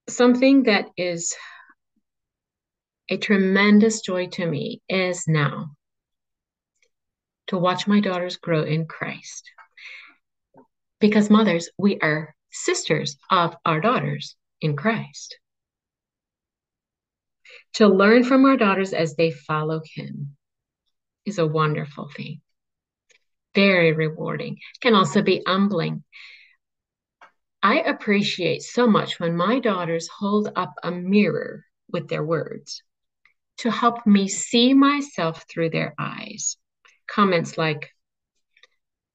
Something 0.09 0.63
that 0.63 0.87
is 0.97 1.35
a 3.09 3.17
tremendous 3.17 4.01
joy 4.01 4.27
to 4.27 4.45
me 4.45 4.81
is 4.89 5.25
now 5.27 5.76
to 7.47 7.57
watch 7.57 7.87
my 7.87 7.99
daughters 7.99 8.37
grow 8.37 8.63
in 8.63 8.85
Christ. 8.85 9.49
Because 10.99 11.29
mothers, 11.29 11.69
we 11.77 11.99
are 11.99 12.35
sisters 12.51 13.17
of 13.29 13.55
our 13.65 13.79
daughters 13.79 14.35
in 14.61 14.75
Christ. 14.75 15.37
To 17.75 17.87
learn 17.87 18.23
from 18.23 18.45
our 18.45 18.57
daughters 18.57 18.93
as 18.93 19.15
they 19.15 19.31
follow 19.31 19.81
Him 19.95 20.35
is 21.25 21.37
a 21.37 21.47
wonderful 21.47 22.09
thing. 22.15 22.41
Very 23.53 23.93
rewarding. 23.93 24.57
Can 24.81 24.95
also 24.95 25.21
be 25.21 25.43
humbling. 25.45 26.03
I 27.61 27.79
appreciate 27.81 28.61
so 28.61 28.87
much 28.87 29.19
when 29.19 29.35
my 29.35 29.59
daughters 29.59 30.07
hold 30.07 30.51
up 30.55 30.73
a 30.83 30.91
mirror 30.91 31.65
with 31.89 32.07
their 32.07 32.23
words 32.23 32.83
to 33.57 33.71
help 33.71 34.05
me 34.05 34.27
see 34.27 34.73
myself 34.73 35.45
through 35.49 35.71
their 35.71 35.95
eyes 35.97 36.57
comments 37.07 37.57
like, 37.57 37.89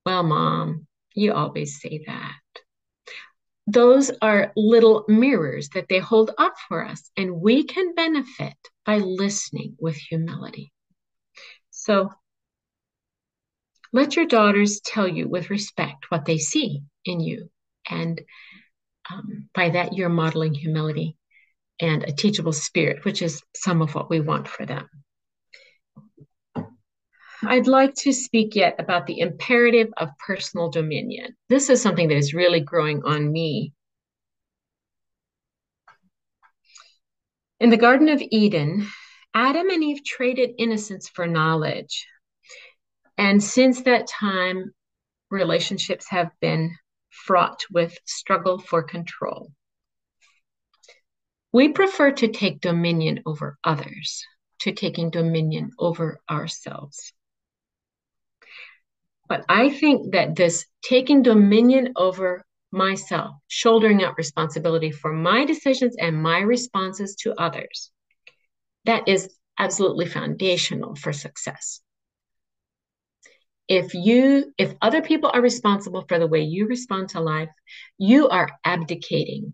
Well, 0.04 0.22
mom, 0.22 0.86
you 1.14 1.32
always 1.32 1.80
say 1.80 2.02
that. 2.06 2.34
Those 3.66 4.10
are 4.20 4.52
little 4.56 5.04
mirrors 5.08 5.68
that 5.70 5.88
they 5.88 5.98
hold 5.98 6.32
up 6.36 6.54
for 6.68 6.84
us, 6.84 7.10
and 7.16 7.40
we 7.40 7.64
can 7.64 7.94
benefit 7.94 8.54
by 8.84 8.98
listening 8.98 9.76
with 9.78 9.96
humility. 9.96 10.72
So 11.70 12.10
let 13.92 14.16
your 14.16 14.26
daughters 14.26 14.80
tell 14.80 15.06
you 15.06 15.28
with 15.28 15.50
respect 15.50 16.10
what 16.10 16.24
they 16.24 16.38
see 16.38 16.82
in 17.04 17.20
you. 17.20 17.50
And 17.88 18.20
um, 19.10 19.48
by 19.54 19.70
that, 19.70 19.92
you're 19.92 20.08
modeling 20.08 20.54
humility 20.54 21.16
and 21.80 22.02
a 22.04 22.12
teachable 22.12 22.52
spirit, 22.52 23.04
which 23.04 23.22
is 23.22 23.42
some 23.54 23.82
of 23.82 23.94
what 23.94 24.08
we 24.08 24.20
want 24.20 24.48
for 24.48 24.64
them. 24.64 24.88
I'd 27.44 27.66
like 27.66 27.94
to 27.96 28.12
speak 28.12 28.54
yet 28.54 28.76
about 28.78 29.06
the 29.06 29.18
imperative 29.18 29.88
of 29.96 30.16
personal 30.24 30.70
dominion. 30.70 31.36
This 31.48 31.70
is 31.70 31.82
something 31.82 32.06
that 32.08 32.16
is 32.16 32.34
really 32.34 32.60
growing 32.60 33.02
on 33.04 33.32
me. 33.32 33.72
In 37.58 37.70
the 37.70 37.76
Garden 37.76 38.08
of 38.08 38.22
Eden, 38.30 38.86
Adam 39.34 39.70
and 39.70 39.82
Eve 39.82 40.04
traded 40.04 40.50
innocence 40.58 41.08
for 41.08 41.26
knowledge. 41.26 42.06
And 43.18 43.42
since 43.42 43.82
that 43.82 44.06
time, 44.06 44.72
relationships 45.30 46.08
have 46.10 46.30
been 46.40 46.76
fraught 47.10 47.64
with 47.70 47.98
struggle 48.04 48.58
for 48.58 48.84
control. 48.84 49.50
We 51.52 51.70
prefer 51.70 52.12
to 52.12 52.28
take 52.28 52.60
dominion 52.60 53.22
over 53.26 53.58
others 53.64 54.24
to 54.60 54.72
taking 54.72 55.10
dominion 55.10 55.72
over 55.78 56.20
ourselves. 56.30 57.12
But 59.28 59.44
I 59.48 59.70
think 59.70 60.12
that 60.12 60.36
this 60.36 60.66
taking 60.82 61.22
dominion 61.22 61.92
over 61.96 62.44
myself, 62.70 63.36
shouldering 63.48 64.02
out 64.02 64.16
responsibility 64.16 64.90
for 64.90 65.12
my 65.12 65.44
decisions 65.44 65.96
and 65.98 66.22
my 66.22 66.40
responses 66.40 67.14
to 67.20 67.34
others, 67.40 67.90
that 68.84 69.08
is 69.08 69.34
absolutely 69.58 70.06
foundational 70.06 70.94
for 70.94 71.12
success. 71.12 71.80
If 73.68 73.94
you 73.94 74.52
if 74.58 74.74
other 74.82 75.02
people 75.02 75.30
are 75.32 75.40
responsible 75.40 76.04
for 76.08 76.18
the 76.18 76.26
way 76.26 76.42
you 76.42 76.66
respond 76.66 77.10
to 77.10 77.20
life, 77.20 77.50
you 77.98 78.28
are 78.28 78.50
abdicating 78.64 79.52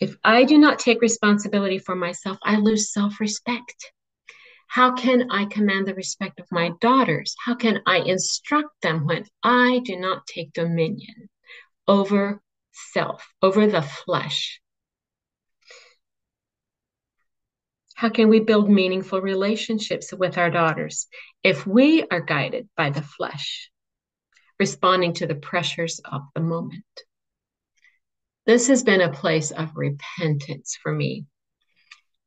If 0.00 0.16
I 0.24 0.44
do 0.44 0.58
not 0.58 0.80
take 0.80 1.00
responsibility 1.00 1.78
for 1.78 1.94
myself, 1.94 2.38
I 2.42 2.56
lose 2.56 2.92
self 2.92 3.20
respect. 3.20 3.92
How 4.66 4.94
can 4.94 5.30
I 5.30 5.44
command 5.44 5.86
the 5.86 5.94
respect 5.94 6.40
of 6.40 6.46
my 6.50 6.72
daughters? 6.80 7.34
How 7.44 7.54
can 7.54 7.80
I 7.86 7.98
instruct 7.98 8.82
them 8.82 9.06
when 9.06 9.24
I 9.42 9.80
do 9.84 9.96
not 9.96 10.26
take 10.26 10.52
dominion 10.52 11.28
over 11.86 12.42
self, 12.72 13.26
over 13.40 13.66
the 13.66 13.82
flesh? 13.82 14.60
How 17.94 18.08
can 18.08 18.28
we 18.28 18.40
build 18.40 18.68
meaningful 18.68 19.20
relationships 19.20 20.12
with 20.12 20.36
our 20.36 20.50
daughters 20.50 21.06
if 21.44 21.66
we 21.66 22.04
are 22.10 22.20
guided 22.20 22.68
by 22.76 22.90
the 22.90 23.02
flesh, 23.02 23.70
responding 24.58 25.12
to 25.14 25.26
the 25.26 25.36
pressures 25.36 26.00
of 26.04 26.22
the 26.34 26.40
moment? 26.40 26.84
This 28.46 28.66
has 28.66 28.82
been 28.82 29.00
a 29.00 29.12
place 29.12 29.52
of 29.52 29.76
repentance 29.76 30.76
for 30.82 30.92
me. 30.92 31.24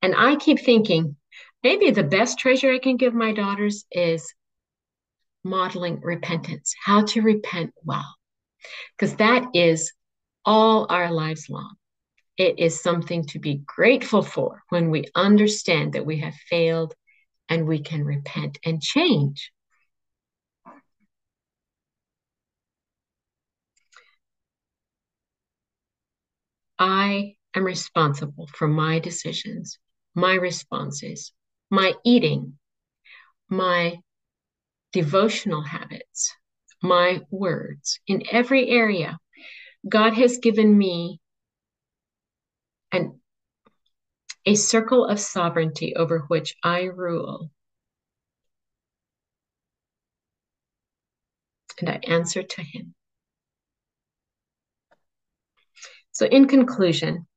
And 0.01 0.15
I 0.15 0.38
keep 0.38 0.59
thinking, 0.59 1.17
maybe 1.63 1.91
the 1.91 2.03
best 2.03 2.39
treasure 2.39 2.71
I 2.71 2.79
can 2.79 2.97
give 2.97 3.13
my 3.13 3.33
daughters 3.33 3.85
is 3.91 4.33
modeling 5.43 5.99
repentance, 6.01 6.73
how 6.83 7.03
to 7.05 7.21
repent 7.21 7.73
well, 7.83 8.15
because 8.97 9.15
that 9.15 9.49
is 9.53 9.93
all 10.45 10.87
our 10.89 11.11
lives 11.11 11.49
long. 11.49 11.75
It 12.37 12.59
is 12.59 12.81
something 12.81 13.25
to 13.27 13.39
be 13.39 13.61
grateful 13.65 14.21
for 14.21 14.61
when 14.69 14.91
we 14.91 15.05
understand 15.15 15.93
that 15.93 16.05
we 16.05 16.19
have 16.19 16.35
failed 16.35 16.93
and 17.49 17.67
we 17.67 17.79
can 17.79 18.03
repent 18.03 18.59
and 18.63 18.81
change. 18.81 19.51
I 26.79 27.35
am 27.55 27.63
responsible 27.63 28.47
for 28.53 28.67
my 28.67 28.99
decisions, 28.99 29.79
my 30.13 30.35
responses, 30.35 31.33
my 31.70 31.93
eating, 32.03 32.57
my 33.49 33.97
devotional 34.93 35.61
habits, 35.61 36.34
my 36.82 37.22
words 37.30 37.99
in 38.07 38.24
every 38.32 38.70
area. 38.70 39.18
God 39.88 40.13
has 40.13 40.39
given 40.39 40.78
me 40.78 41.20
an, 42.91 43.20
a 44.45 44.55
circle 44.55 45.05
of 45.05 45.20
sovereignty 45.20 45.95
over 45.95 46.20
which 46.28 46.55
I 46.63 46.84
rule. 46.84 47.51
And 51.80 51.89
I 51.89 51.99
answer 52.07 52.41
to 52.41 52.61
him. 52.63 52.95
So, 56.11 56.26
in 56.26 56.47
conclusion, 56.47 57.28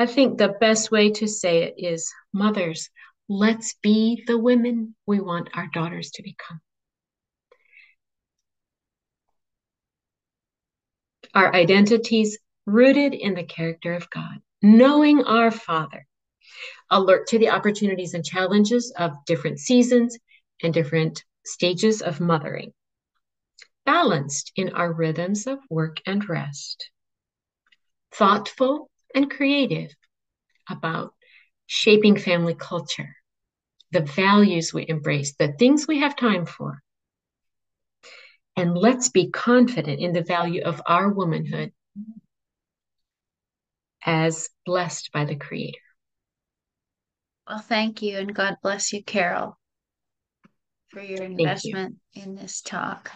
I 0.00 0.06
think 0.06 0.38
the 0.38 0.54
best 0.60 0.92
way 0.92 1.10
to 1.10 1.26
say 1.26 1.64
it 1.64 1.74
is 1.76 2.12
mothers, 2.32 2.88
let's 3.28 3.74
be 3.82 4.22
the 4.28 4.38
women 4.38 4.94
we 5.06 5.18
want 5.18 5.50
our 5.54 5.68
daughters 5.72 6.12
to 6.12 6.22
become. 6.22 6.60
Our 11.34 11.52
identities 11.52 12.38
rooted 12.64 13.12
in 13.12 13.34
the 13.34 13.42
character 13.42 13.94
of 13.94 14.08
God, 14.08 14.38
knowing 14.62 15.24
our 15.24 15.50
Father, 15.50 16.06
alert 16.90 17.26
to 17.28 17.38
the 17.38 17.50
opportunities 17.50 18.14
and 18.14 18.24
challenges 18.24 18.92
of 18.96 19.24
different 19.26 19.58
seasons 19.58 20.16
and 20.62 20.72
different 20.72 21.24
stages 21.44 22.02
of 22.02 22.20
mothering, 22.20 22.72
balanced 23.84 24.52
in 24.54 24.70
our 24.74 24.92
rhythms 24.92 25.48
of 25.48 25.58
work 25.68 26.00
and 26.06 26.28
rest, 26.28 26.90
thoughtful 28.12 28.90
and 29.14 29.30
creative 29.30 29.94
about 30.68 31.14
shaping 31.66 32.16
family 32.16 32.54
culture, 32.54 33.14
the 33.92 34.00
values 34.00 34.72
we 34.72 34.86
embrace, 34.88 35.34
the 35.36 35.52
things 35.52 35.86
we 35.86 36.00
have 36.00 36.16
time 36.16 36.46
for. 36.46 36.82
And 38.56 38.76
let's 38.76 39.08
be 39.08 39.30
confident 39.30 40.00
in 40.00 40.12
the 40.12 40.24
value 40.24 40.62
of 40.62 40.82
our 40.86 41.08
womanhood 41.08 41.72
as 44.04 44.48
blessed 44.66 45.10
by 45.12 45.24
the 45.24 45.36
Creator. 45.36 45.78
Well, 47.48 47.58
thank 47.58 48.02
you, 48.02 48.18
and 48.18 48.34
God 48.34 48.56
bless 48.62 48.92
you, 48.92 49.02
Carol, 49.02 49.58
for 50.88 51.00
your 51.00 51.22
investment 51.22 51.96
you. 52.12 52.22
in 52.22 52.34
this 52.34 52.60
talk. 52.60 53.10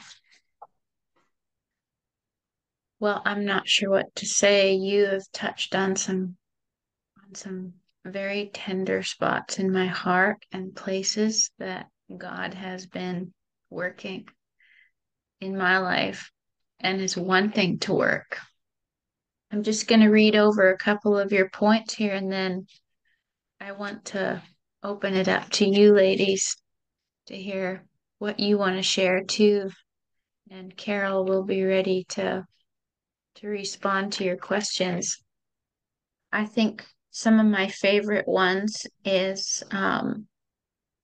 Well, 3.03 3.21
I'm 3.25 3.45
not 3.45 3.69
sure 3.69 3.91
what 3.91 4.15
to 4.15 4.27
say. 4.27 4.75
You 4.75 5.07
have 5.07 5.25
touched 5.33 5.75
on 5.75 5.97
some 5.97 6.37
on 7.19 7.35
some 7.35 7.73
very 8.05 8.53
tender 8.55 9.03
spots 9.03 9.59
in 9.59 9.73
my 9.73 9.89
heart 9.89 10.47
and 10.53 10.73
places 10.73 11.51
that 11.59 11.89
God 12.17 12.55
has 12.55 12.87
been 12.87 13.35
working 13.71 14.29
in 15.41 15.59
my 15.59 15.79
life 15.79 16.31
and 16.79 17.01
is 17.01 17.17
wanting 17.17 17.81
to 17.81 17.93
work. 17.93 18.39
I'm 19.51 19.65
just 19.65 19.89
going 19.89 20.03
to 20.03 20.09
read 20.09 20.37
over 20.37 20.71
a 20.71 20.79
couple 20.79 21.19
of 21.19 21.33
your 21.33 21.51
points 21.51 21.95
here 21.95 22.15
and 22.15 22.31
then 22.31 22.69
I 23.61 23.73
want 23.73 24.05
to 24.15 24.41
open 24.85 25.17
it 25.17 25.27
up 25.27 25.51
to 25.51 25.67
you 25.67 25.93
ladies 25.93 26.57
to 27.27 27.35
hear 27.37 27.85
what 28.21 28.39
you 28.39 28.59
want 28.59 28.77
to 28.77 28.83
share 28.83 29.25
too. 29.25 29.71
And 30.53 30.77
Carol 30.77 31.25
will 31.25 31.43
be 31.43 31.65
ready 31.65 32.07
to 32.11 32.47
to 33.37 33.49
respond 33.49 34.13
to 34.15 34.25
your 34.25 34.37
questions. 34.37 35.23
I 36.33 36.47
think 36.47 36.85
some 37.11 37.39
of 37.39 37.47
my 37.47 37.69
favorite 37.69 38.27
ones 38.27 38.87
is 39.05 39.63
um, 39.71 40.27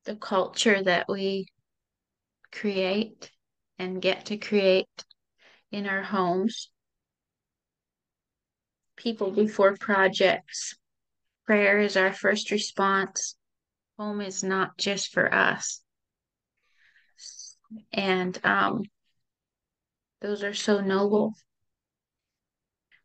the 0.05 0.17
culture 0.17 0.83
that 0.83 1.07
we 1.09 1.49
create 2.51 3.31
and 3.79 4.03
get 4.03 4.27
to 4.27 4.37
create 4.37 5.05
in 5.71 5.87
our 5.87 6.03
homes 6.03 6.71
people 8.99 9.31
before 9.31 9.77
projects. 9.79 10.77
Prayer 11.47 11.79
is 11.79 11.97
our 11.97 12.13
first 12.13 12.51
response. 12.51 13.37
Home 13.99 14.21
is 14.21 14.45
not 14.45 14.77
just 14.77 15.13
for 15.13 15.33
us. 15.33 15.83
And 17.93 18.39
um, 18.45 18.83
those 20.21 20.43
are 20.43 20.55
so 20.55 20.81
noble. 20.81 21.35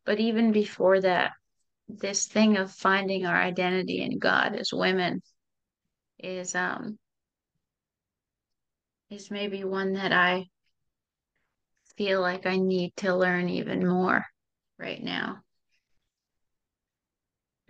But 0.04 0.20
even 0.20 0.52
before 0.52 1.00
that, 1.00 1.32
this 1.88 2.26
thing 2.26 2.56
of 2.56 2.72
finding 2.72 3.26
our 3.26 3.36
identity 3.36 4.02
in 4.02 4.18
God 4.18 4.54
as 4.54 4.72
women 4.72 5.22
is 6.18 6.54
um 6.54 6.98
is 9.10 9.30
maybe 9.30 9.64
one 9.64 9.92
that 9.92 10.12
I 10.12 10.46
feel 11.96 12.20
like 12.20 12.46
I 12.46 12.56
need 12.56 12.94
to 12.96 13.14
learn 13.14 13.48
even 13.48 13.86
more 13.86 14.24
right 14.78 15.02
now. 15.02 15.42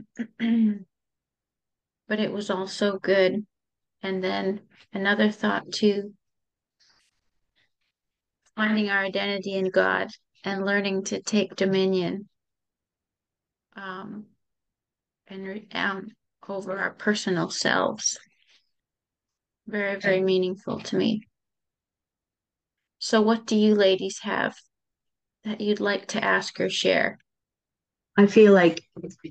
but 2.09 2.20
it 2.20 2.32
was 2.32 2.51
also 2.51 2.99
good. 2.99 3.45
And 4.03 4.22
then 4.22 4.61
another 4.93 5.30
thought 5.30 5.72
too 5.72 6.14
finding 8.57 8.89
our 8.89 9.03
identity 9.03 9.55
in 9.55 9.70
God 9.70 10.09
and 10.45 10.64
learning 10.64 11.05
to 11.05 11.20
take 11.22 11.57
dominion 11.57 12.28
um, 13.76 14.26
and 15.26 15.66
um, 15.72 16.09
over 16.49 16.78
our 16.78 16.90
personal 16.90 17.51
selves. 17.51 18.18
Very, 19.66 19.99
very 19.99 20.20
meaningful 20.20 20.78
to 20.80 20.97
me. 20.97 21.22
So, 22.99 23.22
what 23.22 23.47
do 23.47 23.57
you 23.57 23.74
ladies 23.74 24.18
have 24.22 24.55
that 25.45 25.61
you'd 25.61 25.80
like 25.80 26.07
to 26.09 26.22
ask 26.22 26.61
or 26.61 26.68
share? 26.68 27.18
I 28.16 28.26
feel 28.26 28.53
like 28.53 28.82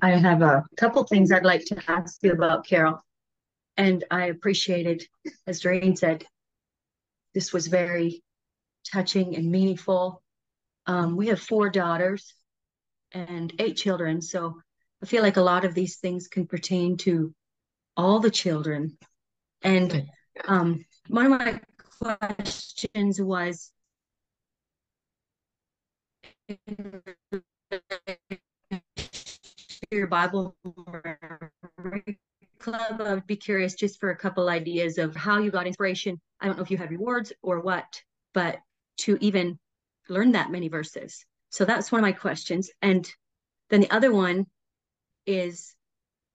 I 0.02 0.10
have 0.10 0.42
a 0.42 0.64
couple 0.76 1.04
things 1.04 1.32
I'd 1.32 1.44
like 1.44 1.64
to 1.66 1.82
ask 1.88 2.18
you 2.22 2.32
about, 2.32 2.66
Carol. 2.66 3.00
And 3.76 4.04
I 4.10 4.26
appreciated, 4.26 5.04
as 5.46 5.60
Doreen 5.60 5.96
said, 5.96 6.24
this 7.34 7.52
was 7.52 7.66
very 7.66 8.22
touching 8.92 9.34
and 9.36 9.50
meaningful. 9.50 10.22
Um, 10.86 11.16
we 11.16 11.28
have 11.28 11.40
four 11.40 11.70
daughters 11.70 12.34
and 13.12 13.52
eight 13.58 13.76
children. 13.76 14.20
So 14.20 14.60
I 15.02 15.06
feel 15.06 15.22
like 15.22 15.36
a 15.36 15.42
lot 15.42 15.64
of 15.64 15.74
these 15.74 15.96
things 15.96 16.28
can 16.28 16.46
pertain 16.46 16.96
to 16.98 17.34
all 17.96 18.20
the 18.20 18.30
children. 18.30 18.96
And 19.62 20.08
um, 20.46 20.84
one 21.08 21.26
of 21.26 21.38
my 21.38 21.60
questions 22.00 23.20
was 23.20 23.70
your 29.90 30.06
Bible 30.06 30.56
club, 32.58 33.00
I 33.00 33.14
would 33.14 33.26
be 33.26 33.36
curious 33.36 33.74
just 33.74 34.00
for 34.00 34.10
a 34.10 34.16
couple 34.16 34.48
ideas 34.48 34.98
of 34.98 35.14
how 35.14 35.38
you 35.38 35.50
got 35.50 35.66
inspiration. 35.66 36.20
I 36.40 36.46
don't 36.46 36.56
know 36.56 36.62
if 36.62 36.70
you 36.70 36.76
had 36.76 36.90
rewards 36.90 37.32
or 37.42 37.60
what, 37.60 38.02
but 38.32 38.58
to 38.98 39.18
even 39.20 39.58
learn 40.08 40.32
that 40.32 40.50
many 40.50 40.68
verses. 40.68 41.24
So 41.50 41.64
that's 41.64 41.92
one 41.92 42.00
of 42.00 42.02
my 42.02 42.12
questions. 42.12 42.70
And 42.82 43.08
Then 43.70 43.80
the 43.80 43.90
other 43.90 44.12
one 44.12 44.46
is 45.26 45.74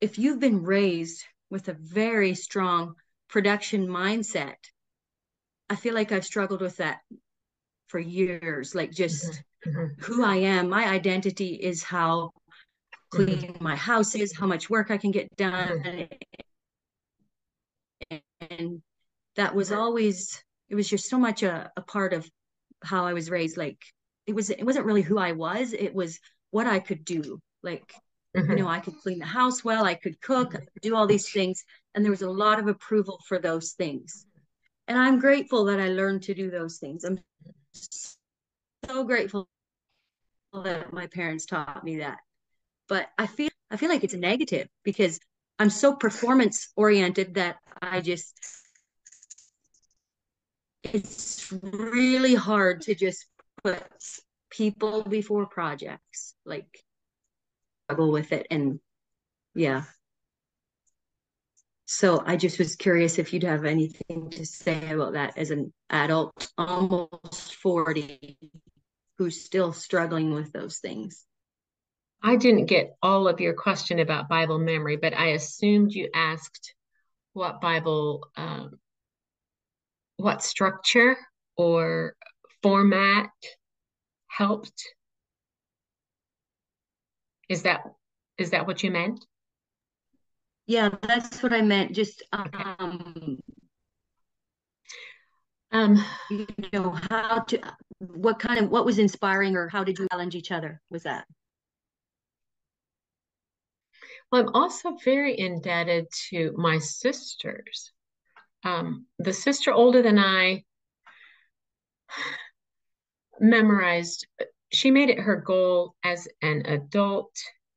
if 0.02 0.18
you've 0.18 0.40
been 0.40 0.64
raised 0.64 1.24
with 1.50 1.68
a 1.68 1.74
very 1.74 2.34
strong 2.36 2.96
production 3.30 3.88
mindset, 3.88 4.56
I 5.70 5.76
feel 5.76 5.94
like 5.94 6.12
I've 6.12 6.26
struggled 6.26 6.62
with 6.62 6.78
that 6.78 7.00
for 7.88 8.00
years. 8.00 8.74
Like 8.74 8.92
just 8.92 9.42
mm-hmm. 9.66 9.70
mm-hmm. 9.70 10.02
who 10.04 10.24
I 10.24 10.38
am, 10.38 10.70
my 10.70 10.88
identity 10.88 11.54
is 11.54 11.84
how 11.84 12.32
clean 13.12 13.40
mm-hmm. 13.40 13.64
my 13.64 13.76
house 13.76 14.16
is, 14.16 14.36
how 14.36 14.48
much 14.48 14.70
work 14.70 14.92
I 14.92 14.98
can 14.98 15.12
get 15.12 15.36
done. 15.36 15.84
Mm-hmm. 18.12 18.18
And 18.50 18.82
that 19.36 19.54
was 19.54 19.72
always, 19.72 20.44
it 20.70 20.76
was 20.76 20.90
just 20.90 21.10
so 21.10 21.20
much 21.20 21.44
a, 21.44 21.72
a 21.78 21.82
part 21.82 22.14
of 22.14 22.30
how 22.84 23.06
I 23.06 23.14
was 23.14 23.30
raised. 23.30 23.58
Like 23.58 23.78
it 24.26 24.34
was, 24.34 24.50
it 24.50 24.66
wasn't 24.66 24.86
really 24.86 25.02
who 25.02 25.18
I 25.18 25.34
was. 25.34 25.74
It 25.74 25.94
was 25.94 26.20
what 26.52 26.68
I 26.68 26.80
could 26.80 27.06
do. 27.06 27.40
Like, 27.64 27.94
mm-hmm. 28.36 28.52
you 28.52 28.58
know, 28.58 28.68
I 28.68 28.80
could 28.80 28.98
clean 29.02 29.20
the 29.20 29.26
house 29.26 29.64
well, 29.64 29.86
I 29.86 29.96
could 29.96 30.22
cook, 30.22 30.56
I 30.56 30.60
could 30.60 30.82
do 30.82 30.96
all 30.96 31.08
these 31.08 31.30
things. 31.30 31.64
And 31.94 32.04
there 32.04 32.12
was 32.12 32.22
a 32.22 32.30
lot 32.30 32.60
of 32.60 32.68
approval 32.68 33.20
for 33.28 33.40
those 33.40 33.74
things. 33.74 34.26
And 34.88 34.98
I'm 34.98 35.20
grateful 35.20 35.66
that 35.66 35.80
I 35.80 35.90
learned 35.90 36.24
to 36.24 36.34
do 36.34 36.50
those 36.50 36.78
things. 36.78 37.04
I'm 37.04 37.20
so 38.86 39.04
grateful 39.04 39.48
that 40.54 40.92
my 40.92 41.08
parents 41.08 41.46
taught 41.46 41.84
me 41.84 41.98
that. 41.98 42.18
But 42.88 43.08
I 43.18 43.28
feel 43.28 43.50
I 43.70 43.78
feel 43.78 43.90
like 43.90 44.04
it's 44.04 44.16
a 44.16 44.18
negative 44.18 44.68
because 44.84 45.20
I'm 45.60 45.70
so 45.70 45.94
performance 45.94 46.70
oriented 46.76 47.36
that 47.36 47.58
I 47.82 48.02
just 48.02 48.34
it's 50.84 51.52
really 51.62 52.36
hard 52.36 52.82
to 52.82 52.96
just 52.96 53.26
put 53.64 53.84
people 54.50 55.04
before 55.04 55.46
projects 55.46 56.34
like 56.46 56.84
struggle 57.86 58.12
with 58.12 58.32
it 58.32 58.48
and 58.50 58.80
yeah. 59.56 59.84
So 61.86 62.24
i 62.26 62.36
just 62.38 62.60
was 62.60 62.76
curious 62.76 63.18
if 63.20 63.34
you'd 63.34 63.44
have 63.44 63.66
anything 63.66 64.30
to 64.32 64.46
say 64.46 64.92
about 64.92 65.14
that 65.14 65.38
as 65.38 65.52
an 65.52 65.74
adult 65.90 66.52
almost 66.58 67.56
40 67.56 68.38
who's 69.18 69.44
still 69.44 69.74
struggling 69.74 70.34
with 70.34 70.54
those 70.54 70.78
things. 70.78 71.26
I 72.24 72.38
didn't 72.38 72.68
get 72.68 72.96
all 73.02 73.28
of 73.28 73.40
your 73.40 73.54
question 73.54 74.00
about 74.00 74.30
bible 74.30 74.60
memory 74.60 74.98
but 74.98 75.14
i 75.14 75.28
assumed 75.30 75.94
you 75.94 76.10
asked 76.14 76.74
what 77.34 77.62
bible 77.62 78.30
um, 78.36 78.78
what 80.20 80.44
structure 80.44 81.16
or 81.56 82.14
format 82.62 83.30
helped? 84.28 84.84
Is 87.48 87.64
that 87.64 87.82
is 88.38 88.52
that 88.52 88.68
what 88.68 88.84
you 88.84 88.92
meant? 88.92 89.26
Yeah 90.68 90.90
that's 91.02 91.42
what 91.42 91.52
i 91.52 91.62
meant 91.62 91.96
just 91.96 92.22
um 92.32 93.40
um 95.72 96.06
you 96.30 96.46
know 96.72 96.92
how 97.10 97.40
to 97.40 97.60
what 98.00 98.40
kind 98.40 98.60
of 98.60 98.70
what 98.70 98.86
was 98.86 99.00
inspiring 99.00 99.56
or 99.56 99.68
how 99.68 99.84
did 99.84 99.98
you 99.98 100.08
challenge 100.12 100.36
each 100.36 100.52
other 100.52 100.80
was 100.92 101.04
that? 101.04 101.26
Well 104.32 104.42
i'm 104.42 104.50
also 104.54 104.96
very 105.04 105.40
indebted 105.40 106.06
to 106.30 106.54
my 106.56 106.78
sisters 106.78 107.92
um, 108.64 109.06
the 109.18 109.34
sister 109.34 109.72
older 109.72 110.02
than 110.02 110.20
I 110.20 110.64
memorized, 113.40 114.28
she 114.72 114.92
made 114.92 115.10
it 115.10 115.20
her 115.20 115.38
goal 115.38 115.96
as 116.04 116.28
an 116.42 116.64
adult 116.66 117.32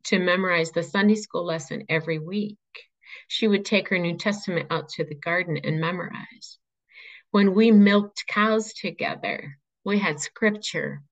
to 0.04 0.18
memorize 0.18 0.72
the 0.72 0.82
Sunday 0.82 1.14
school 1.14 1.44
lesson 1.44 1.84
every 1.88 2.18
week. 2.18 2.58
She 3.28 3.46
would 3.46 3.64
take 3.64 3.88
her 3.88 3.98
New 3.98 4.16
Testament 4.16 4.66
out 4.70 4.88
to 4.90 5.04
the 5.04 5.14
garden 5.14 5.58
and 5.62 5.80
memorize. 5.80 6.58
When 7.30 7.54
we 7.54 7.70
milked 7.70 8.26
cows 8.26 8.72
together, 8.74 9.56
we 9.84 9.98
had 9.98 10.20
scripture 10.20 11.02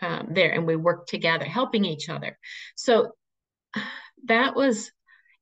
um, 0.00 0.28
there 0.30 0.50
and 0.50 0.66
we 0.66 0.74
worked 0.74 1.08
together, 1.08 1.44
helping 1.44 1.84
each 1.84 2.08
other. 2.08 2.38
So 2.74 3.12
that 4.24 4.56
was, 4.56 4.90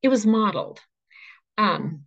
it 0.03 0.09
was 0.09 0.27
modeled. 0.27 0.81
Um, 1.57 2.05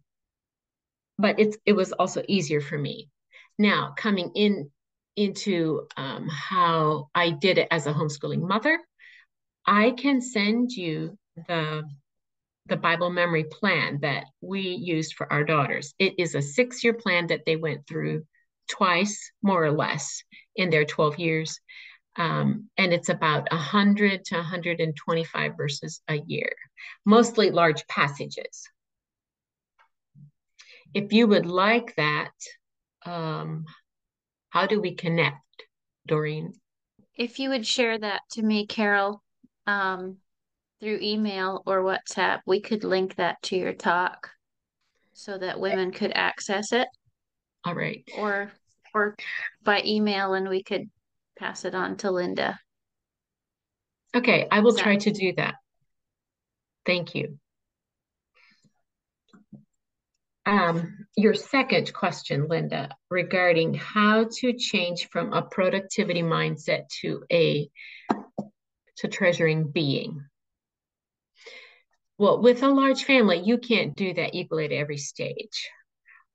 but 1.17 1.39
it's 1.39 1.57
it 1.65 1.73
was 1.73 1.91
also 1.93 2.23
easier 2.27 2.61
for 2.61 2.77
me. 2.77 3.09
Now 3.57 3.93
coming 3.97 4.31
in 4.35 4.71
into 5.15 5.87
um, 5.95 6.27
how 6.27 7.09
I 7.13 7.29
did 7.29 7.57
it 7.57 7.67
as 7.69 7.85
a 7.85 7.93
homeschooling 7.93 8.41
mother, 8.41 8.79
I 9.65 9.91
can 9.91 10.21
send 10.21 10.71
you 10.71 11.17
the 11.47 11.83
the 12.67 12.77
Bible 12.77 13.09
memory 13.09 13.43
plan 13.43 13.99
that 14.01 14.25
we 14.41 14.61
used 14.61 15.15
for 15.15 15.31
our 15.31 15.43
daughters. 15.43 15.93
It 15.99 16.15
is 16.17 16.33
a 16.33 16.41
six 16.41 16.83
year 16.83 16.93
plan 16.93 17.27
that 17.27 17.45
they 17.45 17.57
went 17.57 17.87
through 17.87 18.25
twice, 18.69 19.31
more 19.41 19.63
or 19.63 19.71
less, 19.71 20.23
in 20.55 20.69
their 20.69 20.85
12 20.85 21.19
years. 21.19 21.59
Um, 22.15 22.69
and 22.77 22.93
it's 22.93 23.09
about 23.09 23.51
100 23.51 24.23
to 24.25 24.35
125 24.35 25.57
verses 25.57 26.01
a 26.07 26.19
year, 26.25 26.53
mostly 27.05 27.49
large 27.49 27.85
passages 27.87 28.69
if 30.93 31.13
you 31.13 31.27
would 31.27 31.45
like 31.45 31.95
that, 31.95 32.31
um, 33.05 33.65
how 34.49 34.67
do 34.67 34.79
we 34.79 34.95
connect, 34.95 35.37
Doreen? 36.07 36.53
If 37.15 37.39
you 37.39 37.49
would 37.49 37.65
share 37.65 37.97
that 37.97 38.21
to 38.31 38.41
me, 38.41 38.65
Carol, 38.65 39.21
um, 39.67 40.17
through 40.79 40.99
email 41.01 41.63
or 41.65 41.81
WhatsApp, 41.81 42.41
we 42.45 42.59
could 42.59 42.83
link 42.83 43.15
that 43.15 43.41
to 43.43 43.55
your 43.55 43.73
talk 43.73 44.29
so 45.13 45.37
that 45.37 45.59
women 45.59 45.91
could 45.91 46.11
access 46.13 46.71
it. 46.71 46.87
All 47.65 47.75
right. 47.75 48.03
Or 48.17 48.51
or 48.93 49.15
by 49.63 49.81
email 49.85 50.33
and 50.33 50.49
we 50.49 50.61
could 50.61 50.89
pass 51.37 51.65
it 51.65 51.73
on 51.73 51.97
to 51.97 52.11
Linda. 52.11 52.59
Okay, 54.15 54.47
I 54.51 54.59
will 54.59 54.75
try 54.75 54.97
to 54.97 55.11
do 55.11 55.33
that. 55.37 55.55
Thank 56.85 57.15
you. 57.15 57.39
Um, 60.45 61.05
your 61.15 61.33
second 61.33 61.93
question, 61.93 62.47
Linda, 62.49 62.89
regarding 63.09 63.73
how 63.75 64.25
to 64.39 64.53
change 64.53 65.07
from 65.09 65.31
a 65.31 65.41
productivity 65.41 66.21
mindset 66.21 66.89
to 67.01 67.23
a 67.31 67.69
to 68.97 69.07
treasuring 69.07 69.71
being. 69.71 70.23
Well, 72.17 72.41
with 72.41 72.61
a 72.61 72.69
large 72.69 73.05
family, 73.05 73.41
you 73.43 73.57
can't 73.57 73.95
do 73.95 74.13
that 74.13 74.35
equally 74.35 74.65
at 74.65 74.71
every 74.71 74.97
stage. 74.97 75.69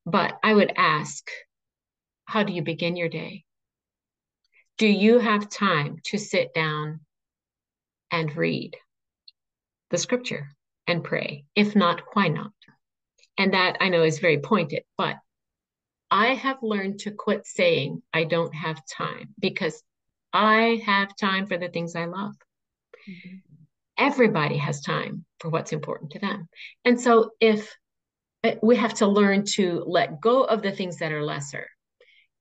But 0.04 0.38
I 0.42 0.54
would 0.54 0.72
ask, 0.76 1.28
how 2.24 2.42
do 2.42 2.52
you 2.52 2.62
begin 2.62 2.96
your 2.96 3.08
day? 3.08 3.44
Do 4.78 4.86
you 4.86 5.18
have 5.18 5.50
time 5.50 5.98
to 6.06 6.18
sit 6.18 6.54
down 6.54 7.00
and 8.10 8.34
read 8.36 8.76
the 9.90 9.98
scripture 9.98 10.56
and 10.86 11.04
pray? 11.04 11.44
If 11.54 11.76
not, 11.76 12.02
why 12.14 12.28
not? 12.28 12.52
And 13.38 13.54
that 13.54 13.78
I 13.80 13.88
know 13.88 14.02
is 14.02 14.18
very 14.18 14.38
pointed, 14.40 14.82
but 14.98 15.16
I 16.10 16.34
have 16.34 16.58
learned 16.62 17.00
to 17.00 17.12
quit 17.12 17.46
saying 17.46 18.02
I 18.12 18.24
don't 18.24 18.54
have 18.54 18.82
time 18.86 19.34
because 19.38 19.82
I 20.32 20.82
have 20.84 21.16
time 21.16 21.46
for 21.46 21.56
the 21.56 21.68
things 21.68 21.94
I 21.94 22.06
love. 22.06 22.34
Mm-hmm. 23.08 23.36
Everybody 23.96 24.56
has 24.58 24.80
time 24.80 25.24
for 25.40 25.50
what's 25.50 25.72
important 25.72 26.12
to 26.12 26.18
them. 26.18 26.48
And 26.84 27.00
so 27.00 27.30
if 27.40 27.74
eh, 28.44 28.56
we 28.62 28.76
have 28.76 28.94
to 28.94 29.06
learn 29.06 29.44
to 29.54 29.84
let 29.86 30.20
go 30.20 30.44
of 30.44 30.62
the 30.62 30.72
things 30.72 30.98
that 30.98 31.12
are 31.12 31.24
lesser 31.24 31.68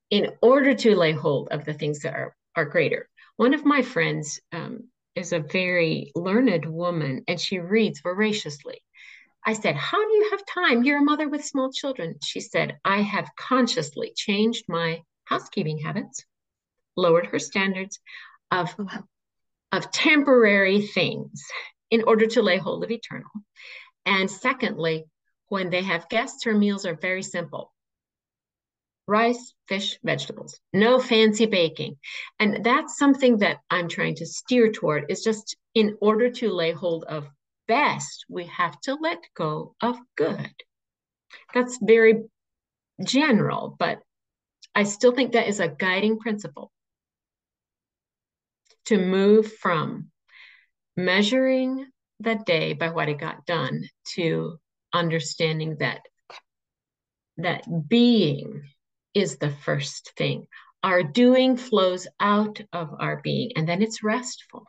in 0.10 0.32
order 0.42 0.74
to 0.74 0.96
lay 0.96 1.12
hold 1.12 1.50
of 1.50 1.66
the 1.66 1.74
things 1.74 2.00
that 2.00 2.14
are, 2.14 2.36
are 2.56 2.66
greater. 2.66 3.10
One 3.36 3.54
of 3.54 3.66
my 3.66 3.82
friends 3.82 4.40
um, 4.52 4.90
is 5.16 5.34
a 5.34 5.40
very 5.40 6.12
learned 6.16 6.66
woman 6.66 7.24
and 7.28 7.40
she 7.40 7.60
reads 7.60 8.02
voraciously. 8.02 8.82
I 9.48 9.54
said, 9.54 9.78
How 9.78 10.06
do 10.06 10.14
you 10.14 10.30
have 10.32 10.46
time? 10.46 10.84
You're 10.84 11.00
a 11.00 11.04
mother 11.06 11.30
with 11.30 11.46
small 11.46 11.72
children. 11.72 12.16
She 12.22 12.42
said, 12.42 12.78
I 12.84 13.02
have 13.02 13.30
consciously 13.40 14.12
changed 14.14 14.66
my 14.68 15.02
housekeeping 15.24 15.78
habits, 15.78 16.26
lowered 16.98 17.28
her 17.28 17.40
standards 17.40 17.98
of, 18.52 18.76
of 19.72 19.92
temporary 19.92 20.82
things 20.82 21.42
in 21.90 22.04
order 22.04 22.28
to 22.28 22.42
lay 22.42 22.58
hold 22.58 22.84
of 22.84 22.92
eternal. 22.92 23.30
And 24.06 24.30
secondly, 24.30 25.06
when 25.48 25.70
they 25.70 25.82
have 25.82 26.10
guests, 26.10 26.44
her 26.44 26.54
meals 26.54 26.86
are 26.86 26.96
very 26.96 27.24
simple 27.24 27.72
rice, 29.08 29.54
fish, 29.70 29.98
vegetables, 30.04 30.60
no 30.74 31.00
fancy 31.00 31.46
baking. 31.46 31.96
And 32.40 32.66
that's 32.66 32.98
something 32.98 33.38
that 33.38 33.60
I'm 33.70 33.88
trying 33.88 34.16
to 34.16 34.26
steer 34.26 34.70
toward 34.70 35.06
is 35.08 35.24
just 35.24 35.56
in 35.74 35.96
order 36.02 36.30
to 36.30 36.52
lay 36.52 36.74
hold 36.74 37.06
of 37.06 37.30
best, 37.68 38.26
we 38.30 38.46
have 38.46 38.80
to 38.82 38.96
let 38.96 39.20
go 39.36 39.76
of 39.82 39.98
good. 40.16 40.52
That's 41.54 41.78
very 41.82 42.24
general, 43.04 43.76
but 43.78 44.00
I 44.74 44.84
still 44.84 45.12
think 45.12 45.34
that 45.34 45.48
is 45.48 45.60
a 45.60 45.68
guiding 45.68 46.20
principle 46.20 46.72
to 48.86 48.98
move 48.98 49.54
from 49.56 50.12
measuring 50.96 51.88
the 52.20 52.36
day 52.36 52.74
by 52.74 52.90
what 52.90 53.10
it 53.10 53.20
got 53.20 53.46
done 53.46 53.84
to 54.16 54.58
understanding 54.94 55.78
that 55.80 56.02
that 57.38 57.64
being 57.88 58.64
is 59.14 59.38
the 59.38 59.50
first 59.50 60.14
thing. 60.18 60.48
Our 60.84 61.04
doing 61.04 61.58
flows 61.58 62.08
out 62.20 62.62
of 62.72 62.94
our 63.00 63.22
being, 63.24 63.52
and 63.56 63.68
then 63.68 63.82
it's 63.82 64.04
restful. 64.04 64.66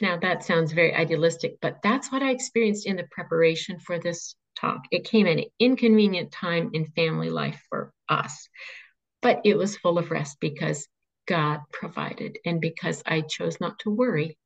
Now, 0.00 0.16
that 0.18 0.44
sounds 0.44 0.72
very 0.72 0.94
idealistic, 0.94 1.58
but 1.60 1.78
that's 1.82 2.12
what 2.12 2.22
I 2.22 2.30
experienced 2.30 2.86
in 2.86 2.96
the 2.96 3.08
preparation 3.10 3.80
for 3.80 3.98
this 3.98 4.36
talk. 4.56 4.82
It 4.90 5.04
came 5.04 5.26
at 5.26 5.38
an 5.38 5.44
inconvenient 5.58 6.30
time 6.30 6.70
in 6.72 6.86
family 6.86 7.30
life 7.30 7.60
for 7.68 7.92
us, 8.08 8.48
but 9.22 9.40
it 9.44 9.56
was 9.56 9.76
full 9.76 9.98
of 9.98 10.10
rest 10.10 10.38
because 10.40 10.86
God 11.26 11.60
provided 11.72 12.38
and 12.44 12.60
because 12.60 13.02
I 13.06 13.22
chose 13.22 13.60
not 13.60 13.78
to 13.80 13.90
worry. 13.90 14.38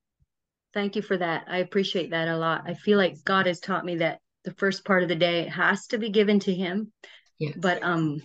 Thank 0.74 0.96
you 0.96 1.02
for 1.02 1.16
that. 1.16 1.44
I 1.48 1.58
appreciate 1.58 2.10
that 2.10 2.28
a 2.28 2.36
lot. 2.36 2.62
I 2.66 2.74
feel 2.74 2.96
like 2.96 3.22
God 3.24 3.46
has 3.46 3.60
taught 3.60 3.84
me 3.84 3.96
that 3.96 4.20
the 4.44 4.54
first 4.54 4.84
part 4.84 5.02
of 5.02 5.08
the 5.08 5.14
day 5.14 5.46
has 5.46 5.86
to 5.88 5.98
be 5.98 6.10
given 6.10 6.40
to 6.40 6.54
Him. 6.54 6.92
Yes. 7.38 7.54
But 7.56 7.82
um, 7.82 8.22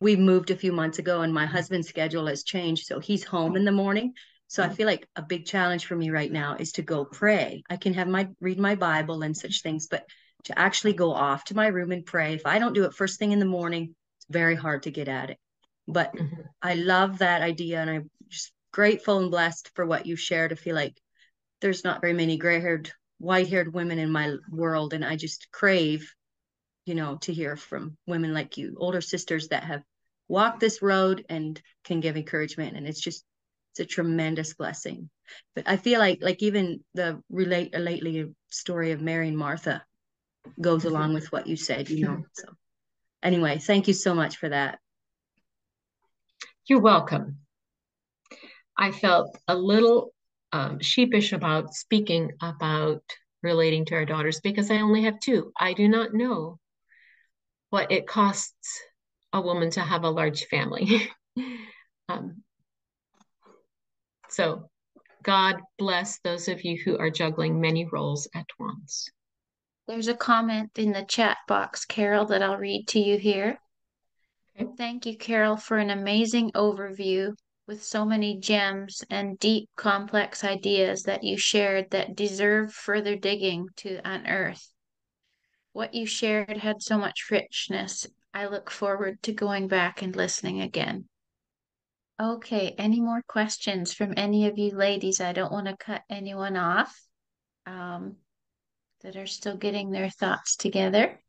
we 0.00 0.16
moved 0.16 0.50
a 0.50 0.56
few 0.56 0.72
months 0.72 0.98
ago, 0.98 1.22
and 1.22 1.32
my 1.32 1.46
husband's 1.46 1.88
schedule 1.88 2.26
has 2.26 2.42
changed, 2.42 2.86
so 2.86 2.98
he's 2.98 3.24
home 3.24 3.56
in 3.56 3.64
the 3.64 3.72
morning. 3.72 4.14
So 4.48 4.62
I 4.62 4.68
feel 4.68 4.86
like 4.86 5.08
a 5.16 5.22
big 5.22 5.44
challenge 5.44 5.86
for 5.86 5.96
me 5.96 6.10
right 6.10 6.30
now 6.30 6.56
is 6.58 6.72
to 6.72 6.82
go 6.82 7.04
pray. 7.04 7.62
I 7.68 7.76
can 7.76 7.94
have 7.94 8.08
my 8.08 8.28
read 8.40 8.58
my 8.58 8.76
Bible 8.76 9.22
and 9.22 9.36
such 9.36 9.62
things, 9.62 9.88
but 9.88 10.06
to 10.44 10.58
actually 10.58 10.92
go 10.92 11.12
off 11.12 11.44
to 11.44 11.56
my 11.56 11.66
room 11.66 11.90
and 11.90 12.06
pray. 12.06 12.34
If 12.34 12.46
I 12.46 12.60
don't 12.60 12.72
do 12.72 12.84
it 12.84 12.94
first 12.94 13.18
thing 13.18 13.32
in 13.32 13.40
the 13.40 13.44
morning, 13.44 13.94
it's 14.18 14.26
very 14.30 14.54
hard 14.54 14.84
to 14.84 14.92
get 14.92 15.08
at 15.08 15.30
it. 15.30 15.38
But 15.88 16.14
mm-hmm. 16.14 16.42
I 16.62 16.74
love 16.74 17.18
that 17.18 17.42
idea, 17.42 17.80
and 17.80 17.90
I'm 17.90 18.10
just 18.28 18.52
grateful 18.72 19.18
and 19.18 19.30
blessed 19.30 19.72
for 19.74 19.84
what 19.84 20.06
you 20.06 20.14
shared. 20.14 20.52
I 20.52 20.56
feel 20.56 20.76
like 20.76 20.96
there's 21.60 21.82
not 21.82 22.00
very 22.00 22.12
many 22.12 22.36
gray-haired, 22.36 22.92
white-haired 23.18 23.74
women 23.74 23.98
in 23.98 24.10
my 24.10 24.36
world, 24.50 24.92
and 24.94 25.04
I 25.04 25.16
just 25.16 25.50
crave, 25.50 26.12
you 26.84 26.94
know, 26.94 27.16
to 27.22 27.32
hear 27.32 27.56
from 27.56 27.96
women 28.06 28.32
like 28.32 28.56
you, 28.58 28.76
older 28.78 29.00
sisters 29.00 29.48
that 29.48 29.64
have 29.64 29.82
walked 30.28 30.60
this 30.60 30.82
road 30.82 31.24
and 31.28 31.60
can 31.84 32.00
give 32.00 32.16
encouragement. 32.16 32.76
And 32.76 32.86
it's 32.86 33.00
just 33.00 33.24
it's 33.78 33.92
a 33.92 33.94
tremendous 33.94 34.54
blessing. 34.54 35.10
But 35.54 35.68
I 35.68 35.76
feel 35.76 35.98
like 35.98 36.20
like 36.22 36.42
even 36.42 36.80
the 36.94 37.22
relate 37.28 37.74
uh, 37.74 37.78
lately 37.78 38.32
story 38.48 38.92
of 38.92 39.02
Mary 39.02 39.28
and 39.28 39.36
Martha 39.36 39.84
goes 40.60 40.84
along 40.84 41.12
with 41.12 41.30
what 41.30 41.46
you 41.46 41.56
said, 41.56 41.90
you 41.90 42.06
know. 42.06 42.24
So 42.32 42.44
anyway, 43.22 43.58
thank 43.58 43.86
you 43.86 43.94
so 43.94 44.14
much 44.14 44.38
for 44.38 44.48
that. 44.48 44.78
You're 46.66 46.80
welcome. 46.80 47.38
I 48.78 48.92
felt 48.92 49.36
a 49.46 49.56
little 49.56 50.14
um, 50.52 50.80
sheepish 50.80 51.32
about 51.32 51.74
speaking 51.74 52.32
about 52.40 53.02
relating 53.42 53.84
to 53.86 53.94
our 53.94 54.06
daughters 54.06 54.40
because 54.40 54.70
I 54.70 54.80
only 54.80 55.02
have 55.02 55.20
two. 55.20 55.52
I 55.58 55.74
do 55.74 55.86
not 55.86 56.14
know 56.14 56.58
what 57.70 57.92
it 57.92 58.06
costs 58.06 58.80
a 59.32 59.40
woman 59.40 59.70
to 59.72 59.80
have 59.80 60.04
a 60.04 60.10
large 60.10 60.46
family. 60.46 61.10
um, 62.08 62.42
so, 64.36 64.68
God 65.22 65.56
bless 65.78 66.18
those 66.18 66.46
of 66.46 66.62
you 66.62 66.76
who 66.84 66.98
are 66.98 67.08
juggling 67.08 67.58
many 67.58 67.86
roles 67.90 68.28
at 68.34 68.44
once. 68.58 69.08
There's 69.88 70.08
a 70.08 70.14
comment 70.14 70.72
in 70.76 70.92
the 70.92 71.06
chat 71.06 71.38
box, 71.48 71.86
Carol, 71.86 72.26
that 72.26 72.42
I'll 72.42 72.58
read 72.58 72.86
to 72.88 73.00
you 73.00 73.16
here. 73.16 73.58
Okay. 74.60 74.68
Thank 74.76 75.06
you, 75.06 75.16
Carol, 75.16 75.56
for 75.56 75.78
an 75.78 75.88
amazing 75.88 76.50
overview 76.52 77.32
with 77.66 77.82
so 77.82 78.04
many 78.04 78.38
gems 78.38 79.02
and 79.08 79.38
deep, 79.38 79.70
complex 79.74 80.44
ideas 80.44 81.04
that 81.04 81.24
you 81.24 81.38
shared 81.38 81.90
that 81.92 82.14
deserve 82.14 82.74
further 82.74 83.16
digging 83.16 83.68
to 83.76 84.00
unearth. 84.04 84.70
What 85.72 85.94
you 85.94 86.04
shared 86.04 86.58
had 86.58 86.82
so 86.82 86.98
much 86.98 87.30
richness. 87.30 88.06
I 88.34 88.48
look 88.48 88.70
forward 88.70 89.22
to 89.22 89.32
going 89.32 89.66
back 89.66 90.02
and 90.02 90.14
listening 90.14 90.60
again. 90.60 91.08
Okay, 92.18 92.74
any 92.78 93.00
more 93.00 93.22
questions 93.28 93.92
from 93.92 94.14
any 94.16 94.46
of 94.46 94.56
you 94.56 94.70
ladies? 94.70 95.20
I 95.20 95.34
don't 95.34 95.52
want 95.52 95.66
to 95.66 95.76
cut 95.76 96.02
anyone 96.08 96.56
off 96.56 96.98
um, 97.66 98.16
that 99.02 99.16
are 99.16 99.26
still 99.26 99.56
getting 99.56 99.90
their 99.90 100.08
thoughts 100.08 100.56
together. 100.56 101.20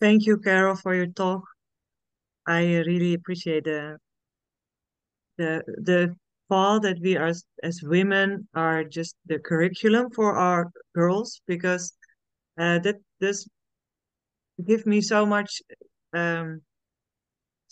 Thank 0.00 0.26
you, 0.26 0.38
Carol, 0.38 0.76
for 0.76 0.94
your 0.94 1.06
talk. 1.06 1.42
I 2.46 2.62
really 2.86 3.14
appreciate 3.14 3.64
the 3.64 3.98
the 5.36 5.62
the 5.66 6.14
thought 6.48 6.82
that 6.82 6.98
we 7.00 7.16
are 7.16 7.32
as 7.62 7.82
women 7.82 8.46
are 8.54 8.84
just 8.84 9.16
the 9.26 9.38
curriculum 9.38 10.10
for 10.10 10.36
our 10.36 10.70
girls 10.94 11.40
because 11.46 11.92
uh, 12.58 12.78
that 12.80 12.96
does 13.20 13.48
give 14.64 14.86
me 14.86 15.00
so 15.00 15.24
much 15.24 15.62
um, 16.12 16.60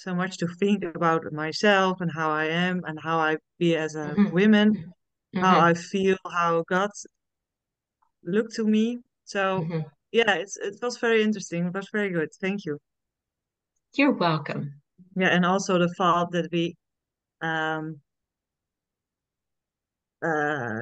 so 0.01 0.14
much 0.14 0.38
to 0.38 0.46
think 0.59 0.82
about 0.82 1.30
myself 1.30 2.01
and 2.01 2.11
how 2.11 2.30
I 2.30 2.46
am 2.46 2.80
and 2.86 2.98
how 2.98 3.18
I 3.18 3.36
be 3.59 3.76
as 3.76 3.94
a 3.94 4.07
mm-hmm. 4.09 4.30
woman, 4.30 4.68
mm-hmm. 4.72 5.44
how 5.44 5.61
I 5.61 5.74
feel, 5.74 6.16
how 6.32 6.64
God 6.68 6.88
looked 8.24 8.55
to 8.55 8.64
me. 8.64 9.01
So 9.24 9.61
mm-hmm. 9.61 9.80
yeah, 10.11 10.32
it's 10.36 10.57
it 10.57 10.76
was 10.80 10.96
very 10.96 11.22
interesting. 11.22 11.66
It 11.66 11.74
was 11.74 11.88
very 11.92 12.11
good. 12.11 12.30
Thank 12.40 12.64
you. 12.64 12.78
You're 13.94 14.14
welcome. 14.14 14.80
Yeah, 15.16 15.28
and 15.28 15.44
also 15.44 15.78
the 15.78 15.92
thought 15.98 16.32
that 16.32 16.48
we 16.51 16.76
um 17.42 18.01
uh, 20.24 20.80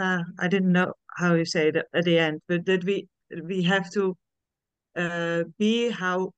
uh 0.00 0.22
I 0.40 0.48
didn't 0.48 0.72
know 0.72 0.94
how 1.18 1.34
you 1.34 1.44
say 1.44 1.68
it 1.68 1.76
at 1.76 2.04
the 2.04 2.18
end, 2.18 2.40
but 2.48 2.66
that 2.66 2.82
we 2.82 3.06
we 3.44 3.62
have 3.62 3.92
to 3.92 4.16
uh 4.96 5.44
be 5.56 5.90
how 5.90 6.32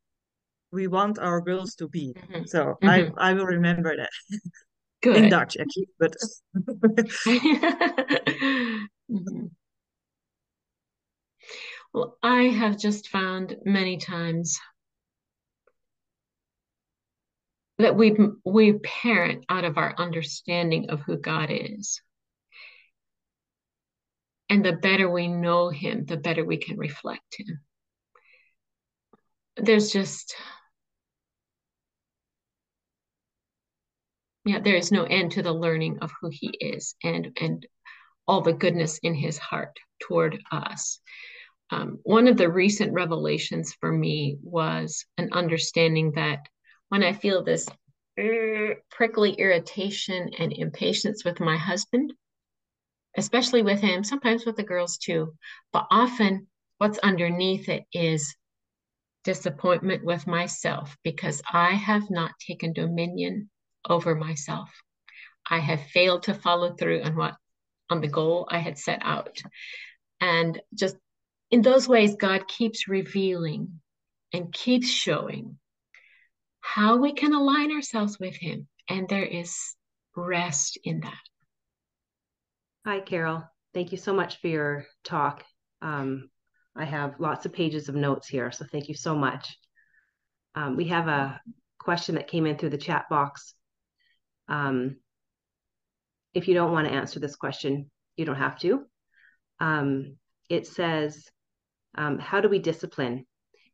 we 0.73 0.87
want 0.87 1.19
our 1.19 1.41
girls 1.41 1.75
to 1.77 1.89
be. 1.89 2.15
Mm-hmm. 2.15 2.45
So 2.47 2.77
mm-hmm. 2.83 2.89
I 3.19 3.31
I 3.31 3.33
will 3.33 3.47
remember 3.47 3.97
that. 3.97 4.11
Good. 5.03 5.17
In 5.17 5.29
Dutch 5.31 5.57
actually, 5.57 5.89
but 5.99 6.17
mm-hmm. 9.09 9.47
Well, 11.93 12.19
I 12.23 12.43
have 12.45 12.77
just 12.79 13.09
found 13.09 13.57
many 13.65 13.99
times 13.99 14.59
that 17.79 17.97
we 17.97 18.17
we 18.45 18.75
parent 18.75 19.45
out 19.49 19.65
of 19.65 19.79
our 19.79 19.95
understanding 19.99 20.91
of 20.91 21.01
who 21.01 21.17
God 21.17 21.49
is. 21.51 22.01
And 24.49 24.65
the 24.65 24.73
better 24.73 25.11
we 25.11 25.29
know 25.29 25.71
him, 25.71 26.05
the 26.05 26.17
better 26.17 26.45
we 26.45 26.57
can 26.57 26.79
reflect 26.79 27.37
him. 27.39 27.61
There's 29.57 29.91
just 29.91 30.37
yeah 34.47 34.61
there 34.61 34.77
is 34.77 34.93
no 34.93 35.05
end 35.05 35.33
to 35.33 35.43
the 35.43 35.53
learning 35.53 35.99
of 36.01 36.11
who 36.21 36.31
he 36.31 36.49
is 36.61 36.95
and 37.03 37.37
and 37.41 37.67
all 38.29 38.41
the 38.41 38.53
goodness 38.53 38.99
in 39.03 39.15
his 39.15 39.39
heart 39.39 39.79
toward 40.01 40.43
us. 40.51 41.01
Um, 41.71 41.99
one 42.03 42.29
of 42.29 42.37
the 42.37 42.51
recent 42.51 42.93
revelations 42.93 43.75
for 43.81 43.91
me 43.91 44.37
was 44.43 45.05
an 45.19 45.31
understanding 45.33 46.13
that 46.13 46.47
when 46.91 47.03
i 47.03 47.13
feel 47.13 47.43
this 47.43 47.67
uh, 48.19 48.75
prickly 48.91 49.33
irritation 49.33 50.31
and 50.39 50.53
impatience 50.53 51.25
with 51.25 51.41
my 51.41 51.57
husband 51.57 52.13
especially 53.17 53.63
with 53.63 53.81
him 53.81 54.05
sometimes 54.05 54.47
with 54.47 54.55
the 54.55 54.63
girls 54.63 54.97
too 54.97 55.35
but 55.73 55.89
often 55.91 56.47
what's 56.79 56.99
underneath 56.99 57.69
it 57.69 57.85
is 57.93 58.37
disappointment 59.25 60.05
with 60.05 60.25
myself 60.29 60.97
because 61.03 61.43
i 61.53 61.71
have 61.71 62.09
not 62.11 62.31
taken 62.47 62.73
dominion 62.73 63.51
over 63.89 64.15
myself. 64.15 64.71
I 65.49 65.59
have 65.59 65.83
failed 65.83 66.25
to 66.25 66.35
follow 66.35 66.75
through 66.75 67.03
on 67.03 67.17
what 67.17 67.37
on 67.89 68.01
the 68.01 68.09
goal 68.09 68.49
I 68.51 68.59
had 68.59 68.79
set 68.79 69.01
out. 69.03 69.41
And 70.21 70.61
just 70.75 70.97
in 71.51 71.63
those 71.63 71.89
ways, 71.89 72.17
God 72.17 72.49
keeps 72.49 72.89
revealing 72.89 73.81
and 74.33 74.53
keeps 74.53 74.89
showing 74.89 75.59
how 76.61 76.97
we 76.97 77.13
can 77.13 77.33
align 77.33 77.71
ourselves 77.71 78.19
with 78.19 78.35
Him. 78.35 78.67
And 78.89 79.09
there 79.09 79.25
is 79.25 79.57
rest 80.17 80.79
in 80.83 81.01
that. 81.01 81.15
Hi, 82.85 83.01
Carol. 83.01 83.45
Thank 83.75 83.93
you 83.93 83.99
so 83.99 84.13
much 84.13 84.41
for 84.41 84.49
your 84.49 84.87
talk. 85.05 85.45
Um, 85.83 86.31
I 86.75 86.85
have 86.85 87.21
lots 87.21 87.47
of 87.47 87.53
pages 87.53 87.89
of 87.89 87.95
notes 87.95 88.29
here, 88.29 88.51
so 88.51 88.65
thank 88.71 88.89
you 88.89 88.95
so 88.95 89.15
much. 89.15 89.57
Um, 90.55 90.77
we 90.77 90.87
have 90.87 91.09
a 91.09 91.41
question 91.79 92.15
that 92.17 92.29
came 92.29 92.47
in 92.47 92.57
through 92.57 92.71
the 92.71 92.79
chat 92.79 93.09
box 93.09 93.55
um, 94.49 94.97
if 96.35 96.49
you 96.49 96.55
don't 96.55 96.73
want 96.73 96.87
to 96.87 96.95
answer 96.95 97.19
this 97.19 97.37
question, 97.37 97.91
you 98.17 98.25
don't 98.25 98.37
have 98.37 98.59
to. 98.61 98.85
Um, 99.59 100.17
it 100.49 100.67
says, 100.67 101.25
um, 101.97 102.19
How 102.19 102.41
do 102.41 102.49
we 102.49 102.59
discipline? 102.59 103.27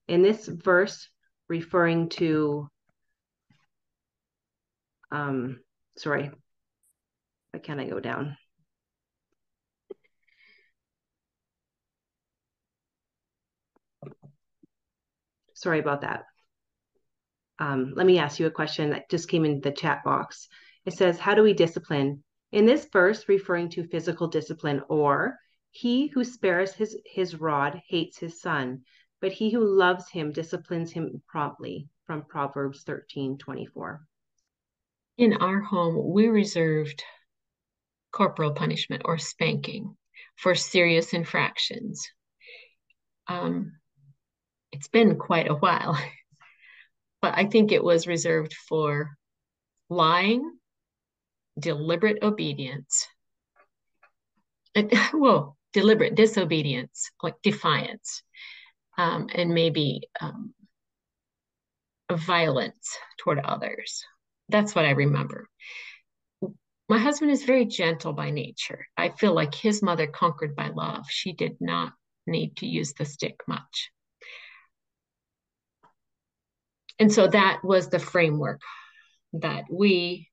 In 0.09 0.23
this 0.23 0.47
verse, 0.47 1.09
referring 1.49 2.09
to, 2.11 2.69
um, 5.11 5.61
sorry, 5.97 6.31
why 7.51 7.61
can't 7.61 7.81
I 7.81 7.85
go 7.85 8.01
down? 8.01 8.37
Sorry 15.55 15.79
about 15.79 16.01
that. 16.01 16.25
Um, 17.59 17.93
let 17.95 18.07
me 18.07 18.19
ask 18.19 18.41
you 18.41 18.47
a 18.47 18.51
question 18.51 18.91
that 18.91 19.09
just 19.09 19.29
came 19.29 19.45
in 19.45 19.61
the 19.61 19.71
chat 19.71 20.03
box. 20.05 20.49
It 20.85 20.95
says, 20.95 21.19
How 21.19 21.35
do 21.35 21.43
we 21.43 21.53
discipline? 21.53 22.25
In 22.51 22.67
this 22.67 22.87
verse, 22.93 23.29
referring 23.29 23.71
to 23.71 23.87
physical 23.87 24.29
discipline, 24.29 24.83
or 24.89 25.39
he 25.71 26.09
who 26.09 26.25
spares 26.25 26.75
his, 26.75 26.97
his 27.07 27.41
rod 27.41 27.81
hates 27.89 28.19
his 28.19 28.41
son, 28.41 28.83
but 29.21 29.33
he 29.33 29.51
who 29.51 29.65
loves 29.65 30.11
him 30.11 30.33
disciplines 30.33 30.93
him 30.93 31.23
promptly, 31.29 31.89
from 32.07 32.25
Proverbs 32.25 32.83
13 32.83 33.39
24. 33.39 34.07
In 35.19 35.35
our 35.35 35.61
home, 35.61 36.13
we 36.13 36.29
reserved 36.29 37.03
corporal 38.11 38.53
punishment 38.53 39.03
or 39.05 39.19
spanking 39.19 39.97
for 40.37 40.55
serious 40.55 41.13
infractions. 41.13 42.07
Um, 43.29 43.73
it's 44.73 44.89
been 44.89 45.17
quite 45.17 45.51
a 45.51 45.55
while, 45.55 45.97
but 47.23 47.35
I 47.37 47.47
think 47.47 47.73
it 47.73 47.85
was 47.85 48.07
reserved 48.07 48.55
for 48.69 49.17
lying, 49.89 50.59
deliberate 51.59 52.23
obedience, 52.23 53.07
well, 55.15 55.57
deliberate 55.73 56.15
disobedience, 56.15 57.11
like 57.23 57.35
defiance, 57.43 58.23
um, 58.99 59.29
and 59.35 59.55
maybe 59.55 60.03
um, 60.21 60.55
violence 62.11 62.97
toward 63.19 63.39
others. 63.39 64.05
That's 64.49 64.75
what 64.75 64.85
I 64.85 64.91
remember. 64.91 65.49
My 66.89 66.99
husband 66.99 67.31
is 67.31 67.45
very 67.45 67.65
gentle 67.65 68.13
by 68.13 68.31
nature. 68.31 68.87
I 68.97 69.11
feel 69.11 69.33
like 69.35 69.55
his 69.55 69.83
mother 69.83 70.07
conquered 70.07 70.55
by 70.55 70.69
love. 70.69 71.07
She 71.09 71.33
did 71.33 71.57
not 71.61 71.95
need 72.27 72.57
to 72.59 72.67
use 72.67 72.93
the 72.93 73.05
stick 73.05 73.41
much. 73.47 73.91
And 76.99 77.11
so 77.11 77.27
that 77.27 77.61
was 77.65 77.89
the 77.89 77.99
framework 77.99 78.61
that 79.33 79.65
we 79.71 80.29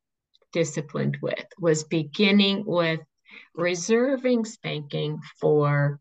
disciplined 0.51 1.17
with 1.21 1.45
was 1.59 1.83
beginning 1.83 2.63
with 2.65 2.99
reserving 3.55 4.45
spanking 4.45 5.19
for 5.39 5.99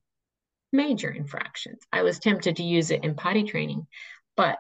major 0.73 1.11
infractions. 1.11 1.81
I 1.93 2.03
was 2.03 2.19
tempted 2.19 2.57
to 2.57 2.63
use 2.63 2.91
it 2.91 3.05
in 3.05 3.15
potty 3.15 3.45
training, 3.45 3.87
but 4.37 4.59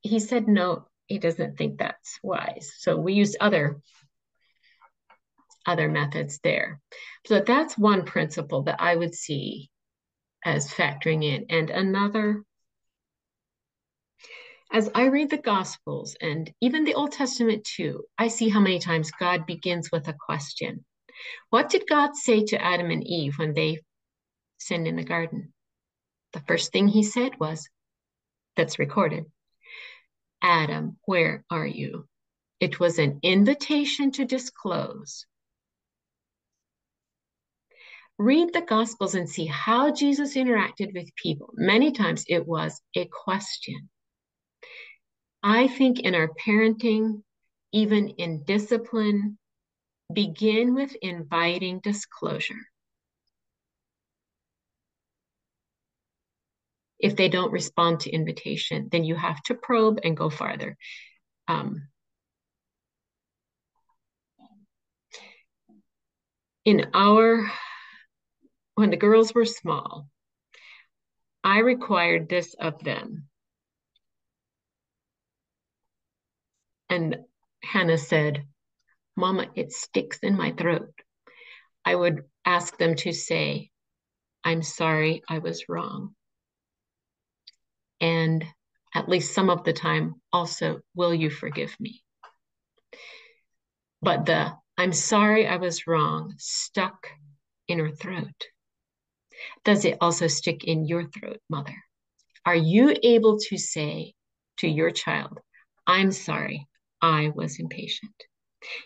he 0.00 0.18
said 0.18 0.48
no, 0.48 0.86
he 1.06 1.18
doesn't 1.18 1.58
think 1.58 1.78
that's 1.78 2.18
wise. 2.22 2.72
So 2.78 2.96
we 2.96 3.14
used 3.14 3.36
other 3.40 3.80
other 5.66 5.88
methods 5.88 6.40
there. 6.42 6.80
So 7.26 7.40
that's 7.40 7.76
one 7.76 8.04
principle 8.04 8.62
that 8.62 8.80
I 8.80 8.96
would 8.96 9.14
see 9.14 9.70
as 10.44 10.72
factoring 10.72 11.22
in. 11.22 11.46
And 11.50 11.68
another, 11.70 12.42
as 14.72 14.90
I 14.94 15.06
read 15.06 15.30
the 15.30 15.38
Gospels 15.38 16.16
and 16.20 16.52
even 16.60 16.84
the 16.84 16.94
Old 16.94 17.12
Testament 17.12 17.64
too, 17.64 18.04
I 18.18 18.28
see 18.28 18.48
how 18.48 18.60
many 18.60 18.78
times 18.78 19.10
God 19.10 19.46
begins 19.46 19.90
with 19.90 20.08
a 20.08 20.14
question. 20.14 20.84
What 21.50 21.68
did 21.68 21.88
God 21.88 22.14
say 22.14 22.44
to 22.46 22.62
Adam 22.62 22.90
and 22.90 23.06
Eve 23.06 23.38
when 23.38 23.54
they 23.54 23.80
sinned 24.58 24.86
in 24.86 24.96
the 24.96 25.04
garden? 25.04 25.52
The 26.32 26.40
first 26.40 26.72
thing 26.72 26.88
he 26.88 27.02
said 27.02 27.40
was, 27.40 27.68
that's 28.56 28.78
recorded, 28.78 29.24
Adam, 30.42 30.98
where 31.04 31.44
are 31.50 31.66
you? 31.66 32.06
It 32.60 32.78
was 32.78 32.98
an 32.98 33.20
invitation 33.22 34.12
to 34.12 34.24
disclose 34.24 35.26
read 38.20 38.52
the 38.52 38.60
Gospels 38.60 39.14
and 39.14 39.26
see 39.26 39.46
how 39.46 39.90
Jesus 39.90 40.36
interacted 40.36 40.92
with 40.92 41.08
people. 41.16 41.54
Many 41.54 41.90
times 41.90 42.22
it 42.28 42.46
was 42.46 42.82
a 42.94 43.06
question. 43.06 43.88
I 45.42 45.68
think 45.68 46.00
in 46.00 46.14
our 46.14 46.28
parenting, 46.28 47.22
even 47.72 48.08
in 48.08 48.44
discipline, 48.44 49.38
begin 50.12 50.74
with 50.74 50.94
inviting 51.00 51.80
disclosure. 51.80 52.66
If 56.98 57.16
they 57.16 57.28
don't 57.30 57.52
respond 57.52 58.00
to 58.00 58.10
invitation, 58.10 58.88
then 58.92 59.04
you 59.04 59.14
have 59.14 59.42
to 59.44 59.54
probe 59.54 60.00
and 60.04 60.16
go 60.16 60.28
farther. 60.28 60.76
Um, 61.48 61.88
in 66.66 66.90
our 66.92 67.50
when 68.74 68.90
the 68.90 68.96
girls 68.96 69.34
were 69.34 69.46
small, 69.46 70.08
I 71.42 71.60
required 71.60 72.28
this 72.28 72.54
of 72.54 72.82
them. 72.84 73.28
And 76.90 77.18
Hannah 77.62 77.98
said, 77.98 78.44
Mama, 79.16 79.46
it 79.54 79.72
sticks 79.72 80.18
in 80.22 80.36
my 80.36 80.52
throat. 80.52 80.92
I 81.84 81.94
would 81.94 82.24
ask 82.44 82.76
them 82.76 82.96
to 82.96 83.12
say, 83.12 83.70
I'm 84.44 84.62
sorry, 84.62 85.22
I 85.28 85.38
was 85.38 85.68
wrong. 85.68 86.14
And 88.00 88.44
at 88.94 89.08
least 89.08 89.34
some 89.34 89.50
of 89.50 89.62
the 89.64 89.72
time, 89.72 90.16
also, 90.32 90.80
will 90.94 91.14
you 91.14 91.30
forgive 91.30 91.74
me? 91.78 92.02
But 94.02 94.26
the 94.26 94.52
I'm 94.76 94.92
sorry 94.92 95.46
I 95.46 95.56
was 95.56 95.86
wrong 95.86 96.34
stuck 96.38 97.06
in 97.68 97.78
her 97.78 97.90
throat. 97.90 98.46
Does 99.64 99.84
it 99.84 99.98
also 100.00 100.26
stick 100.26 100.64
in 100.64 100.86
your 100.86 101.04
throat, 101.04 101.40
mother? 101.50 101.76
Are 102.46 102.56
you 102.56 102.96
able 103.02 103.38
to 103.38 103.58
say 103.58 104.14
to 104.58 104.68
your 104.68 104.90
child, 104.90 105.38
I'm 105.86 106.12
sorry, 106.12 106.66
I 107.02 107.30
was 107.34 107.58
impatient? 107.58 108.12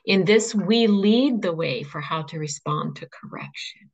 In 0.04 0.24
this, 0.24 0.54
we 0.54 0.86
lead 0.86 1.42
the 1.42 1.52
way 1.52 1.82
for 1.82 2.00
how 2.00 2.22
to 2.22 2.38
respond 2.38 2.96
to 2.96 3.08
correction. 3.08 3.90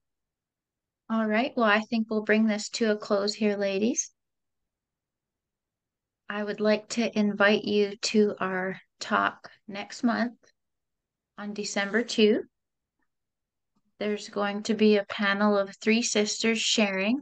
All 1.09 1.27
right. 1.27 1.53
Well, 1.57 1.67
I 1.67 1.81
think 1.81 2.09
we'll 2.11 2.23
bring 2.23 2.47
this 2.47 2.69
to 2.71 2.93
a 2.93 2.97
close 2.97 3.35
here, 3.35 3.57
ladies. 3.57 4.11
I 6.29 6.45
would 6.45 6.61
like 6.61 6.89
to 6.91 7.19
invite 7.19 7.65
you 7.65 7.97
to 7.97 8.35
our 8.39 8.81
talk 9.01 9.51
next 9.67 10.05
month 10.05 10.39
on 11.37 11.55
December 11.55 12.03
2 12.03 12.45
there's 14.01 14.31
going 14.31 14.63
to 14.63 14.75
be 14.75 14.97
a 14.97 15.05
panel 15.05 15.57
of 15.57 15.77
three 15.77 16.01
sisters 16.01 16.59
sharing 16.59 17.21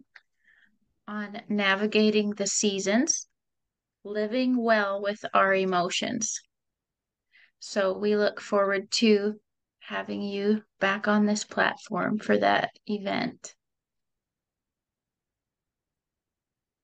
on 1.08 1.42
navigating 1.48 2.30
the 2.30 2.46
seasons, 2.46 3.26
living 4.04 4.56
well 4.56 5.02
with 5.02 5.18
our 5.34 5.52
emotions. 5.52 6.40
So 7.60 7.96
we 7.96 8.16
look 8.16 8.40
forward 8.40 8.90
to 8.92 9.40
having 9.80 10.22
you 10.22 10.62
back 10.80 11.08
on 11.08 11.26
this 11.26 11.44
platform 11.44 12.18
for 12.18 12.36
that 12.36 12.70
event. 12.86 13.54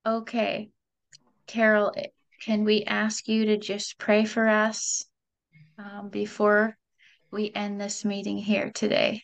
Okay, 0.06 0.70
Carol, 1.46 1.94
can 2.42 2.64
we 2.64 2.84
ask 2.84 3.28
you 3.28 3.46
to 3.46 3.56
just 3.56 3.98
pray 3.98 4.24
for 4.24 4.48
us 4.48 5.06
um, 5.78 6.08
before 6.10 6.76
we 7.30 7.50
end 7.54 7.80
this 7.80 8.04
meeting 8.04 8.36
here 8.36 8.70
today? 8.74 9.22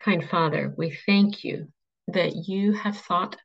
Kind 0.00 0.28
Father, 0.28 0.72
we 0.76 0.96
thank 1.06 1.44
you 1.44 1.68
that 2.08 2.34
you 2.34 2.72
have 2.72 2.96
thought 2.96 3.36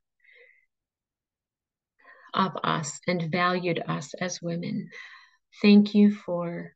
of 2.34 2.52
us 2.64 3.00
and 3.08 3.32
valued 3.32 3.82
us 3.88 4.14
as 4.16 4.42
women. 4.42 4.90
Thank 5.62 5.94
you 5.96 6.14
for 6.14 6.74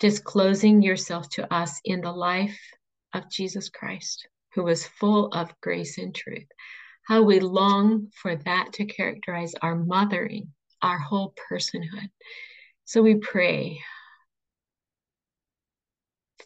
disclosing 0.00 0.82
yourself 0.82 1.28
to 1.30 1.52
us 1.52 1.80
in 1.84 2.00
the 2.00 2.12
life 2.12 2.58
of 3.14 3.30
Jesus 3.30 3.68
Christ, 3.68 4.28
who 4.54 4.64
was 4.64 4.86
full 4.86 5.28
of 5.28 5.54
grace 5.60 5.98
and 5.98 6.14
truth. 6.14 6.46
How 7.06 7.22
we 7.22 7.40
long 7.40 8.08
for 8.20 8.36
that 8.36 8.72
to 8.74 8.84
characterize 8.84 9.54
our 9.62 9.76
mothering, 9.76 10.52
our 10.82 10.98
whole 10.98 11.34
personhood. 11.50 12.10
So 12.84 13.02
we 13.02 13.16
pray, 13.16 13.80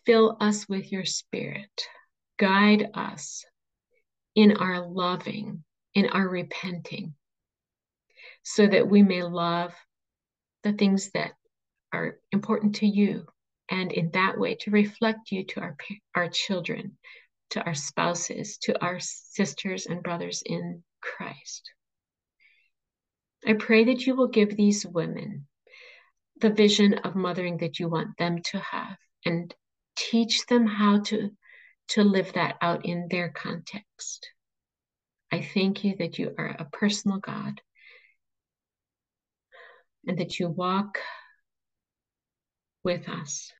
fill 0.04 0.36
us 0.40 0.68
with 0.68 0.92
your 0.92 1.04
spirit 1.04 1.88
guide 2.40 2.88
us 2.94 3.44
in 4.34 4.56
our 4.56 4.80
loving, 4.88 5.62
in 5.94 6.06
our 6.06 6.26
repenting, 6.26 7.14
so 8.42 8.66
that 8.66 8.88
we 8.88 9.02
may 9.02 9.22
love 9.22 9.74
the 10.62 10.72
things 10.72 11.10
that 11.10 11.32
are 11.92 12.18
important 12.32 12.76
to 12.76 12.86
you, 12.86 13.26
and 13.70 13.92
in 13.92 14.10
that 14.10 14.38
way 14.38 14.56
to 14.56 14.70
reflect 14.70 15.30
you 15.30 15.44
to 15.44 15.60
our, 15.60 15.76
our 16.14 16.28
children, 16.28 16.98
to 17.50 17.62
our 17.64 17.74
spouses, 17.74 18.58
to 18.58 18.80
our 18.84 18.98
sisters 19.00 19.86
and 19.86 20.02
brothers 20.02 20.42
in 20.44 20.82
Christ. 21.00 21.70
I 23.46 23.54
pray 23.54 23.84
that 23.84 24.06
you 24.06 24.16
will 24.16 24.28
give 24.28 24.56
these 24.56 24.84
women 24.84 25.46
the 26.40 26.50
vision 26.50 26.94
of 26.94 27.14
mothering 27.14 27.58
that 27.58 27.78
you 27.78 27.88
want 27.88 28.16
them 28.18 28.42
to 28.42 28.58
have 28.58 28.96
and 29.24 29.54
teach 29.96 30.46
them 30.46 30.66
how 30.66 31.00
to 31.00 31.30
to 31.88 32.04
live 32.04 32.32
that 32.34 32.56
out 32.62 32.86
in 32.86 33.08
their 33.10 33.30
context. 33.30 34.30
I 35.32 35.42
thank 35.42 35.82
you 35.82 35.96
that 35.98 36.18
you 36.18 36.32
are 36.38 36.54
a 36.56 36.64
personal 36.64 37.18
God 37.18 37.60
and 40.06 40.18
that 40.18 40.38
you 40.38 40.48
walk 40.48 40.98
with 42.84 43.08
us. 43.08 43.52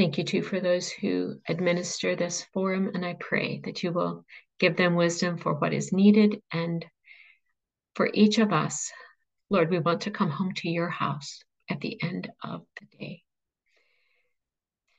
Thank 0.00 0.16
you 0.16 0.24
too 0.24 0.40
for 0.40 0.60
those 0.60 0.90
who 0.90 1.34
administer 1.46 2.16
this 2.16 2.46
forum, 2.54 2.90
and 2.94 3.04
I 3.04 3.16
pray 3.20 3.60
that 3.64 3.82
you 3.82 3.92
will 3.92 4.24
give 4.58 4.74
them 4.74 4.94
wisdom 4.94 5.36
for 5.36 5.52
what 5.52 5.74
is 5.74 5.92
needed 5.92 6.40
and 6.50 6.86
for 7.96 8.08
each 8.14 8.38
of 8.38 8.50
us. 8.50 8.90
Lord, 9.50 9.68
we 9.68 9.78
want 9.78 10.00
to 10.00 10.10
come 10.10 10.30
home 10.30 10.54
to 10.54 10.70
your 10.70 10.88
house 10.88 11.42
at 11.68 11.82
the 11.82 12.02
end 12.02 12.30
of 12.42 12.64
the 12.80 12.86
day. 12.98 13.22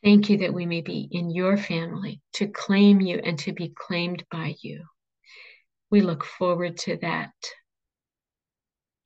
Thank 0.03 0.29
you 0.29 0.37
that 0.37 0.53
we 0.53 0.67
may 0.67 0.81
be 0.81 1.09
in 1.09 1.31
your 1.31 1.57
family 1.57 2.21
to 2.33 2.45
claim 2.45 3.01
you 3.01 3.17
and 3.23 3.39
to 3.39 3.53
be 3.53 3.73
claimed 3.75 4.23
by 4.29 4.53
you. 4.61 4.85
We 5.89 6.01
look 6.01 6.23
forward 6.23 6.77
to 6.81 6.97
that 6.97 7.33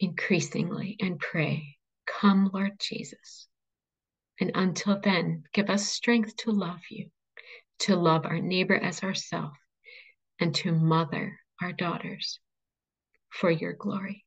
increasingly 0.01 0.97
and 0.99 1.17
pray, 1.17 1.77
Come, 2.05 2.51
Lord 2.53 2.73
Jesus. 2.81 3.47
And 4.39 4.51
until 4.55 4.99
then, 4.99 5.43
give 5.53 5.69
us 5.69 5.87
strength 5.87 6.35
to 6.37 6.51
love 6.51 6.81
you, 6.89 7.09
to 7.79 7.95
love 7.95 8.25
our 8.25 8.39
neighbor 8.39 8.75
as 8.75 9.01
ourselves, 9.01 9.57
and 10.39 10.53
to 10.55 10.71
mother 10.71 11.39
our 11.61 11.71
daughters 11.71 12.39
for 13.29 13.49
your 13.49 13.73
glory. 13.73 14.25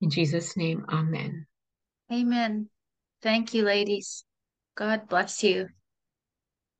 In 0.00 0.10
Jesus' 0.10 0.56
name, 0.56 0.86
amen. 0.88 1.46
Amen. 2.12 2.68
Thank 3.22 3.54
you, 3.54 3.64
ladies. 3.64 4.24
God 4.76 5.08
bless 5.08 5.42
you. 5.42 5.68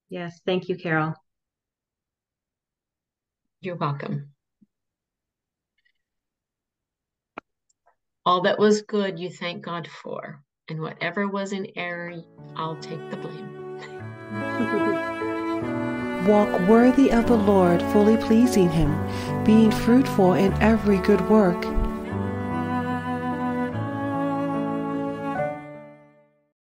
Yes, 0.08 0.40
thank 0.46 0.68
you, 0.68 0.76
Carol. 0.76 1.14
You're 3.60 3.76
welcome. 3.76 4.30
All 8.24 8.42
that 8.42 8.58
was 8.58 8.82
good, 8.82 9.18
you 9.18 9.30
thank 9.30 9.64
God 9.64 9.88
for, 9.88 10.42
and 10.70 10.80
whatever 10.80 11.28
was 11.28 11.52
in 11.52 11.66
error, 11.76 12.14
I'll 12.56 12.76
take 12.76 13.10
the 13.10 13.16
blame. 13.16 13.56
Walk 16.26 16.68
worthy 16.68 17.10
of 17.10 17.26
the 17.26 17.36
Lord, 17.36 17.82
fully 17.92 18.16
pleasing 18.16 18.70
Him, 18.70 18.96
being 19.44 19.70
fruitful 19.70 20.34
in 20.34 20.52
every 20.54 20.98
good 20.98 21.28
work 21.28 21.79